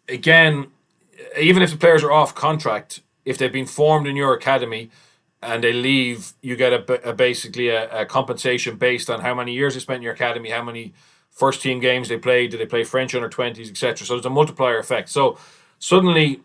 again, 0.08 0.68
even 1.38 1.62
if 1.62 1.70
the 1.70 1.76
players 1.76 2.02
are 2.02 2.12
off 2.12 2.34
contract, 2.34 3.00
if 3.24 3.38
they've 3.38 3.52
been 3.52 3.66
formed 3.66 4.06
in 4.06 4.16
your 4.16 4.34
academy, 4.34 4.90
and 5.43 5.62
they 5.62 5.72
leave, 5.72 6.32
you 6.43 6.57
get 6.57 6.72
a, 6.72 7.11
a 7.11 7.12
basically 7.12 7.68
a, 7.68 8.03
a, 8.03 8.07
compensation 8.07 8.76
based 8.76 9.11
on 9.11 9.20
how 9.20 9.34
many 9.34 9.53
years 9.53 9.74
they 9.74 9.80
spent 9.80 9.99
in 9.99 10.03
your 10.03 10.14
academy, 10.14 10.51
how 10.51 10.62
many 10.62 10.95
first 11.30 11.61
team 11.62 11.78
games 11.78 12.09
they 12.09 12.16
played, 12.16 12.51
did 12.51 12.61
they 12.61 12.66
play 12.66 12.84
French 12.84 13.14
under 13.14 13.28
twenties, 13.28 13.70
etc. 13.70 14.07
So 14.07 14.14
there's 14.14 14.26
a 14.26 14.30
multiplier 14.30 14.78
effect. 14.78 15.09
So 15.11 15.39
suddenly 15.78 16.41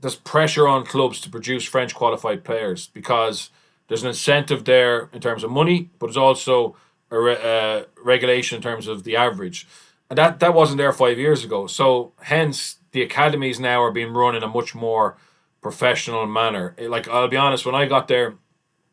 there's 0.00 0.16
pressure 0.16 0.68
on 0.68 0.84
clubs 0.84 1.20
to 1.22 1.30
produce 1.30 1.64
French 1.64 1.94
qualified 1.94 2.44
players 2.44 2.88
because 2.88 3.50
there's 3.88 4.02
an 4.02 4.08
incentive 4.08 4.64
there 4.64 5.10
in 5.12 5.20
terms 5.20 5.42
of 5.42 5.50
money, 5.50 5.90
but 5.98 6.06
there's 6.06 6.16
also 6.16 6.76
a 7.10 7.18
re- 7.18 7.38
uh, 7.42 7.84
regulation 8.02 8.56
in 8.56 8.62
terms 8.62 8.86
of 8.86 9.04
the 9.04 9.16
average, 9.16 9.66
and 10.08 10.18
that 10.18 10.40
that 10.40 10.54
wasn't 10.54 10.78
there 10.78 10.92
five 10.92 11.18
years 11.18 11.42
ago. 11.42 11.66
So 11.66 12.12
hence 12.22 12.76
the 12.92 13.02
academies 13.02 13.58
now 13.58 13.82
are 13.82 13.90
being 13.90 14.12
run 14.12 14.36
in 14.36 14.42
a 14.42 14.48
much 14.48 14.74
more 14.74 15.16
professional 15.60 16.26
manner. 16.26 16.74
Like 16.78 17.08
I'll 17.08 17.28
be 17.28 17.36
honest, 17.36 17.66
when 17.66 17.74
I 17.74 17.86
got 17.86 18.08
there 18.08 18.34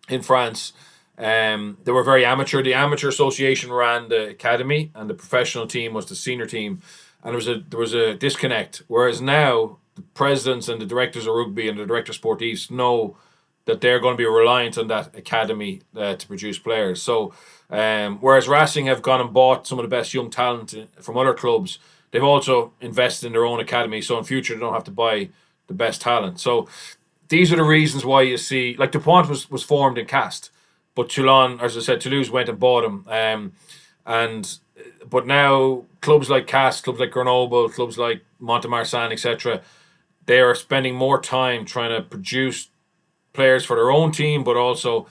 in 0.09 0.21
France, 0.21 0.73
um, 1.17 1.77
they 1.83 1.91
were 1.91 2.03
very 2.03 2.25
amateur. 2.25 2.61
The 2.61 2.73
amateur 2.73 3.09
association 3.09 3.71
ran 3.71 4.09
the 4.09 4.29
academy, 4.29 4.91
and 4.93 5.09
the 5.09 5.13
professional 5.13 5.67
team 5.67 5.93
was 5.93 6.05
the 6.05 6.15
senior 6.15 6.45
team, 6.45 6.81
and 7.23 7.31
there 7.31 7.35
was 7.35 7.47
a 7.47 7.63
there 7.69 7.79
was 7.79 7.93
a 7.93 8.13
disconnect. 8.13 8.83
Whereas 8.87 9.21
now, 9.21 9.77
the 9.95 10.03
presidents 10.13 10.67
and 10.67 10.79
the 10.79 10.85
directors 10.85 11.25
of 11.25 11.33
rugby 11.33 11.67
and 11.67 11.79
the 11.79 11.85
director 11.85 12.13
sportifs 12.13 12.69
know 12.69 13.17
that 13.65 13.81
they're 13.81 13.99
going 13.99 14.13
to 14.13 14.17
be 14.17 14.25
reliant 14.25 14.77
on 14.77 14.87
that 14.87 15.15
academy 15.15 15.81
uh, 15.95 16.15
to 16.15 16.27
produce 16.27 16.57
players. 16.57 17.01
So, 17.01 17.33
um, 17.69 18.17
whereas 18.19 18.47
Racing 18.47 18.85
have 18.85 19.01
gone 19.01 19.19
and 19.19 19.33
bought 19.33 19.67
some 19.67 19.77
of 19.77 19.83
the 19.83 19.89
best 19.89 20.13
young 20.13 20.29
talent 20.29 20.73
from 21.01 21.17
other 21.17 21.33
clubs, 21.33 21.79
they've 22.11 22.23
also 22.23 22.73
invested 22.79 23.27
in 23.27 23.33
their 23.33 23.45
own 23.45 23.59
academy. 23.59 24.01
So 24.01 24.17
in 24.17 24.23
future, 24.23 24.53
they 24.53 24.61
don't 24.61 24.73
have 24.73 24.85
to 24.85 24.91
buy 24.91 25.29
the 25.67 25.73
best 25.73 26.01
talent. 26.01 26.39
So 26.39 26.67
these 27.29 27.51
are 27.51 27.57
the 27.57 27.63
reasons 27.63 28.05
why 28.05 28.21
you 28.21 28.37
see 28.37 28.75
like 28.77 28.91
Dupont 28.91 29.29
was 29.29 29.49
was 29.49 29.63
formed 29.63 29.97
in 29.97 30.05
Castres, 30.05 30.51
but 30.95 31.09
Toulon, 31.09 31.59
as 31.59 31.77
I 31.77 31.81
said, 31.81 32.01
Toulouse 32.01 32.29
went 32.29 32.49
and 32.49 32.59
bought 32.59 32.85
him. 32.85 33.05
Um, 33.07 33.53
and 34.05 34.57
but 35.09 35.27
now 35.27 35.85
clubs 36.01 36.29
like 36.29 36.47
Castres, 36.47 36.83
clubs 36.83 36.99
like 36.99 37.11
Grenoble, 37.11 37.69
clubs 37.69 37.97
like 37.97 38.23
Mont-de-Marsan, 38.39 39.11
etc., 39.11 39.61
they 40.25 40.39
are 40.39 40.55
spending 40.55 40.95
more 40.95 41.19
time 41.21 41.65
trying 41.65 41.89
to 41.89 42.01
produce 42.01 42.69
players 43.33 43.65
for 43.65 43.75
their 43.75 43.91
own 43.91 44.11
team, 44.11 44.43
but 44.43 44.57
also 44.57 45.07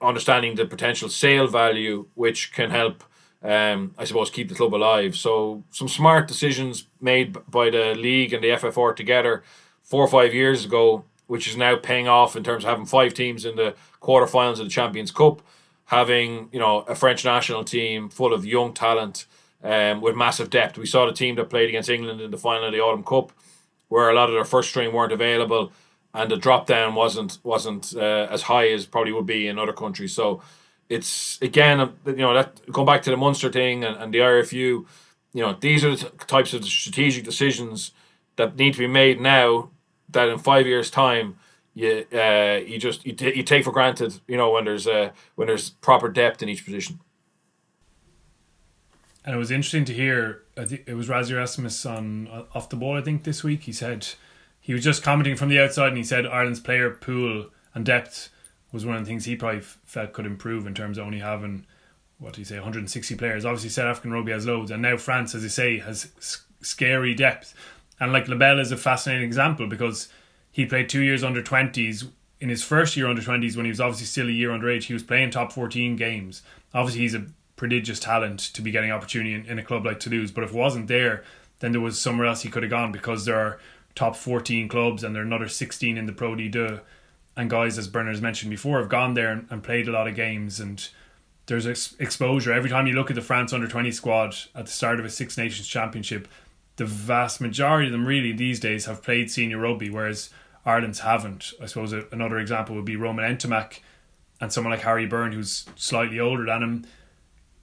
understanding 0.00 0.54
the 0.54 0.66
potential 0.66 1.08
sale 1.08 1.46
value, 1.46 2.06
which 2.14 2.52
can 2.52 2.70
help, 2.70 3.04
um, 3.42 3.94
I 3.98 4.04
suppose, 4.04 4.30
keep 4.30 4.48
the 4.48 4.54
club 4.54 4.74
alive. 4.74 5.16
So 5.16 5.64
some 5.70 5.88
smart 5.88 6.28
decisions 6.28 6.86
made 7.00 7.36
by 7.50 7.70
the 7.70 7.94
league 7.94 8.32
and 8.32 8.42
the 8.42 8.50
FFR 8.50 8.94
together 8.94 9.42
four 9.88 10.04
or 10.04 10.08
five 10.08 10.32
years 10.32 10.64
ago, 10.64 11.04
which 11.26 11.48
is 11.48 11.56
now 11.56 11.76
paying 11.76 12.06
off 12.06 12.36
in 12.36 12.44
terms 12.44 12.64
of 12.64 12.70
having 12.70 12.86
five 12.86 13.14
teams 13.14 13.44
in 13.44 13.56
the 13.56 13.74
quarterfinals 14.00 14.52
of 14.52 14.66
the 14.66 14.68
Champions 14.68 15.10
Cup, 15.10 15.42
having 15.86 16.48
you 16.52 16.60
know 16.60 16.80
a 16.82 16.94
French 16.94 17.24
national 17.24 17.64
team 17.64 18.08
full 18.08 18.32
of 18.32 18.44
young 18.44 18.72
talent, 18.72 19.26
um, 19.62 20.00
with 20.00 20.14
massive 20.14 20.50
depth. 20.50 20.78
We 20.78 20.86
saw 20.86 21.06
the 21.06 21.12
team 21.12 21.34
that 21.36 21.50
played 21.50 21.68
against 21.68 21.90
England 21.90 22.20
in 22.20 22.30
the 22.30 22.38
final 22.38 22.66
of 22.66 22.72
the 22.72 22.80
Autumn 22.80 23.04
Cup, 23.04 23.32
where 23.88 24.10
a 24.10 24.14
lot 24.14 24.28
of 24.28 24.34
their 24.34 24.44
first 24.44 24.70
string 24.70 24.92
weren't 24.92 25.12
available, 25.12 25.72
and 26.14 26.30
the 26.30 26.36
drop 26.36 26.66
down 26.66 26.94
wasn't 26.94 27.38
wasn't 27.42 27.94
uh, 27.96 28.28
as 28.30 28.42
high 28.42 28.68
as 28.68 28.86
probably 28.86 29.12
would 29.12 29.26
be 29.26 29.48
in 29.48 29.58
other 29.58 29.72
countries. 29.72 30.12
So 30.12 30.42
it's 30.88 31.40
again, 31.42 31.80
uh, 31.80 31.90
you 32.06 32.16
know, 32.16 32.34
that 32.34 32.70
going 32.70 32.86
back 32.86 33.02
to 33.02 33.10
the 33.10 33.16
Munster 33.16 33.50
thing 33.50 33.84
and, 33.84 33.96
and 33.96 34.14
the 34.14 34.18
RFU, 34.18 34.52
you 34.52 34.86
know, 35.34 35.56
these 35.58 35.84
are 35.84 35.94
the 35.94 36.10
types 36.26 36.54
of 36.54 36.64
strategic 36.64 37.24
decisions 37.24 37.92
that 38.36 38.56
need 38.56 38.72
to 38.74 38.78
be 38.78 38.86
made 38.86 39.20
now. 39.20 39.70
That 40.10 40.28
in 40.28 40.38
five 40.38 40.66
years' 40.66 40.90
time, 40.90 41.36
you 41.74 42.06
uh, 42.12 42.60
you 42.66 42.78
just 42.78 43.06
you, 43.06 43.12
t- 43.12 43.36
you 43.36 43.42
take 43.42 43.64
for 43.64 43.72
granted, 43.72 44.20
you 44.26 44.36
know, 44.36 44.50
when 44.50 44.64
there's 44.64 44.86
uh, 44.86 45.10
when 45.34 45.48
there's 45.48 45.70
proper 45.70 46.08
depth 46.08 46.42
in 46.42 46.48
each 46.48 46.64
position. 46.64 47.00
And 49.24 49.34
it 49.34 49.38
was 49.38 49.50
interesting 49.50 49.84
to 49.84 49.92
hear. 49.92 50.44
it 50.56 50.96
was 50.96 51.08
Rassie 51.08 51.32
Erasmus 51.32 51.84
on 51.84 52.28
uh, 52.28 52.44
off 52.54 52.68
the 52.68 52.76
ball. 52.76 52.96
I 52.96 53.02
think 53.02 53.24
this 53.24 53.44
week 53.44 53.64
he 53.64 53.72
said 53.72 54.08
he 54.60 54.72
was 54.72 54.82
just 54.82 55.02
commenting 55.02 55.36
from 55.36 55.50
the 55.50 55.60
outside, 55.60 55.88
and 55.88 55.98
he 55.98 56.04
said 56.04 56.26
Ireland's 56.26 56.60
player 56.60 56.90
pool 56.90 57.50
and 57.74 57.84
depth 57.84 58.30
was 58.72 58.84
one 58.84 58.96
of 58.96 59.04
the 59.04 59.08
things 59.08 59.24
he 59.24 59.36
probably 59.36 59.60
felt 59.60 60.12
could 60.12 60.26
improve 60.26 60.66
in 60.66 60.74
terms 60.74 60.98
of 60.98 61.06
only 61.06 61.20
having 61.20 61.66
what 62.18 62.34
do 62.34 62.40
you 62.40 62.44
say 62.44 62.56
160 62.56 63.14
players. 63.14 63.44
Obviously, 63.44 63.70
South 63.70 63.86
African 63.86 64.12
rugby 64.12 64.32
has 64.32 64.46
loads, 64.46 64.70
and 64.70 64.82
now 64.82 64.96
France, 64.96 65.34
as 65.34 65.42
you 65.42 65.48
say, 65.48 65.78
has 65.78 66.10
scary 66.60 67.14
depth. 67.14 67.54
And 68.00 68.12
like 68.12 68.28
Lebel 68.28 68.60
is 68.60 68.72
a 68.72 68.76
fascinating 68.76 69.26
example 69.26 69.66
because 69.66 70.08
he 70.50 70.66
played 70.66 70.88
two 70.88 71.02
years 71.02 71.24
under 71.24 71.42
20s. 71.42 72.08
In 72.40 72.48
his 72.48 72.62
first 72.62 72.96
year 72.96 73.08
under 73.08 73.22
20s, 73.22 73.56
when 73.56 73.64
he 73.64 73.70
was 73.70 73.80
obviously 73.80 74.06
still 74.06 74.28
a 74.28 74.32
year 74.32 74.50
underage, 74.50 74.84
he 74.84 74.92
was 74.92 75.02
playing 75.02 75.30
top 75.30 75.52
14 75.52 75.96
games. 75.96 76.42
Obviously, 76.72 77.00
he's 77.00 77.14
a 77.14 77.26
prodigious 77.56 77.98
talent 77.98 78.38
to 78.38 78.62
be 78.62 78.70
getting 78.70 78.92
opportunity 78.92 79.34
in, 79.34 79.44
in 79.46 79.58
a 79.58 79.64
club 79.64 79.84
like 79.84 79.98
Toulouse. 80.00 80.30
But 80.30 80.44
if 80.44 80.50
it 80.50 80.56
wasn't 80.56 80.86
there, 80.86 81.24
then 81.58 81.72
there 81.72 81.80
was 81.80 82.00
somewhere 82.00 82.26
else 82.26 82.42
he 82.42 82.48
could 82.48 82.62
have 82.62 82.70
gone 82.70 82.92
because 82.92 83.24
there 83.24 83.38
are 83.38 83.58
top 83.94 84.14
14 84.14 84.68
clubs 84.68 85.02
and 85.02 85.14
there 85.14 85.22
are 85.22 85.26
another 85.26 85.48
16 85.48 85.98
in 85.98 86.06
the 86.06 86.12
Pro 86.12 86.34
D2. 86.34 86.80
And 87.36 87.50
guys, 87.50 87.78
as 87.78 87.88
Bernard's 87.88 88.22
mentioned 88.22 88.50
before, 88.50 88.78
have 88.78 88.88
gone 88.88 89.14
there 89.14 89.30
and, 89.30 89.46
and 89.50 89.62
played 89.62 89.88
a 89.88 89.92
lot 89.92 90.08
of 90.08 90.14
games. 90.14 90.60
And 90.60 90.88
there's 91.46 91.66
ex- 91.66 91.96
exposure. 91.98 92.52
Every 92.52 92.70
time 92.70 92.86
you 92.86 92.94
look 92.94 93.10
at 93.10 93.16
the 93.16 93.22
France 93.22 93.52
under 93.52 93.66
20 93.66 93.90
squad 93.90 94.36
at 94.54 94.66
the 94.66 94.72
start 94.72 95.00
of 95.00 95.04
a 95.04 95.10
Six 95.10 95.36
Nations 95.36 95.66
Championship, 95.66 96.28
the 96.78 96.86
vast 96.86 97.40
majority 97.40 97.86
of 97.86 97.92
them 97.92 98.06
really 98.06 98.32
these 98.32 98.58
days 98.58 98.86
have 98.86 99.02
played 99.02 99.30
senior 99.30 99.58
rugby, 99.58 99.90
whereas 99.90 100.30
Ireland's 100.64 101.00
haven't. 101.00 101.52
I 101.62 101.66
suppose 101.66 101.92
another 101.92 102.38
example 102.38 102.74
would 102.74 102.84
be 102.84 102.96
Romain 102.96 103.36
Ntamack 103.36 103.80
and 104.40 104.52
someone 104.52 104.72
like 104.72 104.82
Harry 104.82 105.06
Byrne, 105.06 105.32
who's 105.32 105.66
slightly 105.76 106.18
older 106.18 106.46
than 106.46 106.62
him 106.62 106.86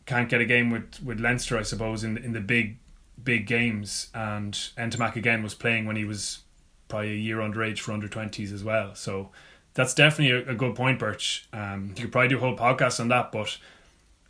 can't 0.05 0.29
get 0.29 0.41
a 0.41 0.45
game 0.45 0.69
with, 0.69 1.01
with 1.03 1.19
Leinster, 1.19 1.57
I 1.57 1.63
suppose, 1.63 2.03
in 2.03 2.17
in 2.17 2.33
the 2.33 2.41
big 2.41 2.77
big 3.21 3.47
games. 3.47 4.09
And 4.13 4.53
Ntamack 4.53 5.15
again 5.15 5.43
was 5.43 5.53
playing 5.53 5.85
when 5.85 5.95
he 5.95 6.05
was 6.05 6.39
probably 6.87 7.11
a 7.11 7.15
year 7.15 7.37
underage 7.37 7.79
for 7.79 7.91
under 7.91 8.07
twenties 8.07 8.51
as 8.51 8.63
well. 8.63 8.95
So 8.95 9.31
that's 9.73 9.93
definitely 9.93 10.31
a, 10.31 10.51
a 10.51 10.55
good 10.55 10.75
point, 10.75 10.99
Birch. 10.99 11.47
Um, 11.51 11.93
you 11.95 12.03
could 12.03 12.11
probably 12.11 12.29
do 12.29 12.37
a 12.37 12.39
whole 12.39 12.55
podcast 12.55 12.99
on 12.99 13.07
that, 13.09 13.31
but 13.31 13.57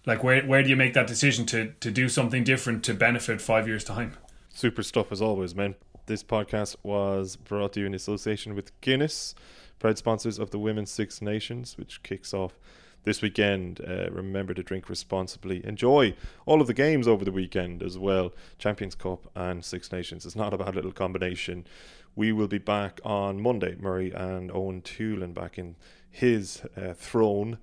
like 0.05 0.23
where 0.23 0.43
where 0.43 0.63
do 0.63 0.69
you 0.69 0.75
make 0.75 0.93
that 0.93 1.07
decision 1.07 1.45
to 1.47 1.73
to 1.79 1.91
do 1.91 2.07
something 2.07 2.43
different 2.43 2.83
to 2.85 2.93
benefit 2.93 3.41
five 3.41 3.67
years 3.67 3.83
time? 3.83 4.15
Super 4.55 4.83
stuff 4.83 5.11
as 5.11 5.21
always, 5.21 5.53
man. 5.53 5.75
This 6.05 6.23
podcast 6.23 6.77
was 6.81 7.35
brought 7.35 7.73
to 7.73 7.81
you 7.81 7.87
in 7.87 7.93
association 7.93 8.55
with 8.55 8.71
Guinness, 8.79 9.35
proud 9.79 9.97
sponsors 9.97 10.39
of 10.39 10.51
the 10.51 10.59
Women's 10.59 10.89
Six 10.89 11.21
Nations, 11.21 11.77
which 11.77 12.01
kicks 12.03 12.33
off 12.33 12.57
this 13.03 13.21
weekend. 13.21 13.81
Uh, 13.85 14.09
remember 14.09 14.53
to 14.53 14.63
drink 14.63 14.87
responsibly. 14.87 15.63
Enjoy 15.65 16.15
all 16.45 16.61
of 16.61 16.67
the 16.67 16.73
games 16.73 17.05
over 17.05 17.25
the 17.25 17.33
weekend 17.33 17.83
as 17.83 17.97
well. 17.97 18.31
Champions 18.57 18.95
Cup 18.95 19.29
and 19.35 19.65
Six 19.65 19.91
Nations. 19.91 20.25
It's 20.25 20.37
not 20.37 20.53
a 20.53 20.57
bad 20.57 20.73
little 20.73 20.93
combination. 20.93 21.67
We 22.15 22.31
will 22.31 22.47
be 22.47 22.57
back 22.57 23.01
on 23.03 23.41
Monday. 23.41 23.75
Murray 23.77 24.13
and 24.13 24.49
Eoin 24.49 24.83
Toolan 24.83 25.33
back 25.33 25.57
in 25.57 25.75
his 26.09 26.61
uh, 26.77 26.93
throne 26.93 27.57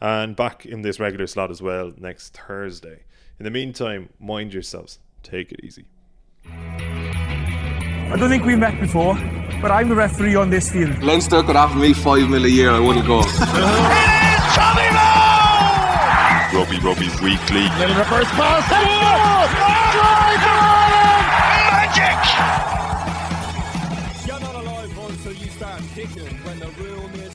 and 0.00 0.34
back 0.34 0.66
in 0.66 0.82
this 0.82 0.98
regular 0.98 1.28
slot 1.28 1.52
as 1.52 1.62
well 1.62 1.92
next 1.96 2.36
Thursday. 2.36 3.04
In 3.38 3.44
the 3.44 3.50
meantime, 3.52 4.08
mind 4.18 4.52
yourselves. 4.52 4.98
Take 5.22 5.52
it 5.52 5.60
easy. 5.62 5.84
I 6.44 8.16
don't 8.18 8.28
think 8.28 8.44
we 8.44 8.56
met 8.56 8.78
before, 8.80 9.14
but 9.60 9.70
I'm 9.70 9.88
the 9.88 9.94
referee 9.94 10.34
on 10.34 10.50
this 10.50 10.70
field. 10.70 11.02
Leinster 11.02 11.42
could 11.42 11.56
offer 11.56 11.78
me 11.78 11.92
five 11.92 12.28
mil 12.28 12.44
a 12.44 12.48
year, 12.48 12.70
I 12.70 12.80
wouldn't 12.80 13.06
go. 13.06 13.22
Robbie 16.52 16.78
Robbie 16.80 17.08
Weekly. 17.24 17.62
Little 17.78 17.96
reverse 17.96 18.28
pass. 18.32 19.01